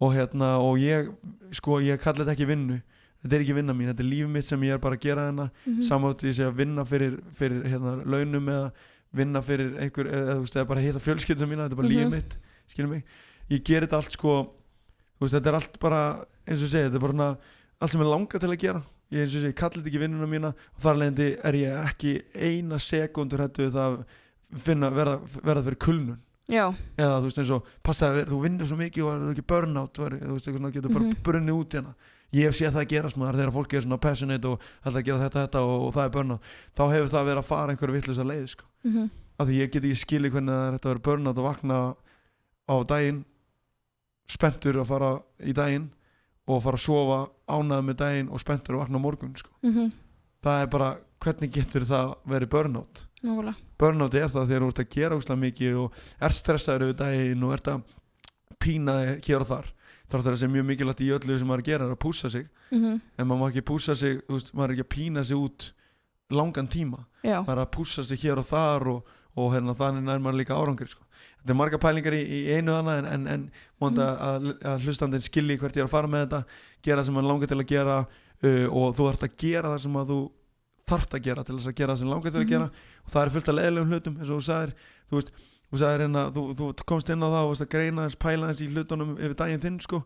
og 0.00 0.12
hérna 0.14 0.58
og 0.60 0.78
ég 0.82 1.12
sko 1.52 1.78
ég 1.80 2.00
kalli 2.02 2.24
þetta 2.24 2.34
ekki 2.34 2.46
vinnu 2.48 2.80
þetta 3.24 3.36
er 3.36 3.40
ekki 3.44 3.54
vinna 3.56 3.72
mín, 3.72 3.88
þetta 3.92 4.00
er 4.04 4.10
líf 4.10 4.28
mitt 4.28 4.44
sem 4.48 4.60
ég 4.60 4.74
er 4.74 4.78
bara 4.78 4.96
að 4.96 5.00
gera 5.06 5.28
hérna 5.30 5.50
Mhm. 5.66 5.82
samátt 5.82 6.24
ég 6.24 6.34
sé 6.34 6.44
að 6.44 6.56
vinna 6.56 6.84
fyrir, 6.84 7.20
fyrir 7.32 7.62
hérna, 7.64 8.04
launum 8.04 8.46
eða 8.48 8.72
vinna 9.14 9.40
fyrir 9.40 9.78
einhver 9.78 10.06
eða 10.10 10.34
þú 10.34 10.40
veist, 10.42 10.56
eða 10.56 10.66
bara 10.68 10.80
hitta 10.80 10.98
fjölskyldum 11.00 11.48
mína 11.48 11.68
þetta 11.68 11.72
er 11.72 11.76
bara 11.76 11.88
Mhm. 11.88 11.96
lífið 11.96 12.10
mitt, 12.10 12.36
skilur 12.68 12.88
mig 12.90 13.04
ég 13.50 13.62
gerir 13.64 13.86
þetta 13.86 13.96
allt 13.96 14.12
sko 14.12 14.50
þú 15.20 15.20
veist, 15.20 15.34
þetta 15.34 15.46
er 15.46 15.54
allt 15.54 15.78
bara, 15.80 16.26
eins 16.46 16.62
og 16.62 16.68
segi, 16.68 16.88
þetta 16.90 16.94
er 16.96 16.98
bara 17.00 17.12
svona, 17.12 17.38
allt 17.80 17.90
sem 17.92 18.00
ég 18.00 18.10
langar 18.10 18.40
til 18.40 18.48
að 18.50 18.58
gera 18.58 18.82
ég 19.14 19.30
ég 19.30 19.46
ég 19.48 19.54
kalli 19.58 19.78
þetta 19.80 19.90
ekki 19.92 20.02
vinnuna 20.02 20.26
mína 20.30 20.50
og 20.54 20.82
þar 20.84 20.98
leðandi 21.00 21.28
er 21.50 21.58
ég 21.60 21.80
ekki 21.88 22.14
eina 22.34 22.78
sekundur 22.82 23.44
hættu 23.44 23.70
það 23.70 23.98
að 23.98 24.04
finna, 24.64 24.90
verða, 24.94 25.18
verða 25.42 25.62
fyrir 25.68 25.80
kulnun 25.86 26.20
Já. 26.50 26.66
eða 27.00 27.20
þú 27.22 27.28
veist 27.30 27.38
eins 27.40 27.50
og 27.56 27.68
passa 27.82 28.10
að 28.12 28.26
þú 28.28 28.40
vinnur 28.44 28.68
svo 28.68 28.76
mikið 28.76 29.04
og 29.06 29.14
það 29.14 29.22
er 29.24 29.32
ekki 29.34 29.46
burnout 29.54 29.94
þú 29.96 30.04
veist, 30.10 30.46
eitthvað 30.48 30.58
svona 30.60 30.74
getur 30.74 30.92
bara 30.92 31.04
Mhm. 31.08 31.22
brunnið 31.24 31.56
út 31.62 31.76
hérna 31.78 31.94
ég 32.34 32.50
séð 32.58 32.74
það 32.74 32.88
gerast 32.90 33.16
maður 33.16 33.38
þegar 33.40 33.52
fólk 33.54 33.74
er 33.74 33.80
svona 33.86 34.00
passionate 34.02 34.48
og 34.50 34.60
ætla 34.84 35.00
að 35.00 35.04
gera 35.04 35.18
þetta, 35.24 35.44
þetta 35.46 35.60
og, 35.64 35.82
og 35.88 35.94
það 35.94 36.04
er 36.04 36.14
burnout 36.18 36.40
þá 36.76 36.82
hefur 36.92 37.12
það 37.14 37.26
verið 37.30 37.38
að 37.44 37.48
fara 37.48 37.72
einhverju 37.72 37.94
vittlis 37.96 38.18
leið 38.18 38.48
sko. 38.48 38.64
Mhm. 38.84 39.10
af 39.38 39.46
því 39.48 39.54
ég 39.62 39.70
get 39.72 39.82
ekki 39.84 40.02
skilið 40.04 40.30
hvernig 40.34 40.52
það 40.54 40.66
er 40.68 40.72
þetta 40.78 40.88
að 40.88 40.92
vera 40.92 41.04
burnout 41.08 41.38
og 41.38 41.44
vakna 41.48 41.78
á 42.68 42.74
daginn 42.86 43.24
spenntur 44.28 44.78
að 44.80 44.86
fara 44.88 45.10
í 45.44 45.52
daginn 45.56 45.88
og 46.46 46.62
fara 46.62 46.76
að 46.76 46.84
sofa 46.84 47.18
ánæður 47.48 47.84
með 47.88 47.96
daginn 48.02 48.28
og 48.30 48.40
spenntur 48.42 48.76
að 48.76 48.82
vakna 48.84 49.00
morgun 49.00 49.36
sko. 49.36 49.50
mhm, 49.64 49.92
það 50.44 50.62
er 50.62 50.66
bara, 50.74 50.88
hvernig 51.24 51.52
getur 51.54 51.86
það 51.88 52.14
verið 52.28 52.50
burnout? 52.52 53.06
Nákvæmlega. 53.24 53.54
Burnout 53.80 54.14
er 54.14 54.28
það 54.28 54.48
þegar 54.50 54.64
þú 54.64 54.68
ert 54.74 54.82
að 54.82 54.90
gera 54.92 55.16
úslega 55.16 55.40
mikið 55.40 55.78
og 55.80 56.02
er 56.20 56.34
stressaður 56.36 56.84
yfir 56.90 56.98
daginn 57.00 57.46
og 57.48 57.54
ert 57.56 57.70
að 57.72 57.82
pína 58.60 58.96
hér 59.24 59.40
og 59.40 59.48
þar. 59.48 59.70
Þar 60.04 60.20
þarf 60.20 60.26
það 60.34 60.40
sem 60.42 60.52
mjög 60.52 60.66
mikilvægt 60.68 61.00
í 61.00 61.08
öllu 61.16 61.38
sem 61.40 61.48
maður 61.48 61.62
er 61.62 61.64
að 61.64 61.70
gera 61.70 61.86
er 61.88 61.94
að 61.94 62.02
pússa 62.04 62.30
sig. 62.30 62.44
Mhm, 62.70 63.00
en 63.18 63.26
maður 63.26 63.40
má 63.40 63.46
ekki 63.48 63.64
pússa 63.64 63.96
sig, 63.96 64.20
veist, 64.28 64.52
maður 64.52 64.68
er 64.68 64.74
ekki 64.76 64.84
að 64.84 64.92
pína 64.96 65.24
sig 65.24 65.36
út 65.40 65.70
langan 66.30 66.68
tíma. 66.68 67.06
Já, 67.24 67.40
maður 67.40 67.56
er 67.56 67.64
að 67.64 67.72
pússa 67.72 68.04
sig 68.04 68.20
hér 68.20 68.38
og 68.38 68.46
þar 68.52 68.86
og, 68.92 69.08
og 69.36 69.52
hérna, 69.54 69.74
þannig 69.74 70.04
nær 70.04 70.20
maður 70.20 70.40
líka 70.42 70.60
árangri 70.60 70.88
sko. 70.92 71.03
Þetta 71.40 71.52
er 71.54 71.58
marga 71.60 71.78
pælingar 71.82 72.14
í, 72.16 72.22
í 72.24 72.40
einu 72.56 72.72
hana 72.76 72.98
en, 73.00 73.06
en, 73.14 73.26
en 73.34 73.44
mónda 73.80 74.06
að, 74.28 74.48
að 74.64 74.84
hlustandinn 74.86 75.24
skilji 75.24 75.58
hvert 75.60 75.76
ég 75.76 75.84
er 75.84 75.88
að 75.88 75.94
fara 75.96 76.10
með 76.10 76.24
þetta 76.26 76.40
gera 76.84 77.00
það 77.02 77.06
sem 77.10 77.14
maður 77.18 77.28
langar 77.32 77.52
til 77.52 77.58
að 77.60 77.68
gera 77.74 77.98
uh, 78.04 78.66
og 78.70 78.96
þú 78.98 79.08
ert 79.12 79.22
að 79.28 79.36
gera 79.44 79.72
það 79.74 79.82
sem 79.86 79.98
að 80.00 80.10
þú 80.14 80.18
þarft 80.84 81.14
að 81.16 81.24
gera 81.24 81.44
til 81.48 81.56
þess 81.58 81.70
að 81.70 81.76
gera 81.80 81.92
það 81.94 82.00
sem 82.04 82.08
langar 82.12 82.30
til 82.34 82.40
að 82.40 82.44
Mhm. 82.44 82.50
gera. 82.52 82.70
Og 83.04 83.10
það 83.14 83.22
er 83.24 83.30
fullt 83.34 83.48
af 83.48 83.54
leðilegum 83.58 83.92
hlutum 83.94 84.16
eins 84.20 84.30
og 84.30 84.40
þú 84.40 84.44
sagðir 84.48 84.72
þú 85.08 85.16
veist, 85.18 85.30
þú 85.72 85.78
sagðir 85.80 86.02
hérna 86.04 86.24
þú, 86.34 86.42
þú 86.58 86.66
komst 86.84 87.08
inn 87.14 87.24
á 87.24 87.28
það 87.32 87.44
og 87.44 87.50
veist 87.54 87.64
að 87.64 87.70
greina 87.74 88.04
þess 88.04 88.20
pæla 88.20 88.50
þess 88.50 88.60
í 88.64 88.68
hlutunum 88.74 89.14
yfir 89.16 89.34
daginn 89.40 89.62
þinn 89.64 89.78
sko 89.80 90.02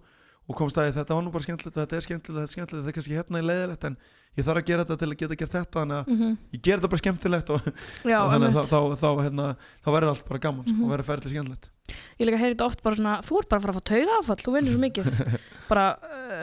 og 0.49 0.57
komst 0.57 0.79
að 0.81 0.93
þetta 0.97 1.15
var 1.15 1.23
nú 1.27 1.31
bara 1.35 1.45
skemmtilegt 1.45 1.77
og 1.77 1.83
þetta 1.85 1.97
er 1.99 2.05
skemmtilegt, 2.07 2.39
þetta 2.39 2.49
er 2.49 2.55
skemmtilegt, 2.57 2.85
þetta 2.85 2.93
er 2.93 2.97
kannski 2.99 3.17
hérna 3.19 3.41
í 3.43 3.47
leiðilegt 3.49 3.85
en 3.85 3.97
ég 4.39 4.47
þarf 4.47 4.61
að 4.63 4.69
gera 4.71 4.85
þetta 4.87 4.97
til 5.03 5.09
að 5.09 5.19
geta 5.23 5.37
gert 5.43 5.53
þetta 5.57 5.81
þannig 5.83 5.97
að 5.99 6.13
mhm, 6.15 6.37
ég 6.55 6.63
ger 6.63 6.79
þetta 6.79 6.91
bara 6.95 7.03
skemmtilegt 7.03 7.51
og 7.53 7.67
já, 8.09 8.19
og 8.23 8.31
þannig 8.33 8.49
að 8.49 8.55
þá, 8.57 8.63
þá, 8.69 8.79
þá, 9.03 9.09
hérna, 9.27 9.47
þá 9.85 9.89
verður 9.97 10.13
allt 10.15 10.25
bara 10.31 10.43
gaman 10.47 10.65
sko, 10.69 10.77
Mhm. 10.79 10.85
og 10.89 10.93
verður 10.95 11.09
ferðið 11.11 11.35
skemmtilegt. 11.35 11.69
Ég 12.21 12.27
líka 12.29 12.39
heyri 12.41 12.55
þetta 12.55 12.67
oft 12.69 12.83
bara 12.85 12.97
svona 12.99 13.15
þú 13.25 13.39
ert 13.43 13.49
bara 13.49 13.59
að 13.61 13.65
fara 13.67 13.75
að 13.75 13.79
fá 13.79 13.85
tauga 13.93 14.17
áfall, 14.21 14.41
þú 14.45 14.55
vinnur 14.57 14.73
svo 14.77 14.83
mikið. 14.85 15.07
Bara, 15.69 15.85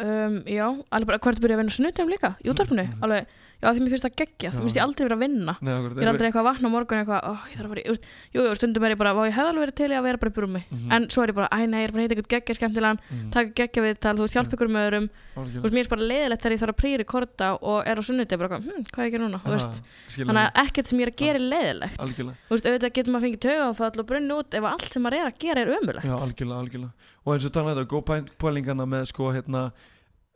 um, 0.05 0.35
já, 0.45 0.65
alveg 0.93 1.07
bara 1.09 1.19
hvert 1.25 1.41
byrja 1.41 1.55
að 1.57 1.61
vinna 1.63 1.73
snutum 1.73 2.09
líka, 2.13 2.29
í 2.45 2.49
útvarpinu? 2.53 2.85
Mhm. 2.85 3.03
alveg, 3.05 3.27
já 3.65 3.69
því 3.73 3.81
mér 3.85 3.91
finnst 3.95 4.05
það 4.05 4.15
geggja, 4.21 4.49
þú 4.53 4.61
finnst 4.65 4.77
ég 4.77 4.83
aldrei 4.85 5.03
vera 5.07 5.15
að 5.17 5.23
vinna. 5.25 5.53
Nei, 5.65 5.73
akkurat, 5.73 5.97
ég 5.97 6.05
er 6.05 6.11
aldrei 6.13 6.27
eitthvað 6.29 6.43
að 6.45 6.49
vakna 6.51 6.69
á 6.69 6.73
morgun 6.75 6.99
eitthvað, 7.01 7.21
ó, 7.25 7.33
ég 7.49 7.55
þarf 7.57 7.65
að 7.65 7.73
fara 7.73 7.81
í, 7.81 7.87
veist, 7.89 8.05
jú, 8.35 8.39
jú, 8.45 8.53
stundum 8.59 8.83
er 8.85 8.91
ég 8.93 8.99
bara, 9.01 9.13
vá, 9.17 9.21
ég 9.25 9.33
hefði 9.35 9.49
alveg 9.51 9.63
verið 9.65 9.75
til 9.81 9.89
í 9.89 9.97
að 9.97 10.05
vera 10.05 10.17
bara 10.21 10.29
upp 10.29 10.37
í 10.37 10.43
rúmi 10.45 10.61
Mhm. 10.69 10.91
en 10.95 11.01
svo 11.09 11.19
er 11.25 11.29
ég 11.33 11.35
bara, 11.35 11.49
æ, 11.51 11.59
nei, 11.65 11.79
ég 11.81 11.87
er 11.87 11.91
bara 11.91 12.01
að 12.01 12.05
heita 12.05 12.15
eitthvað 12.15 12.33
geggja 12.35 12.55
skemmtilegan 12.55 12.99
Mhm. 13.09 13.29
taka 13.31 13.49
geggja 13.59 13.81
viðtal, 13.85 14.15
þú 14.15 14.23
veist, 14.25 14.35
hjálpa 14.35 14.53
ykkur 14.55 14.69
með 14.75 14.83
öðrum. 14.85 15.07
Þú 15.35 15.61
veist, 15.65 15.75
mér 15.75 15.83
er 15.85 15.89
bara 15.95 16.05
leiðilegt 16.05 16.41
þegar 16.45 16.53
ég 16.55 16.61
þarf 16.63 16.73
að 16.75 16.79
prírekorda 16.81 17.47
og 17.61 17.79
er 17.87 17.95
á 17.95 18.01
sunnudegi 18.05 18.37
bara, 18.39 18.59
hm, 18.59 18.83
hvað 18.93 19.01
er 19.01 19.05
ég 19.05 19.09
að 19.09 19.15
gera 19.15 19.25
núna, 19.25 19.39
þú 19.43 19.51
veist 19.55 19.81
þannig 20.07 20.27
mig. 20.35 20.45
að 20.45 20.51
ekkert 20.65 20.87
sem 20.87 20.99
ég 20.99 21.05
er 21.05 21.11
að 21.11 21.19
gera 21.19 21.35
er 21.35 21.45
leiðilegt 21.51 21.97
algjörlega, 21.99 22.35
þú 22.45 22.51
veist, 22.55 22.65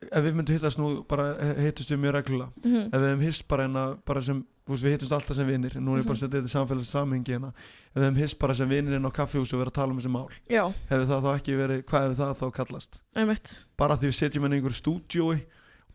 ef 0.01 0.15
að 0.15 0.23
við 0.29 0.35
myndum 0.39 0.55
hittast 0.57 0.79
nú 0.79 0.89
bara 1.07 1.25
hittust 1.59 1.89
við 1.91 1.99
mjög 1.99 2.13
reglulega. 2.15 2.51
Mhm. 2.63 2.85
ef 2.93 2.99
við 3.01 3.09
hefum 3.09 3.21
hist 3.27 3.47
bara, 3.47 3.63
hérna, 3.67 3.97
bara 4.05 4.21
sem 4.21 4.45
veist, 4.69 4.83
við 4.85 4.91
hittumst 4.97 5.11
alltaf 5.11 5.35
sem 5.35 5.47
vinnir, 5.47 5.73
nú 5.81 5.95
er 5.95 6.01
ég 6.03 6.05
bara 6.05 6.15
að 6.15 6.21
Mhm. 6.21 6.29
setja 6.29 6.39
þetta 6.39 6.49
í 6.49 6.55
samfélags 6.55 6.91
samhengi 6.93 7.33
hérna, 7.33 7.47
ef 7.49 7.95
við 7.95 8.03
hefum 8.05 8.17
hist 8.21 8.39
bara 8.39 8.53
sem 8.53 8.69
vinnir 8.69 8.95
inn 8.95 9.05
á 9.05 9.11
kaffihúsi 9.11 9.53
og 9.53 9.65
verið 9.65 9.71
að 9.71 9.79
tala 9.79 9.91
um 9.91 9.99
þessi 9.99 10.11
mál 10.11 10.29
já, 10.49 10.73
hefur 10.89 11.05
það 11.09 11.23
þá 11.23 11.31
ekki 11.39 11.57
verið, 11.57 11.83
hvað 11.83 12.01
hefur 12.05 12.19
það 12.23 12.37
þá 12.37 12.51
kallast? 12.53 12.99
Einmitt. 13.15 13.59
Bara 13.77 13.95
því 13.97 14.07
við 14.07 14.19
setjum 14.19 14.43
henni 14.43 14.55
í 14.55 14.61
einhverju 14.61 14.81
stúdjói 14.81 15.41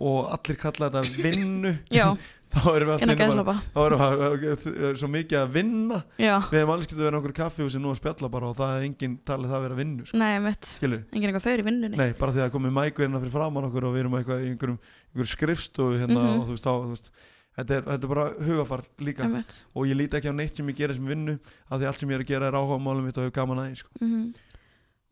og 0.01 0.27
allir 0.35 0.57
kalla 0.59 0.91
þetta 0.91 1.23
vinnu. 1.23 1.79
Já, 1.91 2.19
þá 2.55 2.69
erum 2.75 2.91
við 2.91 3.03
innan 3.05 3.23
allir 3.25 3.45
bara 3.49 3.61
þá 3.75 3.81
erum 3.85 4.39
við 4.45 4.99
svo 5.01 5.09
mikið 5.11 5.39
að 5.41 5.53
vinna 5.57 5.99
já, 6.21 6.35
við 6.51 6.59
hefum 6.61 6.73
alls 6.75 6.87
getið 6.89 7.03
verið 7.05 7.15
á 7.15 7.19
einhverju 7.19 7.37
kaffihúsi 7.41 7.81
nú 7.83 7.93
að 7.93 7.99
spjalla 8.01 8.31
bara 8.35 8.49
og 8.51 8.57
það 8.61 8.75
er 8.79 8.87
enginn 8.89 9.17
talið 9.27 9.51
það 9.53 9.59
að 9.59 9.65
vera 9.67 9.79
vinnu 9.81 10.07
sko. 10.09 10.19
nei, 10.23 10.31
einmitt 10.39 10.71
skilur 10.71 11.03
engin 11.13 11.29
eitthvað 11.31 11.47
þau 11.47 11.53
er 11.55 11.63
í 11.65 11.69
vinnunni 11.69 12.01
Nei, 12.01 12.13
bara 12.21 12.33
því 12.37 12.45
að 12.47 12.53
komið 12.57 12.75
mæku 12.79 13.05
hérna 13.05 13.21
fyrir 13.25 13.35
framann 13.37 13.69
okkur 13.71 13.89
og 13.91 13.95
við 13.97 14.05
erum 14.05 14.19
eitthvað 14.21 14.45
í 14.45 14.51
einhverjum, 14.55 14.79
einhverjum 15.15 15.33
skrifstofu 15.35 15.99
hérna 16.03 16.21
Mhm. 16.25 16.41
og 16.41 16.47
þú 16.49 16.55
veist, 16.57 16.65
þá, 16.69 16.75
þú 16.75 16.93
veist 16.95 17.11
þetta 17.55 17.75
er, 17.79 17.83
þetta 17.87 18.05
er 18.09 18.13
bara 18.15 18.27
hugafar 18.49 18.81
líka 18.99 19.23
einmitt 19.27 19.59
og 19.75 19.87
ég 19.87 19.95
líti 19.99 20.19
ekki 20.19 20.31
á 20.31 20.35
neitt 20.35 20.57
sem 20.59 20.67
ég 20.73 20.77
gera 20.79 20.95
sem 20.97 21.07
vinnu 21.07 21.37
af 21.71 21.79
því 21.81 21.87
allt 21.91 21.99
sem 22.03 22.09
ég 22.11 22.19
er 22.19 22.25
að 22.25 22.31
gera 22.33 22.49
er 22.51 22.57
áhuga 22.59 22.81
málum 22.83 23.05
mitt 23.07 23.19
og 23.19 23.25
hefur 23.29 23.37
gaman 23.41 23.61
aðeins 23.63 23.83
sko. 23.85 23.91
Mhm. 24.01 24.35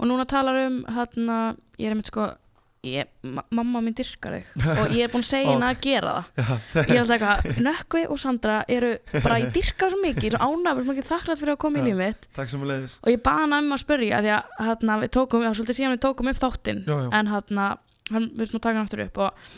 og 0.03 0.09
núna 0.11 0.25
talar 0.27 0.57
um 0.67 0.81
hérna, 0.91 1.37
ég 1.79 1.87
er 1.87 1.95
einmitt 1.95 2.11
sko 2.11 2.33
ég, 2.83 3.07
ma 3.23 3.45
mamma 3.55 3.81
mín 3.85 3.95
dyrkar 3.95 4.35
þig. 4.39 4.47
Og 4.83 4.95
ég 4.97 5.05
er 5.07 5.13
búin 5.13 5.23
að 5.23 5.29
segja 5.29 5.51
henni 5.53 5.69
að 5.69 5.83
gera 5.85 6.15
það. 6.35 6.53
Ég 6.91 7.01
alltaf 7.03 7.15
eitthvað, 7.17 7.61
Nökkvi 7.67 8.03
og 8.11 8.19
Sandra 8.23 8.57
eru 8.69 8.93
bara, 9.23 9.39
ég 9.43 9.53
dyrka 9.55 9.87
það 9.87 9.95
svo 9.95 10.01
mikið, 10.03 10.37
svo 10.37 10.49
ánægð 10.51 10.81
svo 10.83 10.97
mikið 10.97 11.09
þakklátt 11.13 11.43
fyrir 11.43 11.55
að 11.55 11.61
koma 11.63 11.79
í 11.79 11.83
Já. 11.83 11.87
líf 11.89 12.01
mitt. 12.03 12.29
að 12.33 12.97
og 13.03 13.13
ég 13.15 13.23
baða 13.29 13.45
hann 13.47 13.57
um 13.61 13.77
að 13.77 13.83
spyrja 13.85 14.23
því 14.25 14.33
að 14.35 14.55
hérna, 14.67 14.99
við 15.05 15.13
tókum, 15.19 15.47
já, 15.47 15.53
svolítið 15.59 15.79
síðan 15.79 15.95
við 15.97 16.03
tókum 16.09 16.33
upp 16.33 16.43
þáttinn 16.43 16.83
en 17.21 17.33
hérna, 17.33 17.69
hann 18.11 18.29
erum 18.35 18.59
að 18.59 18.65
taka 18.67 18.75
hann 18.75 18.83
aftur 18.87 19.05
upp 19.07 19.23
og 19.23 19.51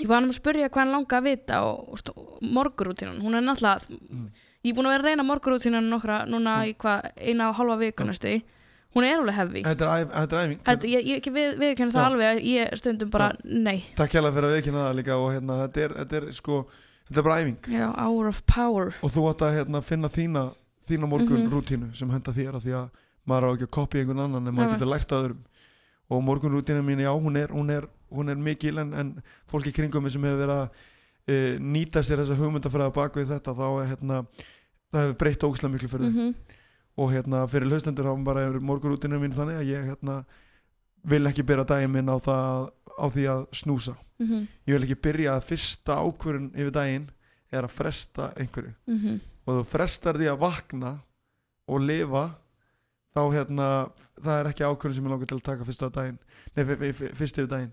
ég 0.00 0.06
baða 0.10 0.18
hann 0.20 0.28
um 0.28 0.34
að 0.34 0.38
spyrja 0.40 0.70
hvað 0.70 0.84
hann 0.84 0.94
langa 0.94 1.18
að 1.20 1.26
vita 1.26 1.62
og, 1.66 1.94
og, 2.14 2.34
morgurútínan, 2.46 3.22
hún 3.24 3.34
er 3.38 3.42
náttúrulega 3.46 3.96
Mm. 4.06 4.30
ég 4.66 4.72
er 4.72 4.76
búin 4.76 4.86
að 4.86 4.94
vera 4.96 5.02
að 5.02 5.08
reyna 5.10 5.24
morgurútínan 5.26 5.90
nokkra, 5.90 6.16
núna 6.30 6.56
í 6.66 6.72
hvað, 6.78 7.10
eina 7.18 7.50
og 7.50 7.58
halva 7.58 7.76
viku 7.82 8.04
næstu 8.06 8.32
hún 8.94 9.04
er 9.04 9.16
alveg 9.18 9.34
hefði 9.34 9.62
Þetta 9.66 9.84
er, 9.86 10.04
æf, 10.06 10.10
þetta 10.14 10.36
er 10.36 10.46
æfing. 10.46 10.60
Þetta, 10.64 10.88
ég, 10.88 11.06
ég, 11.06 11.26
við, 11.32 11.56
viðkenni 11.60 11.92
það 11.92 12.02
Já. 12.02 12.06
alveg 12.10 12.26
að 12.30 12.42
ég 12.50 12.76
stundum 12.80 13.10
bara, 13.10 13.32
nei. 13.44 13.84
Takk 13.96 14.12
hérlega 14.16 14.34
fyrir 14.36 14.48
að 14.50 14.54
viðkynna 14.56 14.84
það 14.86 14.94
líka 15.00 15.16
og 15.20 15.32
hérna, 15.34 15.56
þetta 15.66 15.80
er, 15.86 15.96
þetta 16.02 16.16
er 16.20 16.28
sko 16.32 16.60
þetta 17.08 17.18
er 17.18 17.26
bara 17.28 17.40
æfing. 17.42 17.58
Já, 17.76 17.86
hour 17.98 18.26
of 18.30 18.42
power. 18.46 18.94
Og 19.02 19.10
þú 19.12 19.26
átt 19.32 19.42
að 19.46 19.56
hérna, 19.60 19.82
finna 19.82 20.08
þína 20.08 20.44
þína 20.86 21.08
morgun 21.10 21.42
Mhm. 21.42 21.50
rútínu 21.50 21.96
sem 21.98 22.10
henda 22.10 22.32
þér 22.32 22.54
af 22.56 22.62
því 22.62 22.72
að 22.78 22.88
maður 23.26 23.42
á 23.42 23.50
ekki 23.56 23.66
að 23.66 23.74
kopja 23.74 24.00
einhvern 24.00 24.20
annan 24.22 24.46
en 24.46 24.54
maður 24.54 24.68
Einmitt. 24.70 24.78
getur 24.78 24.92
lært 24.94 25.12
að 25.12 25.22
öðrum. 25.24 25.40
Og 26.08 26.22
morgun 26.22 26.52
rútínu 26.54 26.82
mín, 26.86 27.00
já, 27.02 27.10
hún 27.10 27.36
er, 27.36 27.48
hún 27.50 27.70
er, 27.74 27.88
hún 28.14 28.28
er 28.30 28.36
mikil 28.38 28.78
en, 28.78 28.92
en 28.94 29.22
fólki 29.50 29.72
kringum 29.74 30.02
mig 30.04 30.12
sem 30.12 30.22
hefur 30.22 30.38
verið 30.46 30.60
að 30.62 30.68
e, 31.26 31.58
nýta 31.58 32.04
sér 32.06 32.22
þessa 32.22 32.36
hugmyndafræða 32.38 32.92
bak 32.94 33.14
við 33.18 33.32
þetta 33.34 33.50
þá 33.58 33.66
er 33.82 33.88
hérna 33.90 34.20
það 34.94 35.00
hefur 35.02 35.16
breytt 35.18 35.42
ógislega 35.42 35.72
miklu 35.74 35.88
fyrir 35.90 36.06
þau. 36.06 36.14
Mm 36.14 36.34
og 36.96 37.10
hérna 37.12 37.42
fyrir 37.50 37.68
hlustendur 37.70 38.06
þá 38.08 38.24
bara 38.24 38.46
er 38.48 38.58
morgun 38.60 38.94
rútínu 38.94 39.18
mín 39.20 39.34
þannig 39.36 39.58
að 39.60 39.68
ég 39.70 39.84
hérna 39.90 40.16
vil 41.06 41.26
ekki 41.28 41.44
byrja 41.46 41.66
daginn 41.68 41.92
minn 41.92 42.08
á, 42.10 42.16
það, 42.18 42.70
á 42.98 43.04
því 43.12 43.24
að 43.30 43.42
snúsa. 43.52 43.94
-hmm. 44.18 44.46
ég 44.66 44.72
vil 44.74 44.82
ekki 44.86 45.00
byrja 45.02 45.36
að 45.36 45.44
fyrsta 45.50 45.98
ákvörun 46.00 46.50
yfir 46.54 46.70
daginn 46.72 47.06
er 47.52 47.62
að 47.64 47.70
fresta 47.76 48.32
einhverju. 48.36 48.74
Mm 48.86 49.20
og 49.46 49.54
þú 49.60 49.64
frestar 49.70 50.14
því 50.18 50.26
að 50.26 50.38
vakna 50.42 50.98
og 51.68 51.80
lifa 51.80 52.34
þá 53.14 53.20
hérna 53.32 53.66
það 54.18 54.40
er 54.40 54.46
ekki 54.50 54.64
ákvörðin 54.64 54.94
sem 54.94 55.04
ég 55.04 55.10
langar 55.10 55.26
til 55.26 55.36
að 55.36 55.42
taka 55.42 55.64
fyrsta 55.64 55.88
daginn 55.88 56.18
nei, 56.56 56.64
fyr- 56.64 56.78
fyr- 56.80 56.92
fyr- 56.94 57.14
fyrst 57.14 57.38
yfir 57.38 57.46
daginn. 57.48 57.72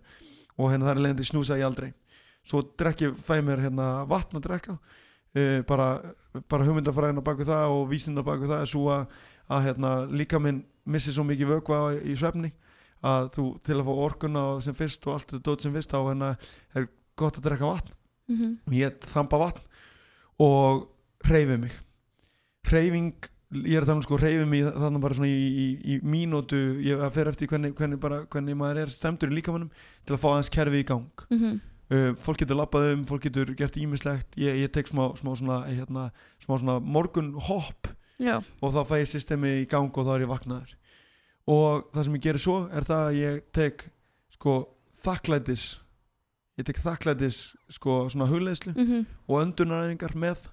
Og 0.58 0.70
hérna 0.70 0.86
það 0.86 0.92
er 0.96 1.02
leiðandi 1.02 1.24
snúsa 1.26 1.58
ég 1.58 1.66
aldrei 1.66 1.94
svo 2.44 2.62
drekki 2.78 3.10
fæ 3.16 3.42
mér 3.42 3.60
hérna 3.64 4.06
vatn 4.06 4.38
að 4.38 4.44
drekka 4.48 4.78
uh, 5.38 5.60
bara, 5.70 5.88
bara 6.50 6.68
hugmyndafræðina 6.68 7.24
baku 7.26 7.48
það 7.48 7.76
og 7.78 7.88
vísinda 7.92 8.26
baku 8.26 8.50
það 8.50 8.66
er 8.66 8.72
svo 8.72 8.86
að, 8.94 9.08
að 9.50 9.66
hérna, 9.68 9.96
líka 10.12 10.42
minn 10.42 10.64
missi 10.84 11.14
svo 11.16 11.26
mikið 11.28 11.56
vökva 11.56 11.82
í 12.02 12.16
svefni 12.20 12.54
að 13.04 13.30
þú 13.36 13.46
til 13.68 13.78
að 13.80 13.88
fá 13.88 13.94
orkuna 14.06 14.44
sem 14.64 14.76
fyrst 14.78 15.08
og 15.08 15.18
allt 15.18 15.36
er 15.36 15.44
dót 15.44 15.64
sem 15.64 15.74
fyrst 15.76 15.92
þá 15.92 16.00
hérna 16.06 16.32
er 16.76 16.88
gott 17.20 17.38
að 17.38 17.50
drekka 17.50 17.68
vatn. 17.68 17.94
-hmm. 18.28 18.58
og 18.68 18.74
ég 18.74 19.00
þamba 19.14 19.38
vatn 19.38 19.62
og 20.40 20.88
hreyfi 21.28 21.58
mig. 21.58 21.74
Hreyfing 22.64 23.14
ég 23.54 23.78
er 23.78 23.84
að 23.84 23.90
tala 23.92 24.00
um 24.00 24.06
sko 24.06 24.18
hreyfi 24.18 24.46
mig 24.50 24.64
þannig 24.66 25.04
bara 25.04 25.18
svona 25.18 25.30
í, 25.30 25.44
í, 25.64 25.68
í 25.94 26.00
mínútu 26.02 26.60
ég 26.82 27.04
fer 27.14 27.30
eftir 27.30 27.48
hvernig, 27.52 27.76
hvernig, 27.78 28.00
bara, 28.00 28.24
hvernig 28.26 28.58
maður 28.58 28.84
er 28.84 28.94
stemdur 28.94 29.30
í 29.30 29.38
líkamannum 29.38 29.70
til 30.06 30.16
að 30.16 30.24
fá 30.24 30.30
aðeins 30.32 30.54
kerfi 30.54 30.82
í 30.82 30.88
gang. 30.88 31.26
Mm 31.30 31.60
uh, 31.92 32.14
fólk 32.24 32.44
getur 32.44 32.60
labbað 32.60 32.92
um, 32.94 33.04
fólk 33.10 33.28
getur 33.28 33.54
gert 33.58 33.78
ímislegt 33.80 34.38
ég, 34.40 34.64
ég 34.64 34.72
tek 34.74 34.90
smá, 34.90 35.10
smá 35.20 35.34
svona, 35.40 35.64
hérna, 35.68 36.08
smá 36.44 36.58
svona 36.58 36.80
morgun 36.80 37.34
hopp 37.50 37.90
já, 38.22 38.40
og 38.62 38.74
þá 38.76 38.82
fæ 38.90 38.96
ég 39.02 39.12
systemi 39.12 39.54
í 39.62 39.68
gang 39.70 39.92
og 39.92 40.08
þá 40.08 40.14
er 40.16 40.26
ég 40.26 40.32
vaknaður. 40.32 40.76
Og 41.54 41.88
það 41.92 42.06
sem 42.08 42.18
ég 42.18 42.24
gerir 42.24 42.44
svo 42.44 42.58
er 42.72 42.88
það 42.88 43.08
að 43.08 43.18
ég 43.20 43.40
tek 43.56 43.88
sko 44.38 44.58
þakklætis 45.04 45.66
ég 46.60 46.68
tek 46.70 46.80
þakklætis 46.80 47.42
sko 47.74 48.04
svona 48.14 48.30
hugleðslu 48.30 48.76
mm 48.76 49.06
og 49.28 49.42
öndunaræfingar 49.42 50.16
með. 50.16 50.48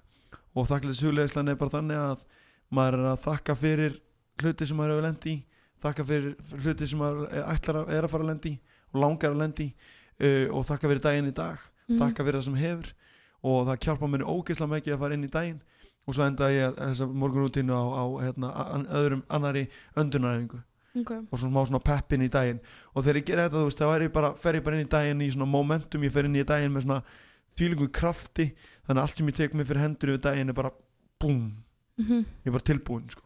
Og 0.55 0.67
þakklætis 0.67 1.03
hugleðslan 1.05 1.51
er 1.51 1.59
bara 1.59 1.77
þannig 1.77 1.99
að 2.01 2.25
maður 2.71 2.99
er 2.99 3.09
að 3.13 3.23
þakka 3.23 3.55
fyrir 3.55 3.97
hluti 4.41 4.67
sem 4.67 4.77
maður 4.79 4.95
hefur 4.95 5.07
lendi 5.07 5.31
í 5.31 5.39
þakka 5.81 6.05
fyrir 6.07 6.35
hluti 6.61 6.87
sem 6.87 7.01
maður 7.01 7.31
ætlar 7.45 7.81
að, 7.81 7.91
er 7.95 8.05
að 8.05 8.13
fara 8.13 8.25
að 8.25 8.31
lendi 8.31 8.53
í 8.53 8.59
og 8.91 9.01
langar 9.03 9.33
að 9.33 9.41
lendi 9.41 9.67
í 9.69 9.73
uh, 10.21 10.47
og 10.55 10.65
þakka 10.69 10.91
fyrir 10.91 11.03
daginn 11.03 11.29
í 11.31 11.35
dag. 11.35 11.59
Mhm. 11.89 11.99
þakka 11.99 12.25
fyrir 12.25 12.39
það 12.39 12.47
sem 12.49 12.59
hefur. 12.61 12.93
Og 13.41 13.67
það 13.67 13.85
hjálpa 13.85 14.07
mér 14.07 14.27
ógeðslega 14.29 14.73
mikið 14.75 14.93
að 14.93 14.99
fara 15.01 15.17
inn 15.17 15.25
í 15.25 15.31
daginn. 15.31 15.61
Og 16.07 16.15
svo 16.15 16.25
enda 16.25 16.49
ég 16.49 16.75
þessa 16.77 17.07
morgunrútínu 17.09 17.73
á, 17.73 17.83
á 17.83 18.05
hérna, 18.21 18.51
öðrum 18.89 19.23
annari 19.29 19.67
öndunaræfingu 19.95 20.61
okay. 20.99 21.19
og 21.29 21.39
svona 21.39 21.53
smá 21.53 21.67
svona 21.69 21.83
peppin 21.85 22.25
í 22.25 22.29
daginn. 22.31 22.61
Og 22.95 23.05
þegar 23.05 23.19
ég 23.19 23.27
gera 23.27 23.47
þetta 23.47 23.59
þú 23.59 23.65
veist 23.67 23.81
þá 23.81 24.01
ég 24.01 24.13
bara, 24.13 24.31
fer 24.33 24.57
ég 24.57 24.65
bara 24.65 24.77
inn 24.77 24.87
í 24.87 24.91
daginn 24.91 25.21
í 25.21 25.29
svona 25.33 25.49
momentum, 25.49 26.05
ég 26.05 26.13
fer 26.13 26.29
inn 26.29 26.37
í 26.37 26.45
daginn 26.47 26.73
með 26.73 26.87
svona 26.87 27.01
þvílingu 27.57 27.89
krafti. 27.93 28.47
Þannig 28.87 28.97
að 28.97 29.03
allt 29.05 29.21
sem 29.21 29.31
ég 29.31 29.37
tek 29.37 29.57
mig 29.57 29.69
fyrir 29.69 29.85
hendur 29.85 30.13
yfir 30.13 30.23
daginn 30.25 30.53
er 30.53 30.57
bara 30.57 30.73
búm, 31.21 31.43
mm 31.99 32.23
ég 32.41 32.49
er 32.49 32.55
bara 32.55 32.65
tilbúin 32.65 33.09
sko. 33.09 33.21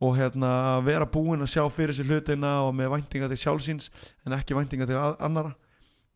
og 0.00 0.14
hérna 0.16 0.48
að 0.76 0.84
vera 0.86 1.06
búin 1.06 1.42
að 1.42 1.50
sjá 1.52 1.64
fyrir 1.74 1.92
sér 1.92 2.06
hlutina 2.06 2.62
og 2.64 2.74
með 2.74 2.92
væntinga 2.94 3.28
til 3.28 3.36
sjálfsins 3.42 3.90
en 4.24 4.32
ekki 4.36 4.54
væntinga 4.54 4.86
til 4.86 4.96
annara 4.96 5.56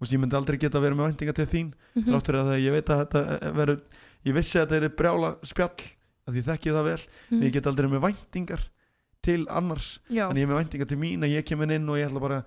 veist, 0.02 0.12
ég 0.12 0.20
myndi 0.22 0.36
aldrei 0.36 0.58
geta 0.58 0.80
verið 0.82 0.98
með 0.98 1.08
væntinga 1.12 1.34
til 1.38 1.46
þín 1.46 1.72
Mhm. 1.94 2.04
þrátt 2.10 2.26
fyrir 2.28 2.42
að 2.42 2.62
ég 2.62 2.72
veit 2.76 2.86
að 2.92 3.00
þetta 3.06 3.52
verður 3.54 3.80
ég 4.26 4.34
vissi 4.34 4.58
að 4.60 4.66
þetta 4.68 4.82
er 4.84 4.96
brjála 4.98 5.30
spjall 5.42 5.86
að 6.28 6.36
ég 6.38 6.44
þekki 6.46 6.70
það 6.76 6.84
vel, 6.90 7.00
en 7.30 7.38
Mhm. 7.38 7.42
ég 7.46 7.52
get 7.52 7.66
aldrei 7.66 7.88
með 7.90 8.02
væntingar 8.06 8.68
til 9.22 9.46
annars 9.48 9.98
Já, 10.10 10.28
en 10.30 10.36
ég 10.36 10.42
er 10.42 10.50
með 10.52 10.60
væntingar 10.64 10.88
til 10.88 10.98
mín 10.98 11.22
að 11.22 11.30
ég 11.36 11.44
kemur 11.46 11.70
inn 11.70 11.88
og 11.88 11.96
ég 11.96 12.08
ætla 12.10 12.20
bara 12.20 12.42
að 12.42 12.44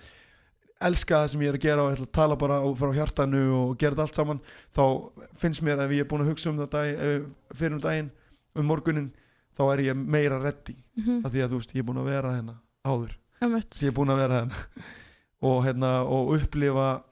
elska 0.82 1.16
það 1.24 1.30
sem 1.30 1.42
ég 1.42 1.48
er 1.50 1.58
að 1.58 1.62
gera 1.62 1.84
og 1.84 1.92
ég 1.92 1.98
ætla 1.98 2.06
að 2.08 2.12
tala 2.12 2.36
bara 2.36 2.60
á- 2.60 2.76
frá 2.76 2.92
hjartanu 2.94 3.44
og 3.72 3.78
gera 3.78 3.96
þetta 3.96 4.02
allt 4.02 4.16
saman 4.16 4.42
þá 4.76 5.12
finnst 5.40 5.62
mér 5.64 5.78
að 5.80 5.86
ef 5.86 5.92
ég 5.92 6.00
er 6.02 6.06
búin 6.06 6.22
að 6.22 6.30
hugsa 6.32 6.50
um 6.50 6.58
dag, 6.58 6.88
eh, 7.00 7.22
fyrir 7.54 7.74
um 7.74 7.80
daginn, 7.80 8.12
um 8.56 8.66
morgunin 8.68 9.12
þá 9.58 9.74
er 9.74 9.84
ég 9.84 9.96
meira 9.96 10.38
reddi 10.42 10.76
Mhm. 10.98 11.26
af 11.26 11.32
því 11.32 11.40
að 11.46 11.50
þú 11.50 11.56
veist, 11.60 11.72
ég 11.74 11.80
er 11.80 11.84
búin 11.84 11.98
að 12.04 12.06
vera 12.06 12.30
hérna 12.36 12.56
áður 12.86 13.12
ég 13.42 13.88
er 13.88 13.92
búin 13.92 14.10
að 14.12 14.18
vera 14.18 14.42
hérna 14.42 14.66
og, 15.42 15.64
hérna, 15.64 16.04
og 16.06 16.34
upplifa 16.42 17.04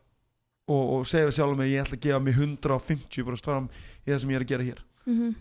og, 0.67 0.83
og 0.97 1.07
segja 1.09 1.29
við 1.29 1.37
sjálfum 1.37 1.59
mig 1.59 1.69
að 1.69 1.73
ég 1.73 1.83
ætla 1.85 1.97
að 1.97 2.05
gefa 2.07 2.19
mig 2.23 2.37
150% 2.39 3.49
fram 3.49 3.69
í 4.03 4.11
það 4.11 4.21
sem 4.23 4.33
ég 4.33 4.39
er 4.39 4.45
að 4.45 4.53
gera 4.53 4.67
hér. 4.69 4.83
Mhm. 5.05 5.33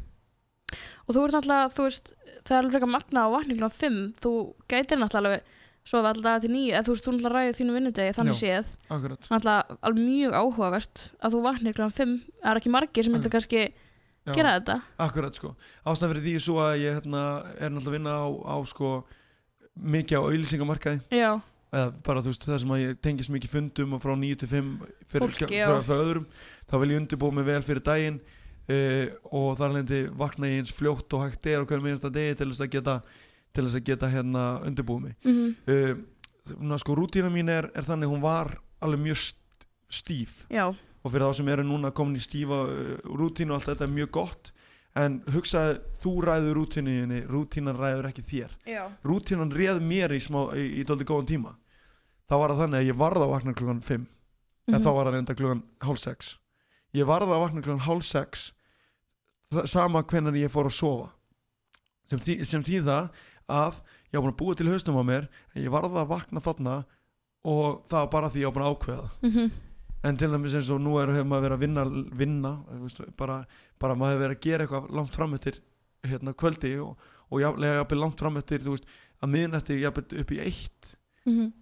Og 1.06 1.14
þú 1.16 1.24
ert 1.26 1.34
náttúrulega, 1.36 1.72
þú 1.74 1.84
veist, 1.86 2.12
það 2.46 2.54
er 2.54 2.60
alveg 2.62 2.72
frekar 2.76 2.90
magna 2.92 3.24
á 3.26 3.34
vakninglum 3.34 3.74
5, 3.76 3.98
þú 4.22 4.32
gætir 4.70 5.00
náttúrulega 5.00 5.42
svo 5.82 5.98
alltaf 6.06 6.42
til 6.44 6.52
9, 6.54 6.70
eða 6.72 6.84
þú 6.86 6.94
veist, 6.94 7.04
þú 7.04 7.12
náttúrulega 7.12 7.34
ræðið 7.36 7.58
þínu 7.58 7.74
vinnudegi, 7.76 8.14
þannig 8.16 8.38
séð, 8.38 8.68
Akkurat. 8.88 9.28
Náttúrulega 9.28 9.78
alveg 9.82 10.06
mjög 10.06 10.36
áhugavert 10.38 11.02
að 11.18 11.34
þú 11.34 11.40
vaknir 11.48 11.76
klukkan 11.76 11.96
5, 11.98 12.14
það 12.38 12.52
er 12.52 12.60
ekki 12.62 12.72
margir 12.72 13.04
sem 13.04 13.16
myndir 13.16 13.34
kannski 13.34 13.62
Já. 13.66 14.32
gera 14.32 14.54
þetta. 14.60 14.76
Akkurat 15.02 15.34
sko. 15.34 15.54
Ástæðan 15.84 16.14
fyrir 16.14 16.26
því 16.28 16.34
svo 16.46 16.60
að 16.62 16.76
ég 16.84 17.00
hérna, 17.00 17.22
er 17.58 17.74
náttúrulega 17.74 17.90
að 17.90 17.96
vinna 17.98 18.14
á, 18.22 18.26
á 18.30 18.56
sko 18.70 18.92
mikið 19.74 20.16
á 20.16 20.22
auðlýsingamarkaði 20.22 21.00
eða 21.72 21.88
bara 22.04 22.22
þú 22.22 22.32
veist 22.32 22.46
það 22.46 22.60
sem 22.62 22.74
að 22.74 22.82
ég 22.82 23.00
tengist 23.04 23.32
mikið 23.32 23.54
fundum 23.54 23.96
og 23.96 24.02
frá 24.02 24.12
9 24.18 24.38
til 24.42 24.48
5 24.50 24.70
fyrir, 25.08 25.24
Fólki, 25.24 25.48
frá, 25.48 25.56
já. 25.56 25.66
frá 25.86 25.96
öðrum 25.96 26.26
þá 26.68 26.74
vil 26.82 26.90
ég 26.92 27.00
undirbúa 27.00 27.36
mig 27.38 27.48
vel 27.48 27.64
fyrir 27.64 27.84
daginn 27.86 28.18
uh, 28.20 29.06
og 29.32 29.50
þar 29.60 29.76
lendi 29.78 30.00
vakna 30.20 30.50
ég 30.52 30.62
eins 30.62 30.74
fljótt 30.76 31.16
og 31.16 31.24
hægt 31.24 31.48
er 31.48 31.64
á 31.64 31.68
hverjum 31.68 31.88
einasta 31.88 32.12
degi 32.12 32.36
til 32.40 32.50
þess 32.52 32.66
að 32.66 32.72
geta 32.76 32.96
til 33.52 33.66
þess 33.66 33.78
að 33.80 33.86
geta 33.88 34.08
hérna 34.08 34.46
undirbúa 34.68 35.06
mig. 35.08 35.16
Mm 35.24 35.54
uh, 35.68 36.08
Ná, 36.58 36.74
sko 36.74 36.96
rútína 36.98 37.28
mín 37.30 37.46
er, 37.54 37.68
er 37.70 37.84
þannig 37.86 38.10
hún 38.10 38.18
var 38.18 38.48
alveg 38.82 38.98
mjög 38.98 39.18
st 39.22 39.66
stíf. 39.94 40.40
Já, 40.50 40.72
og 40.74 41.12
fyrir 41.12 41.28
þá 41.28 41.36
sem 41.38 41.50
eru 41.52 41.64
núna 41.68 41.92
komin 41.94 42.18
í 42.18 42.22
stífa 42.24 42.64
uh, 42.66 42.96
rútínu 43.06 43.54
og 43.54 43.60
allt 43.60 43.68
þetta 43.70 43.86
er 43.86 43.92
mjög 43.94 44.10
gott 44.16 44.50
en 44.96 45.20
hugsaði 45.32 45.78
þú 46.02 46.12
ræður 46.26 46.56
rútínuðinni 46.58 47.20
rútínan 47.30 47.78
ræður 47.78 48.08
ekki 48.10 48.22
þér 48.28 48.50
já. 48.68 48.82
rútínan 49.04 49.52
réð 49.54 49.80
mér 49.80 50.12
í, 50.12 50.20
smá, 50.20 50.52
í, 50.54 50.66
í 50.80 50.84
dóldi 50.84 51.04
góðan 51.08 51.26
tíma 51.30 51.54
þá 52.28 52.34
var 52.38 52.50
það 52.52 52.60
þannig 52.64 52.80
að 52.82 52.88
ég 52.90 52.98
varð 53.00 53.22
að 53.24 53.32
vakna 53.32 53.54
klukkan 53.54 53.80
5 53.82 53.94
en 54.68 54.74
Mhm. 54.74 54.82
þá 54.84 54.90
var 54.94 55.06
það 55.06 55.12
reynda 55.16 55.34
klukkan 55.34 55.62
hálf 55.82 55.98
6 55.98 56.36
ég 56.94 57.06
varð 57.08 57.32
að 57.32 57.40
vakna 57.42 57.62
klukkan 57.62 57.86
hálf 57.88 58.04
6 58.04 58.52
þa- 59.52 59.66
sama 59.68 60.02
hvenar 60.02 60.36
ég 60.38 60.50
fór 60.52 60.68
að 60.68 60.76
sofa 60.76 61.10
sem, 62.10 62.18
þý, 62.18 62.44
sem 62.44 62.62
þýða 62.62 63.10
að 63.48 63.80
ég 64.12 64.20
var 64.20 64.22
búin 64.22 64.34
að 64.34 64.38
búa 64.38 64.54
til 64.56 64.68
hausnum 64.70 65.00
á 65.00 65.04
mér 65.08 65.28
en 65.56 65.62
ég 65.64 65.70
varð 65.72 65.96
að 65.96 66.08
vakna 66.12 66.40
þarna 66.40 66.84
og 67.44 67.82
það 67.88 67.98
var 68.04 68.06
bara 68.12 68.28
því 68.30 68.40
ég 68.44 68.52
var 68.52 68.54
búin 68.54 68.68
að 68.68 68.76
ákveða 68.76 69.10
Mhm. 69.22 69.50
en 70.04 70.16
til 70.16 70.28
dæmis 70.30 70.54
eins 70.54 70.70
og 70.70 70.80
nú 70.80 70.98
er 71.02 71.06
hefur 71.12 71.26
maður 71.30 71.42
verið 71.48 71.56
að 71.56 71.62
vinna, 71.62 71.84
vinna 72.14 72.52
bara, 73.16 73.46
bara 73.82 73.96
maður 73.98 74.14
hefur 74.16 74.24
verið 74.26 74.36
að 74.38 74.44
gera 74.46 74.64
eitthvað 74.66 74.90
langt 74.98 75.16
fram 75.18 75.34
eftir 75.36 75.58
hérna, 76.06 76.32
kvöldi 76.38 76.72
og, 76.82 76.96
og 77.30 77.40
jafnvel 77.42 77.98
langt 78.02 78.20
fram 78.22 78.36
eftir 78.40 78.62
þú 78.64 78.76
veist, 78.76 78.86
að 79.22 79.32
miðnætti 79.36 79.78
upp 80.22 80.32
í 80.34 80.40
eitt 80.42 80.94
Mhm. 81.26 81.52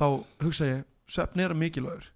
þá 0.00 0.24
hugsa 0.40 0.64
ég, 0.64 0.84
svefn 1.06 1.40
er 1.44 1.52
mikilvægur. 1.54 2.06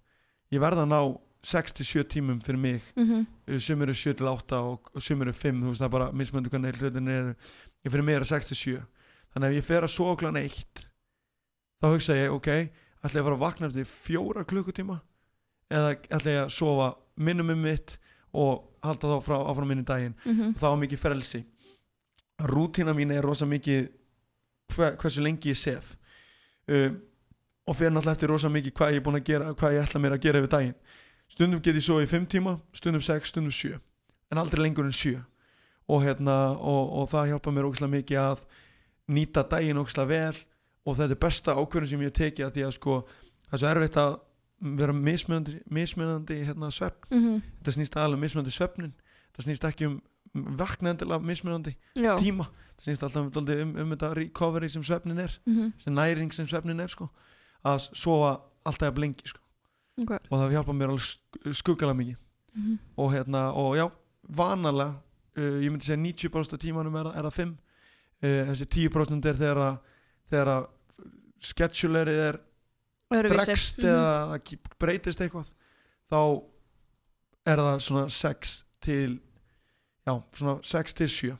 Ég 0.51 0.59
verða 0.59 0.81
að 0.85 0.89
ná 0.89 1.19
6-7 1.45 2.03
tímum 2.09 2.39
fyrir 2.43 2.57
mig, 2.59 2.81
Mhm. 2.97 3.27
sumir 3.59 3.87
eru 3.87 3.93
7-8 3.93 4.57
og, 4.57 4.89
og 4.95 5.01
sumir 5.01 5.27
eru 5.27 5.33
5, 5.33 5.61
þú 5.61 5.69
veist 5.69 5.81
það 5.81 5.85
er 5.85 5.93
bara 5.93 6.11
mismöndu 6.11 6.49
hvernig 6.49 6.75
hlutin 6.81 7.07
er, 7.07 7.35
ég 7.85 7.91
fyrir 7.91 8.03
mig 8.03 8.15
er 8.15 8.25
6-7 8.25 8.81
þannig 9.35 9.45
að 9.45 9.57
ef 9.57 9.63
ég 9.63 9.67
fer 9.67 9.81
að 9.85 9.93
sofa 9.93 10.15
klána 10.17 10.41
1 10.43 10.85
þá 11.81 11.85
hugsa 11.93 12.13
ég, 12.17 12.31
ok 12.33 12.47
ætla 13.05 13.13
ég 13.13 13.21
að 13.21 13.27
fara 13.29 13.37
að 13.37 13.45
vakna 13.45 13.67
eftir 13.67 13.85
fjóra 13.85 14.43
klukkutíma? 14.43 14.99
Eða 15.69 15.95
ætla 16.09 16.31
ég 16.33 16.45
að 16.47 16.51
sofa 16.57 16.95
minnumum 17.17 17.61
mitt 17.61 17.97
og 18.33 18.66
halda 18.89 19.11
þá 19.13 19.17
frá 19.25 19.37
áfram 19.51 19.71
minni 19.71 19.85
daginn. 19.87 20.15
Mhm. 20.25 20.55
þá 20.59 20.67
er 20.71 20.81
mikið 20.83 21.03
frelsi. 21.03 21.43
Rútína 22.39 22.93
mín 22.93 23.11
er 23.11 23.25
rosa 23.25 23.45
mikið 23.45 23.89
hver, 24.75 24.97
hversu 24.97 25.23
lengi 25.23 25.51
ég 25.53 25.57
sef. 25.57 25.95
Um, 26.67 27.01
og 27.67 27.75
fyrir 27.75 27.91
náttúrulega 27.91 28.15
eftir 28.17 28.29
rosa 28.29 28.49
mikið 28.49 28.73
hvað 28.73 28.91
ég 28.93 29.01
er 29.01 29.05
búin 29.05 29.19
að 29.19 29.27
gera 29.27 29.53
hvað 29.53 29.73
ég 29.75 29.87
ætla 29.87 30.01
mér 30.03 30.15
að 30.17 30.23
gera 30.25 30.41
yfir 30.41 30.51
daginn. 30.53 30.75
Stundum 31.27 31.61
get 31.61 31.75
ég 31.75 31.83
svo 31.83 31.99
í 31.99 32.07
5 32.07 32.27
tíma 32.31 32.59
stundum 32.73 33.03
6, 33.03 33.31
stundum 33.33 33.51
7 33.51 33.79
en 34.31 34.37
aldrei 34.37 34.63
lengur 34.63 34.87
en 34.87 34.95
7 34.95 35.17
og, 35.87 36.03
hérna, 36.03 36.35
og, 36.59 36.93
og 36.99 37.09
það 37.11 37.31
hjálpa 37.31 37.51
mér 37.55 37.67
ógæslega 37.67 37.93
mikið 37.93 38.21
að 38.23 38.45
nýta 39.15 39.43
daginn 39.47 39.79
ógæslega 39.79 40.11
vel. 40.11 40.39
Og 40.87 40.95
þetta 40.95 41.15
er 41.15 41.19
besta 41.19 41.55
ákvörðin 41.55 41.91
sem 41.91 42.03
ég 42.05 42.15
tekið 42.15 42.45
að 42.45 42.53
því 42.55 42.63
að 42.67 42.73
sko 42.77 42.93
það 43.47 43.55
er 43.57 43.61
svo 43.61 43.69
erfitt 43.71 43.99
að 44.03 44.13
vera 44.61 44.93
mismunandi, 44.93 45.59
mismunandi 45.69 46.39
hérna, 46.45 46.71
svefn 46.71 47.05
Mhm. 47.11 47.41
þetta 47.61 47.71
snýst 47.75 47.95
aðalega 47.95 48.13
um 48.17 48.21
mismunandi 48.21 48.51
svefnin 48.51 48.93
það 49.37 49.45
snýst 49.45 49.63
ekki 49.69 49.85
um 49.87 50.01
vaknendilega 50.57 51.19
mismunandi 51.23 51.75
Já. 51.95 52.17
tíma 52.17 52.47
það 52.77 52.83
snýst 52.87 53.03
alltaf 53.03 53.37
um, 53.37 53.47
um, 53.47 53.75
um 53.81 53.91
þetta 53.95 54.13
recovery 54.15 54.67
sem 54.69 54.81
svefnin 54.83 55.19
er 55.19 55.31
Mhm. 55.45 55.73
sem 55.77 55.93
næring 55.93 56.33
sem 56.33 56.45
svefnin 56.47 56.79
er 56.81 56.87
sko 56.87 57.09
að 57.65 57.89
sofa 57.93 58.41
alltaf 58.65 58.89
að 58.91 58.95
blengi 58.95 59.27
sko 59.27 59.39
Ok. 60.01 60.11
og 60.31 60.39
það 60.39 60.51
hjálpa 60.51 60.73
mér 60.73 60.89
alveg 60.89 61.05
sk- 61.05 61.53
skuggalega 61.53 61.97
mikið 61.97 62.17
Mhm. 62.55 62.79
og 62.97 63.11
hérna 63.13 63.53
og 63.53 63.75
já, 63.77 63.91
vanalega 64.29 64.95
uh, 65.37 65.61
ég 65.61 65.69
myndi 65.71 65.85
segja 65.85 65.97
90% 66.29 66.53
af 66.53 66.59
tímanum 66.59 66.95
er, 66.95 67.05
er 67.15 67.23
það 67.23 67.33
5 67.33 67.57
uh, 68.23 68.45
þessi 68.51 68.65
10% 68.65 69.25
er 69.25 69.33
þegar 69.33 69.57
að 69.57 69.79
þegar 70.31 70.47
að 70.47 70.67
schedulerið 71.41 72.19
er. 72.33 72.39
Dregst 73.09 73.77
Mhm. 73.77 73.87
eða 73.87 74.39
breytist 74.79 75.21
eitthvað 75.21 75.45
þá 76.11 76.43
er 77.47 77.57
það 77.57 77.79
svona 77.79 78.09
6 78.09 78.63
til 78.81 79.19
já, 80.07 80.23
svona 80.33 80.59
6 80.63 80.93
til 80.93 81.07
7 81.07 81.37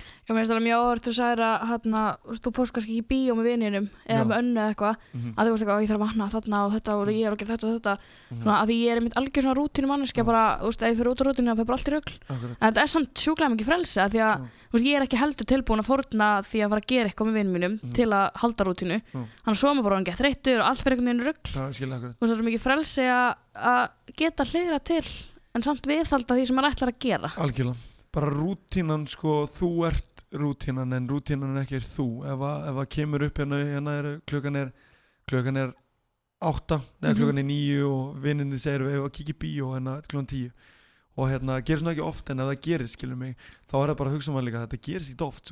Já, 0.00 0.30
mér 0.34 0.40
finnst 0.40 0.52
það 0.52 0.66
mjög 0.66 1.00
þú 1.00 1.12
sagðir 1.18 1.42
að 1.46 1.66
hérna, 1.70 2.00
þú 2.40 2.52
fórst 2.56 2.72
kannski 2.76 2.90
ekki 2.90 3.02
í 3.02 3.08
bíó 3.10 3.32
með 3.38 3.46
vininum 3.50 3.86
eða 4.06 4.20
Já. 4.20 4.24
með 4.30 4.36
önnu 4.40 4.60
eða 4.60 4.70
eitthvað 4.74 4.96
mm 5.14 5.34
að 5.36 5.46
þú 5.46 5.50
veist 5.50 5.62
eitthvað, 5.64 5.78
"Ó, 5.78 5.82
ég 5.82 5.88
þarf 5.90 6.00
að 6.00 6.06
vatna 6.06 6.28
þarna 6.30 6.58
og 6.66 6.72
þetta 6.74 6.90
og 7.00 7.06
ég 7.10 7.26
er 7.26 7.32
að 7.32 7.38
gera 7.40 7.50
þetta 7.56 7.66
og 7.66 7.74
þetta. 7.80 7.94
-hmm. 8.00 8.42
svona, 8.42 8.58
að 8.60 8.66
því 8.70 8.76
ég 8.80 8.90
er 8.90 8.96
einmitt 9.00 9.16
algjör 9.20 9.42
svona 9.42 9.58
rútínu 9.60 9.86
manneskja 9.90 10.24
bara, 10.24 10.42
þú 10.60 10.66
veist, 10.70 10.82
ef 10.82 10.88
ég 10.90 10.96
fyrir 11.00 11.10
út 11.10 11.20
á 11.20 11.24
rútínu 11.26 11.48
þá 11.50 11.56
fyrir 11.56 11.66
bara 11.70 11.78
allt 11.78 11.88
í 11.88 11.94
Akkurat. 12.30 12.56
En 12.60 12.66
þetta 12.72 12.82
er 12.82 12.86
samt 12.86 13.14
sjúklega 13.14 13.50
mikið 13.54 13.66
frelsi 13.70 13.98
að 14.00 14.10
því 14.10 14.20
að 14.20 14.36
þú 14.40 14.74
veist, 14.74 14.86
ég 14.86 14.96
er 14.96 15.02
ekki 15.06 15.18
heldur 15.18 15.46
tilbúin 15.50 15.80
að 15.80 15.88
fórna 15.90 16.26
því 16.46 16.58
að 16.64 16.68
fara 16.70 16.80
að 16.80 16.90
gera 16.90 17.08
eitthvað 17.10 17.26
með 17.28 17.36
vinum 17.40 17.52
mínum 17.56 17.74
Mhm. 17.80 17.92
til 17.92 18.08
að 18.10 18.30
halda 18.34 18.64
rútínu. 18.64 18.98
Já. 19.00 19.20
þannig 19.44 19.54
að 19.54 19.60
svo 19.60 19.68
er 19.70 19.74
maður 19.74 19.82
bara 19.82 19.96
í 28.10 28.16
Það 28.16 28.22
það 28.22 28.26
Bara 28.26 28.30
rútínan 28.34 29.06
sko, 29.08 29.46
þú 29.46 29.86
ert 29.86 30.24
rútínan 30.32 30.92
en 30.96 31.08
rútínan 31.08 31.56
er 31.56 31.62
ekki 31.64 31.78
þú 31.80 32.24
ef 32.26 32.40
að, 32.40 32.68
ef 32.70 32.76
að 32.82 32.88
kemur 32.90 33.22
upp 33.22 33.38
hérna, 33.38 33.60
hérna 33.64 33.90
er, 34.00 34.20
klukkan 34.26 34.56
er 34.56 34.72
klukkan 35.28 35.56
er 35.56 35.74
átta 36.42 36.80
neða 37.02 37.14
Mhm. 37.14 37.18
klukkan 37.20 37.38
er 37.38 37.44
níu 37.44 37.86
og 37.86 38.16
vinninni 38.22 38.58
segir 38.58 38.80
við 38.82 38.98
að 39.04 39.12
í 39.30 39.38
bíó 39.38 39.74
hérna 39.76 40.02
klukkan 40.02 40.26
tíu 40.26 40.50
og 41.18 41.28
hérna 41.28 41.60
gerist 41.62 41.84
nú 41.84 41.90
ekki 41.92 42.02
oft 42.02 42.30
en 42.30 42.40
ef 42.40 42.46
það 42.48 42.62
gerist 42.62 42.96
skilur 42.96 43.16
mig 43.16 43.36
þá 43.68 43.74
er 43.82 43.88
það 43.90 43.96
bara 43.98 44.10
að 44.10 44.14
hugsa 44.16 44.32
maður 44.32 44.46
líka 44.48 44.66
þetta 44.66 44.82
gerist 44.82 45.10
ekki 45.10 45.26
oft 45.26 45.44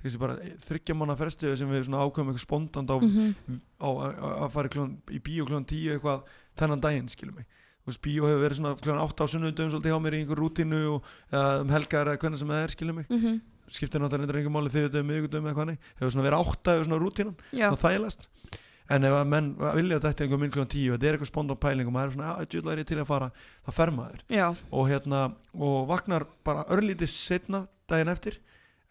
það 0.00 0.04
er 0.14 0.18
bara 0.18 0.36
þryggja 0.68 0.96
manna 0.96 1.16
frestið 1.16 1.56
sem 1.58 1.68
við 1.68 1.88
ákveðum 2.08 2.28
eitthvað 2.32 2.46
spontant 2.46 2.88
á, 2.88 2.96
Mhm. 3.02 3.60
á 3.82 3.88
á- 3.88 4.44
að 4.46 4.50
fara 4.52 4.68
klukkan, 4.68 4.96
í 5.10 5.18
bíó 5.20 5.44
klukkan 5.44 5.66
tíu 5.66 5.92
eitthvað 5.98 6.22
þennan 6.56 6.80
daginn 6.80 7.08
skilur 7.08 7.34
mig 7.34 7.46
veist 7.88 8.02
bíó 8.04 8.28
hefur 8.28 8.42
verið 8.44 8.60
svona 8.60 8.74
klukkan 8.78 9.02
átta 9.02 9.24
á 9.24 9.32
sunnudum 9.32 9.72
svolítið 9.72 9.92
hjá 9.92 10.00
mér 10.04 10.16
í 10.16 10.20
einhver 10.22 10.40
rútínu 10.42 10.80
og 10.94 11.10
eða 11.32 11.60
um 11.62 11.72
helgar 11.74 12.12
eða 12.12 12.20
hvernig 12.22 12.42
sem 12.42 12.52
það 12.54 12.62
er 12.64 12.74
skilur 12.76 12.98
mig. 13.00 13.06
Mhm. 13.10 13.40
skiptir 13.68 14.00
náttúrulega 14.00 14.38
einhver 14.40 14.54
máli 14.54 14.70
þriðutum, 14.72 15.04
miðgutum 15.04 15.44
eða 15.50 15.64
nei 15.68 15.76
hefur 16.00 16.12
svona 16.14 16.24
verið 16.24 16.40
átta 16.40 16.72
hefur 16.72 16.86
svona 16.88 17.00
rútínan. 17.02 17.34
Já, 17.52 17.68
það 17.68 17.82
þægilegast. 17.84 18.28
En 18.88 19.04
ef 19.04 19.12
að 19.12 19.26
menn 19.28 19.48
vilja 19.76 19.98
þetta 20.00 20.24
einhver 20.24 20.40
minn 20.40 20.50
klukkan 20.54 20.70
tíu 20.72 20.94
þetta 20.94 21.04
er 21.04 21.16
eitthvað 21.18 21.28
spontan 21.28 21.60
pæling 21.60 21.90
og 21.90 21.92
maður 21.92 22.08
er 22.08 22.14
svona 22.16 22.30
að 22.38 22.46
djúðlega 22.48 22.72
er 22.72 22.78
ég 22.80 22.88
til 22.88 22.96
að 23.02 23.10
fara? 23.10 23.28
Það 23.66 23.76
fer 23.76 23.90
maður. 23.92 24.22
Og 24.72 24.88
hérna 24.88 25.20
og 25.52 25.88
vaknar 25.90 26.24
bara 26.48 26.64
örlítið 26.72 27.12
setna 27.12 27.66
daginn 27.86 28.08
eftir 28.08 28.38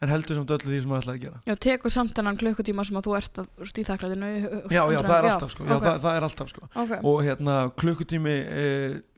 en 0.02 0.12
heldur 0.12 0.38
samt 0.38 0.52
öllu 0.54 0.70
því 0.70 0.80
sem 0.84 0.92
maður 0.92 1.04
ætlar 1.04 1.16
að 1.18 1.24
gera. 1.24 1.40
Já, 1.48 1.56
tekur 1.66 1.94
samt 1.94 2.14
þennan 2.18 2.38
klukkutíma 2.38 2.86
sem 2.86 3.00
að 3.00 3.08
þú 3.08 3.16
ert 3.18 3.40
að 3.42 3.72
í 3.82 3.86
þakklæðinu 3.88 4.30
já, 4.70 4.82
já, 4.94 5.00
það 5.02 5.16
er 5.18 5.30
alltaf 5.32 5.54
sko. 5.56 5.66
já, 5.66 5.74
ok. 5.74 5.86
það, 5.88 5.98
það 6.04 6.20
er 6.20 6.28
alltaf 6.28 6.52
sko. 6.52 6.70
Ok, 6.84 6.94
og 7.12 7.18
hérna 7.26 7.56
klukkutími 7.82 8.36
e, 8.38 8.68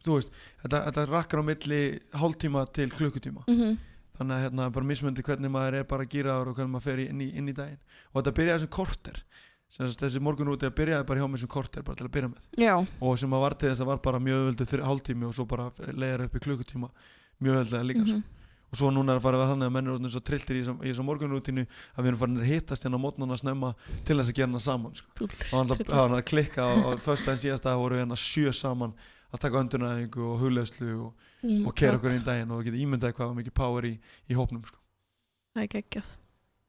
þú 0.05 0.15
veist, 0.15 0.39
þetta, 0.63 0.82
þetta 0.88 1.05
rakkar 1.09 1.43
á 1.43 1.49
milli 1.49 1.82
hálftíma 2.21 2.65
til 2.75 2.89
klukkutíma. 2.95 3.45
Mhm. 3.49 3.77
þannig 4.19 4.36
að 4.36 4.41
hérna 4.43 4.65
bara 4.75 4.88
mismöndi 4.89 5.23
hvernig 5.23 5.51
maður 5.51 5.75
er 5.80 5.86
bara 5.88 6.03
gýraður 6.03 6.49
og 6.51 6.57
hvernig 6.57 6.73
maður 6.73 6.88
fer 6.89 6.97
inn 7.05 7.21
í, 7.23 7.30
inn 7.39 7.47
í 7.47 7.53
daginn. 7.55 7.77
Og 8.11 8.17
þetta 8.19 8.34
byrjaði 8.36 8.63
sem 8.65 8.71
korter. 8.75 9.21
Sem 9.71 9.88
sagt, 9.88 10.01
þessi 10.01 10.19
morgunrúti 10.19 10.67
að 10.67 10.73
byrjaði 10.75 11.07
bara 11.07 11.21
hjá 11.21 11.30
mér 11.32 11.39
sem 11.39 11.51
korter 11.53 11.86
bara 11.88 11.95
til 11.95 12.07
að 12.07 12.11
byrja 12.17 12.32
með. 12.34 12.49
Já, 12.59 12.73
og 12.99 13.15
sem 13.21 13.32
að 13.32 13.43
var 13.45 13.55
til 13.55 13.69
þess 13.69 13.84
að 13.86 13.91
var 13.93 14.01
bara 14.03 14.19
mjög 14.19 14.41
öðvöldu 14.49 14.82
hálftími 14.89 15.27
og 15.30 15.36
svo 15.38 15.45
bara 15.47 15.69
leiðir 15.93 16.25
upp 16.25 16.36
í 16.36 16.43
klukkutíma. 16.43 16.89
Mjög 17.39 17.61
öðvöldu 17.61 17.88
líka 17.88 18.07
sko. 18.09 18.19
Og 18.70 18.78
svo 18.78 18.91
núna 18.93 19.15
er 19.15 19.20
að 19.20 19.24
fara 19.26 19.38
við 19.41 19.51
þannig 19.53 19.67
að 19.70 19.74
menn 19.76 19.88
eru 19.93 20.09
svo 20.13 20.22
trilltir 20.22 20.59
í 20.59 20.63
þessum 20.65 21.05
morgunrútinu 21.09 21.63
að 21.65 22.01
við 22.03 22.09
erum 22.11 22.20
farin 22.22 22.38
að 22.43 22.49
hittast 22.51 22.84
hérna 22.86 22.99
á 23.01 23.05
mótnana 23.05 23.38
snemma 23.41 23.72
til 24.05 24.17
þess 24.20 24.30
að 24.30 24.36
gera 24.39 24.49
hana 24.51 24.59
saman 24.61 24.93
sko. 24.95 25.26
og 25.26 25.55
hann 25.57 25.72
var 26.13 26.20
að 26.20 26.26
klikka 26.30 26.61
á, 26.61 26.72
á 26.78 26.89
föstudaginn 27.01 27.43
síðasta 27.45 27.74
voru 27.80 27.95
við 27.97 28.03
hérna 28.05 28.20
sjö 28.20 28.53
saman 28.53 28.93
að 29.34 29.39
taka 29.45 29.59
öndunæðingu 29.63 30.24
og 30.34 30.39
hugleðslu 30.43 30.93
og, 31.07 31.26
Mm, 31.39 31.67
og 31.70 31.72
kera 31.72 31.95
okkur 31.95 32.11
inn 32.11 32.20
í 32.20 32.26
daginn 32.28 32.49
og 32.51 32.57
við 32.59 32.65
getum 32.67 32.82
ímyndað 32.84 33.13
hvað 33.15 33.30
mikið 33.38 33.53
power 33.55 33.86
í, 33.88 33.93
í 34.28 34.36
hópnum 34.36 34.59
sko. 34.67 34.76
það 35.55 35.61
er 35.63 35.70
geggjað. 35.72 36.09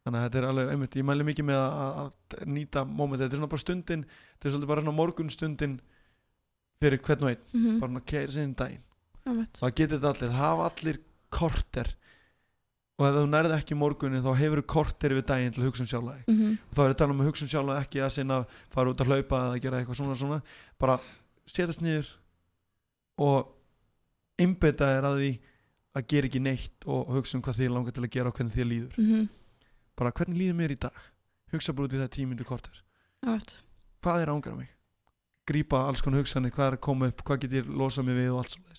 Þannig 0.07 0.19
að 0.21 0.23
þetta 0.29 0.39
er 0.39 0.45
alveg 0.47 0.69
einmitt, 0.71 0.95
ég 1.01 1.05
mæli 1.09 1.25
mikið 1.27 1.45
með 1.49 1.59
að, 1.59 1.73
að, 1.81 2.13
að 2.39 2.45
nýta 2.55 2.85
móment, 2.87 3.19
þetta 3.19 3.35
er 3.35 3.41
svona 3.41 3.51
bara 3.51 3.65
stundin 3.65 4.05
þetta 4.07 4.47
er 4.47 4.55
svolítið 4.55 4.71
bara 4.71 4.93
morgunstundin 5.01 5.75
fyrir 6.81 7.03
hvern 7.03 7.27
og 7.27 7.33
einn, 7.33 7.43
Mhm, 7.53 7.81
bara 7.83 7.91
svona 7.91 8.05
keira 8.07 8.33
sinni 8.33 8.55
daginn. 8.55 8.85
Einmitt. 9.27 9.59
það 9.59 9.75
getur 9.81 9.99
þetta 9.99 10.13
allir, 10.15 10.31
hafa 10.39 10.71
allir 10.71 11.01
korter. 11.31 11.95
Og 13.01 13.07
ef 13.09 13.15
þú 13.17 13.23
nærði 13.33 13.55
ekki 13.57 13.77
morgunin 13.81 14.21
þá 14.25 14.35
hefur 14.37 14.61
þú 14.61 14.67
korter 14.75 15.15
við 15.17 15.25
daginn 15.31 15.55
til 15.57 15.63
að 15.63 15.69
hugsa 15.71 15.85
um 15.87 15.89
sjálfa 15.89 16.17
þig 16.19 16.27
Mhm, 16.35 16.57
og 16.69 16.75
þá 16.77 16.81
er 16.85 16.91
þetta 16.95 17.07
um 17.11 17.21
að 17.23 17.29
hugsa 17.31 17.45
um 17.47 17.49
sjálfa 17.55 17.77
þig, 17.77 17.85
ekki 17.87 18.03
að 18.05 18.11
sinna 18.17 18.39
fara 18.75 18.91
út 18.93 19.01
að 19.01 19.09
hlaupa 19.09 19.37
eða 19.47 19.61
gera 19.65 19.79
eitthvað 19.81 19.97
svona 20.01 20.17
svona. 20.21 20.43
Bara 20.79 20.99
setjast 21.47 21.81
niður 21.81 22.11
og 23.21 23.49
einbeita 24.41 24.85
þér 24.91 25.09
að 25.11 25.17
því 25.21 25.31
að 25.97 26.07
gera 26.13 26.29
ekki 26.31 26.41
neitt 26.45 26.87
og 26.87 27.09
hugsa 27.17 27.37
um 27.39 27.43
hvað 27.43 27.59
þið 27.61 27.73
langar 27.75 27.93
til 27.97 28.05
að 28.05 28.13
gera 28.15 28.29
og 28.31 28.37
hvernig 28.37 28.55
þið 28.55 28.69
líður. 28.71 28.99
Mhm, 29.01 29.29
bara 29.97 30.13
hvernig 30.13 30.39
líður 30.39 30.59
mér 30.61 30.71
í 30.77 30.79
dag? 30.81 31.01
Hugsa 31.53 31.73
bara 31.75 31.89
út 31.89 31.97
í 31.97 32.01
það 32.01 32.13
tímyndu 32.15 32.45
korter. 32.47 32.83
Einmitt. 33.25 33.63
hvað 34.03 34.23
er 34.23 34.29
ángra 34.33 34.57
mig? 34.57 34.69
Grípa 35.47 35.87
alls 35.89 36.01
konar 36.01 36.21
hugsanir, 36.23 36.53
hvað 36.53 36.67
er 36.69 36.77
að 36.77 36.81
koma 36.81 37.09
upp 37.11 37.25
hvað 37.25 37.41
get 37.41 37.53
ég 37.53 37.67
losað 37.69 38.05
mig 38.07 38.15
við 38.17 38.31
og 38.33 38.39
allt 38.39 38.55
svona 38.55 38.77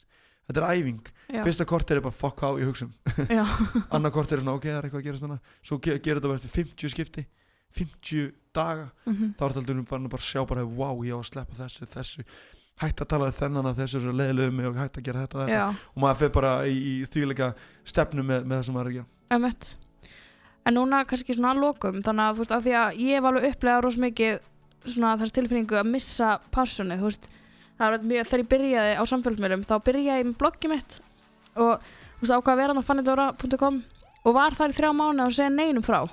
þetta 0.50 0.62
er 0.62 0.80
æfing, 0.80 1.12
Já, 1.32 1.44
fyrsta 1.46 1.68
korter 1.70 2.00
er 2.00 2.06
bara 2.06 2.16
fuck 2.16 2.42
á 2.44 2.50
ég 2.60 2.70
hugsa 2.70 2.88
um. 2.88 2.96
Annar 3.96 4.14
korter 4.14 4.38
er 4.40 4.44
svona 4.44 4.58
ok, 4.58 4.68
það 4.68 4.80
er 4.80 4.88
eitthvað 4.88 5.04
að 5.04 5.08
gera 5.10 5.22
svona. 5.22 5.38
Svo 5.62 5.78
ge 5.80 5.98
gerir 6.00 6.20
þetta 6.20 6.32
bara 6.32 6.42
eftir 6.42 6.56
50 6.58 6.94
skipti. 6.96 7.26
50 7.78 8.32
daga, 8.56 8.90
mhm, 9.08 9.36
þá 9.38 9.46
er 9.46 9.54
þetta 9.54 9.62
aldrei 9.62 9.86
bara, 9.88 10.10
að 10.18 10.26
sjá 10.26 10.42
bara, 10.48 10.66
wow, 10.66 11.06
ég 11.08 11.16
á 11.16 11.20
að 11.22 11.30
sleppa 11.30 11.56
þessu, 11.56 11.88
þessu. 11.94 12.26
Hætt 12.82 13.04
að 13.04 13.10
tala 13.14 13.30
við 13.30 13.38
þennan 13.38 13.70
að 13.70 13.80
þessu 13.80 14.02
er 14.02 14.18
leiðilegu 14.18 14.56
mig 14.58 14.68
og 14.68 14.80
hætt 14.80 14.98
að 14.98 15.06
gera 15.08 15.24
þetta, 15.24 15.38
og 15.38 15.50
þetta. 15.52 15.88
og 15.94 16.04
maður 16.04 16.20
fer 16.22 16.34
bara 16.36 16.52
í, 16.68 16.78
í 16.82 16.94
þvíleika 17.08 17.52
stefnu 17.88 18.26
með, 18.26 18.48
með 18.48 18.58
það 18.58 18.66
sem 18.68 18.76
maður 18.76 18.90
er 18.90 18.92
að 18.92 18.98
gera. 18.98 19.10
Einmitt. 19.36 19.72
En 20.68 20.78
núna 20.78 21.04
kannski 21.10 21.36
svona 21.38 21.54
að 21.56 21.62
lokum, 21.64 22.02
þannig 22.06 22.26
að 22.26 22.34
þú 22.36 22.44
veist, 22.44 22.56
af 22.58 22.66
því 22.66 22.74
að 22.82 23.00
ég 23.02 23.18
hef 23.18 23.28
alveg 23.30 23.48
upplegað 23.52 23.84
rosa 23.86 24.04
mikið 24.04 24.42
svona 24.82 25.14
þess 25.22 25.36
tilfinningu 25.38 25.78
að 25.80 25.92
missa 25.94 26.32
passionið, 26.54 27.02
þú 27.02 27.10
veist, 27.12 27.30
var 27.30 27.41
mjög, 27.82 28.30
þegar 28.30 28.44
ég 28.44 28.52
byrjaði 28.52 28.96
á 28.98 29.04
samfélagsmiðlum, 29.12 29.66
þá 29.68 29.76
byrjaði 29.88 30.22
ég 30.22 30.30
með 30.30 30.40
bloggið 30.42 30.74
mitt 30.76 30.98
og 31.58 31.72
þú 31.82 32.24
veist, 32.24 32.34
ákvað 32.36 32.54
að 32.54 32.62
vera 32.62 32.76
á 32.78 32.88
fannidora.com 32.90 33.80
og 34.22 34.36
var 34.38 34.58
þar 34.58 34.74
í 34.74 34.78
þrjá 34.78 34.92
mánuð 34.94 35.26
og 35.26 35.38
segja 35.38 35.54
neinum 35.54 35.86
frá. 35.86 36.04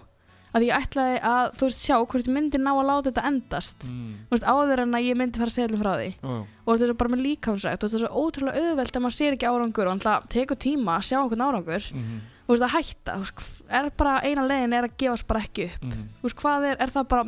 Að 0.57 0.65
ég 0.65 0.81
ætlaði 0.81 1.19
að, 1.29 1.51
þú 1.61 1.67
veist, 1.67 1.83
sjá 1.85 1.97
hvort 1.99 2.25
ég 2.25 2.33
myndi 2.33 2.59
ná 2.59 2.71
að 2.73 2.87
láta 2.89 3.11
þetta 3.11 3.25
endast, 3.29 3.85
mm. 3.85 4.15
þú 4.31 4.33
veist, 4.33 4.47
áður 4.49 4.83
en 4.87 4.97
að 4.97 5.05
ég 5.05 5.19
myndi 5.21 5.43
fara 5.43 5.53
að 5.53 5.57
segja 5.59 5.67
allir 5.69 5.83
frá 5.83 5.91
því. 5.93 6.09
Já. 6.17 6.39
og 6.65 6.71
þetta 6.73 6.89
er 6.89 6.99
bara 7.03 7.13
með 7.13 7.23
líkamsrækt 7.27 7.85
og 7.85 7.93
þetta 7.93 7.99
er 7.99 8.03
svo 8.07 8.23
ótrúlega 8.25 8.63
auðvelt 8.65 8.97
að 8.97 9.05
maður 9.05 9.17
sér 9.19 9.37
ekki 9.37 9.51
árangur 9.53 9.91
og 9.93 10.01
það 10.07 10.27
tekur 10.33 10.61
tíma 10.65 10.97
að 10.97 11.07
sjá 11.11 11.19
einhvern 11.21 11.45
árangur 11.45 11.91
Mhm, 11.93 12.19
og 12.49 12.55
veist, 12.55 12.65
að 12.65 12.75
hætta, 12.79 13.15
þú 13.19 13.27
veist, 13.27 13.63
er 13.69 13.91
bara 14.01 14.15
eina 14.25 14.47
leiðin 14.49 14.77
er 14.79 14.89
að 14.89 14.97
gefast 15.01 15.29
bara 15.29 15.45
ekki 15.45 15.69
upp 15.69 15.85
mhm. 15.85 16.09
þú 16.17 16.29
veist, 16.29 16.41
hvað 16.41 16.67
er, 16.71 16.81
er 16.81 16.95
það 16.97 17.09
bara, 17.13 17.25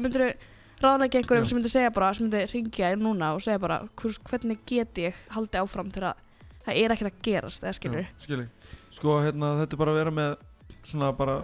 myndir 0.81 0.89
ráðlega 0.89 1.18
einhverjum 1.20 1.47
sem 1.49 1.59
myndir 1.59 1.70
segja 1.72 1.91
bara, 1.93 2.12
sem 2.14 2.24
myndir 2.26 2.47
ringja 2.55 2.91
þér 2.91 3.01
núna 3.05 3.35
og 3.37 3.43
segja 3.45 3.61
bara, 3.61 3.81
hvers, 4.01 4.18
hvernig 4.31 4.59
get 4.66 4.99
ég 4.99 5.14
haldið 5.35 5.61
áfram 5.61 5.91
þegar 5.93 6.16
það 6.64 6.76
er 6.81 6.95
ekkert 6.95 7.12
að 7.12 7.22
gerast 7.22 7.64
eða 7.64 7.72
skilur, 7.76 8.01
Já, 8.07 8.24
skil 8.24 8.41
ég. 8.41 8.49
sko 8.97 9.18
hérna 9.20 9.53
þetta 9.61 9.76
er 9.76 9.81
bara 9.83 9.93
að 9.95 10.01
vera 10.01 10.11
með 10.11 10.37
svona 10.85 11.12
bara 11.16 11.37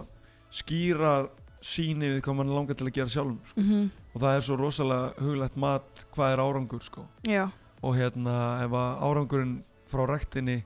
skýra 0.51 1.13
síni 1.61 2.09
við 2.15 2.21
hvað 2.25 2.37
mann 2.39 2.53
langar 2.53 2.77
til 2.77 2.87
að 2.87 2.93
gera 2.97 3.09
sjálfum 3.09 3.39
sko. 3.45 3.61
mm 3.61 3.87
og 4.17 4.21
það 4.23 4.35
er 4.35 4.41
svo 4.41 4.55
rosalega 4.57 5.09
huglægt 5.21 5.57
mat 5.61 6.05
hvað 6.15 6.31
er 6.33 6.39
árangur 6.41 6.81
sko. 6.81 7.03
já, 7.21 7.51
og 7.83 7.93
hérna 7.93 8.63
ef 8.65 8.71
að 8.73 9.03
árangurinn 9.05 9.51
frá 9.85 10.07
rektinni 10.09 10.63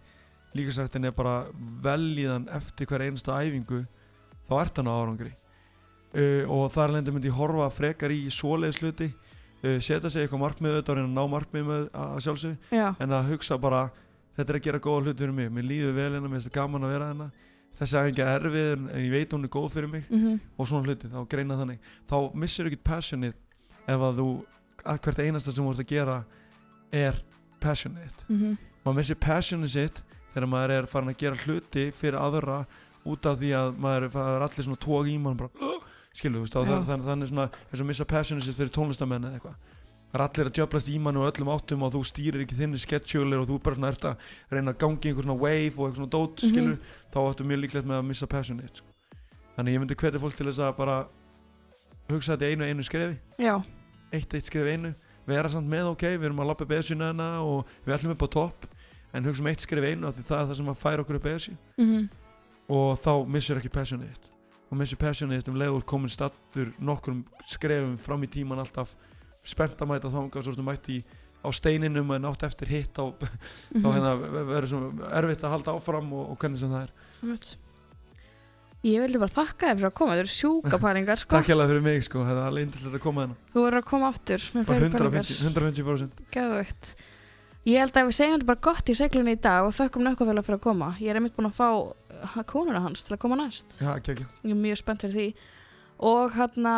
líkasræktinni 0.56 1.08
er 1.08 1.12
bara 1.12 1.34
velíðan 1.84 2.48
eftir 2.56 2.88
hver 2.88 3.04
einstu 3.10 3.32
æfingu 3.32 3.82
þá 4.48 4.54
ert 4.62 4.78
hann 4.80 4.88
á 4.88 4.96
árangri 4.96 5.34
uh, 6.16 6.44
og 6.52 6.72
þar 6.74 6.96
lendur 6.98 7.16
myndi 7.16 7.34
horfa 7.34 7.70
frekar 7.74 8.14
í 8.14 8.24
svoleiðis 8.34 8.82
hluti. 8.82 9.12
Uh, 9.62 9.78
setja 9.84 10.10
sig 10.10 10.26
eitthvað 10.26 10.42
markmið 10.46 10.78
auðvitað 10.78 10.94
og 10.94 10.98
reyna 10.98 11.10
að 11.10 11.18
ná 11.20 11.34
markmið 11.36 11.68
með 11.68 11.88
að 11.94 12.20
sjálfsög 12.26 12.74
já, 12.74 12.88
en 12.98 13.14
að 13.14 13.32
hugsa 13.32 13.58
bara 13.62 13.82
þetta 14.38 14.48
er 14.54 14.60
að 14.60 14.66
gera 14.68 14.82
góða 14.82 15.06
hluti 15.06 15.24
fyrir 15.26 15.38
mig. 15.38 15.52
Mér 15.54 15.68
líður 15.70 15.98
vel 16.00 16.08
hérna, 16.10 16.28
mér 16.28 16.40
finnst 16.40 16.50
það 16.50 16.58
gaman 16.58 16.88
að 16.88 16.96
vera 16.96 17.10
hérna. 17.12 17.32
Þessi 17.72 18.00
æfing 18.02 18.20
er 18.20 18.32
erfið 18.36 18.72
en 18.76 18.88
ég 19.00 19.12
veit 19.14 19.34
hún 19.36 19.48
er 19.48 19.52
góð 19.54 19.70
fyrir 19.76 19.92
mig. 19.92 20.08
Mm 20.10 20.40
og 20.58 20.68
svona 20.68 20.90
hluti, 20.90 21.10
þá 21.12 21.22
greina 21.30 21.58
þannig. 21.60 21.92
Þá 22.10 22.18
missir 22.42 22.68
ekkert 22.68 22.84
passionið 22.90 23.38
ef 23.88 24.08
að 24.08 24.20
þú 24.22 24.28
hvert 24.86 25.22
einasta 25.22 25.54
sem 25.54 25.66
þú 25.66 25.72
ert 25.76 25.84
að 25.84 25.92
gera 25.92 26.18
er 26.92 27.22
passionate. 27.62 28.26
Mhm, 28.28 28.58
maður 28.84 28.98
missir 28.98 29.16
passionið 29.22 29.70
sitt 29.76 30.02
þegar 30.34 30.50
maður 30.50 30.74
er 30.78 30.90
farin 30.90 31.14
að 31.14 31.18
gera 31.22 31.36
hluti 31.46 31.92
fyrir 31.96 32.20
aðra 32.20 32.66
út 33.06 33.26
af 33.26 33.40
því 33.40 33.52
að 33.58 33.78
maður 33.82 34.08
er 34.10 34.46
allir 34.46 34.66
svona 34.66 34.82
tók 34.82 35.10
í 35.10 35.18
mann 35.22 35.38
bara, 35.38 35.50
skilu, 36.14 36.42
veist, 36.44 36.54
Já. 36.56 36.66
þannig, 36.86 37.06
þannig, 37.08 37.28
svona 37.32 37.46
eins 37.72 37.82
og 37.82 37.88
missa 37.88 38.06
passionið 38.06 38.44
sitt 38.48 38.58
fyrir 38.58 38.74
tónlistamenn 38.76 39.26
eða 39.30 39.40
eitthvað. 39.40 39.56
Það 40.12 40.20
er 40.20 40.24
allir 40.26 40.48
að 40.50 40.56
djöblast 40.58 40.90
í 40.92 40.98
mann 41.00 41.18
og 41.22 41.28
öllum 41.32 41.52
áttum 41.54 41.84
og 41.88 41.94
þú 41.94 42.02
stýrir 42.04 42.42
ekki 42.44 42.58
þinni 42.60 42.80
schedule 42.84 43.38
og 43.40 43.46
þú 43.48 43.60
bara 43.64 43.76
svona 43.78 43.92
ert 43.94 44.04
að 44.10 44.18
reyna 44.52 44.74
að 44.74 44.80
gangi 44.84 45.08
einhver 45.08 45.24
svona 45.24 45.40
wave 45.40 45.78
og 45.80 45.86
eitthvað 45.88 46.00
svona 46.02 46.12
dót, 46.12 46.36
Mhm. 46.44 46.50
skilur 46.52 46.78
þá 47.14 47.20
áttu 47.32 47.46
mjög 47.48 47.62
líklegt 47.64 47.88
með 47.88 48.00
að 48.02 48.06
missa 48.10 48.28
passionið 48.28 48.76
sko. 48.76 48.88
þannig 49.56 49.74
ég 49.74 49.80
myndi 49.80 49.96
hvetja 49.96 50.20
fólk 50.20 50.36
til 50.36 50.48
þess 50.48 50.60
að 50.60 50.76
bara 50.78 51.08
hugsa 52.10 52.36
þetta 52.36 52.52
einu 52.52 52.64
einu 52.68 52.84
skrefi. 52.84 53.18
Já, 53.40 53.64
eitt 54.12 54.34
eitt 54.36 54.46
skref 54.46 54.68
í 54.68 54.74
einu. 54.76 54.94
Vera 55.28 55.48
samt 55.48 55.70
með 55.70 55.92
ok, 55.94 56.04
við 56.18 56.26
erum 56.28 56.40
að 56.44 56.48
lappa 56.52 56.66
beðsuna 56.66 57.12
hana 57.14 57.42
og 57.46 57.66
við 57.86 57.94
ætlum 57.96 58.12
upp 58.16 58.26
á 58.26 58.30
topp 58.36 58.66
en 59.14 59.24
hugsa 59.24 59.40
um 59.44 59.48
eitt 59.48 59.62
skref 59.64 59.84
í 59.86 59.92
einu 59.96 60.12
það 60.12 60.20
er 60.42 60.48
það 60.50 60.56
sem 60.58 60.72
að 60.74 60.78
færa 60.82 61.04
okkur 61.06 61.16
upp 61.20 61.24
beðsi 61.24 61.56
mhm, 61.78 62.10
og 62.70 63.00
þá 63.00 63.12
missur 63.28 63.60
ekki 63.62 63.70
passionið 63.72 64.12
þitt 64.12 64.31
og 64.72 64.80
missur 64.80 65.00
passionið 65.02 65.42
þitt 65.42 65.52
um 65.52 65.58
leið 65.60 65.78
og 65.78 65.88
komin 65.88 66.12
stattur 66.12 66.72
nokkrum 66.80 67.26
skrefum 67.50 67.98
fram 68.00 68.24
í 68.24 68.30
tíman 68.32 68.62
alltaf 68.64 68.94
spennt 69.44 69.82
að 69.82 69.92
mæta 69.92 70.12
þangað 70.14 70.46
svo 70.46 70.54
ertu 70.56 70.66
mætt 70.66 70.88
í 70.94 71.02
á 71.42 71.50
steininum 71.54 72.14
en 72.16 72.30
átt 72.30 72.46
eftir 72.48 72.70
hitt 72.72 72.94
þá, 72.96 73.12
þá 73.18 73.82
mhm. 73.82 73.92
hérna 73.96 74.14
verður 74.54 74.70
svo 74.72 74.82
erfitt 75.10 75.44
að 75.44 75.56
halda 75.58 75.76
áfram 75.76 76.14
og, 76.16 76.32
og 76.34 76.40
hvernig 76.42 76.62
sem 76.62 76.72
það 76.72 76.88
er. 76.88 77.52
Ég 78.82 79.04
vildi 79.04 79.20
bara 79.22 79.30
þakka 79.30 79.68
þér 79.68 79.76
fyrir 79.78 79.88
að 79.92 79.98
koma, 80.00 80.14
þetta 80.16 80.24
eru 80.24 80.34
sjúka 80.34 80.78
pælingar 80.82 81.20
sko. 81.22 81.36
Takk 81.36 81.52
hérlega 81.52 81.70
fyrir 81.70 81.84
mig 81.86 82.06
sko, 82.08 82.24
það 82.26 82.38
er 82.40 82.48
alveg 82.48 82.64
indislegt 82.66 82.98
að 82.98 83.04
koma 83.04 83.26
hérna 83.26 83.52
Þú 83.54 83.66
verður 83.66 83.82
að 83.82 83.90
koma 83.92 84.08
aftur 84.10 84.46
með 84.56 84.70
pælingar 84.72 85.04
150%, 85.06 85.44
150%. 85.52 86.24
Ég 87.62 87.78
held 87.78 87.94
að 87.94 88.08
við 88.08 88.16
segjum 88.18 88.36
þetta 88.40 88.50
bara 88.50 88.66
gott 88.66 88.88
í 88.90 88.94
seglunni 88.98 89.36
í 89.36 89.42
dag 89.42 89.68
og 89.68 89.76
þökkum 89.78 90.06
nökkafélag 90.08 90.46
fyrir 90.48 90.58
að 90.58 90.64
koma. 90.64 90.88
Ég 90.98 91.14
er 91.14 91.20
einmitt 91.20 91.36
búin 91.38 91.50
að 91.52 91.60
fá 91.60 91.68
uh, 91.78 92.38
konuna 92.50 92.82
hans 92.82 93.06
til 93.06 93.14
að 93.14 93.22
koma 93.22 93.38
næst. 93.38 93.76
Já, 93.78 93.92
ekki 93.94 94.16
ekki 94.16 94.26
Ég 94.26 94.56
er 94.56 94.62
mjög 94.64 94.80
spennt 94.82 95.06
fyrir 95.06 95.14
því. 95.14 95.50
Og 96.10 96.34
hérna, 96.34 96.74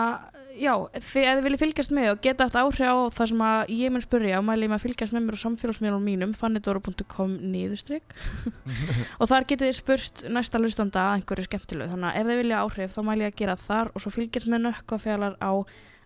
já, 0.59 0.73
þið 0.97 1.29
þið 1.29 1.45
viljið 1.45 1.61
fylgjast 1.61 1.93
með 1.95 2.09
og 2.11 2.19
geta 2.25 2.49
haft 2.49 2.59
áhrif 2.59 2.83
á 2.83 2.95
það 3.15 3.31
sem 3.31 3.45
að 3.47 3.71
ég 3.77 3.93
mun 3.95 4.03
spurja 4.03 4.41
og 4.41 4.45
mæli 4.49 4.67
ég 4.67 4.73
með 4.73 4.81
að 4.81 4.83
fylgjast 4.83 5.15
með 5.15 5.23
mér 5.23 5.39
á 5.39 5.43
samfélagsmiðlunum 5.45 6.09
mínum 6.09 6.35
fannidoro.com 6.35 7.37
niðurstrykk 7.53 8.17
og 9.23 9.31
þar 9.31 9.47
getið 9.53 9.69
þið 9.69 9.79
spurt 9.79 10.25
næsta 10.35 10.59
hlustanda 10.59 11.05
að 11.05 11.21
einhverju 11.21 11.47
skemmtilegu. 11.47 11.93
Þannig 11.95 12.11
að 12.11 12.19
ef 12.19 12.27
þið 12.27 12.43
vilja 12.43 12.59
áhrif 12.67 12.99
þá 12.99 13.01
mæli 13.07 13.23
ég 13.29 13.31
að 13.31 13.39
gera 13.39 13.57
þar 13.63 13.93
og 13.93 14.03
svo 14.03 14.15
fylgjast 14.17 14.51
með 14.51 14.65
nökkafélag 14.67 15.39
á 15.39 15.53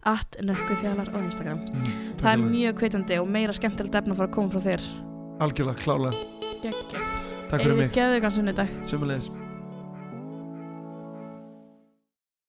at 0.03 0.39
nökkafélag 0.43 1.09
á 1.13 1.19
Instagram. 1.23 1.63
Mm, 1.73 1.97
það 2.21 2.31
er 2.33 2.45
mjög 2.45 2.79
kveitandi 2.81 3.19
og 3.21 3.27
meira 3.31 3.55
skemmtilegt 3.55 3.95
efna 4.01 4.13
að 4.15 4.21
fara 4.21 4.29
að 4.29 4.37
koma 4.37 4.53
frá 4.53 4.61
þér. 4.69 4.87
Algjörlega, 5.45 5.81
klálega. 5.83 6.13
Takk 7.47 7.61
fyrir 7.63 7.77
mig, 7.77 7.91
Geðu 7.95 8.23
kannski 8.23 8.43
unni 8.43 8.55
dag 8.57 8.79
sömulegis 8.89 9.31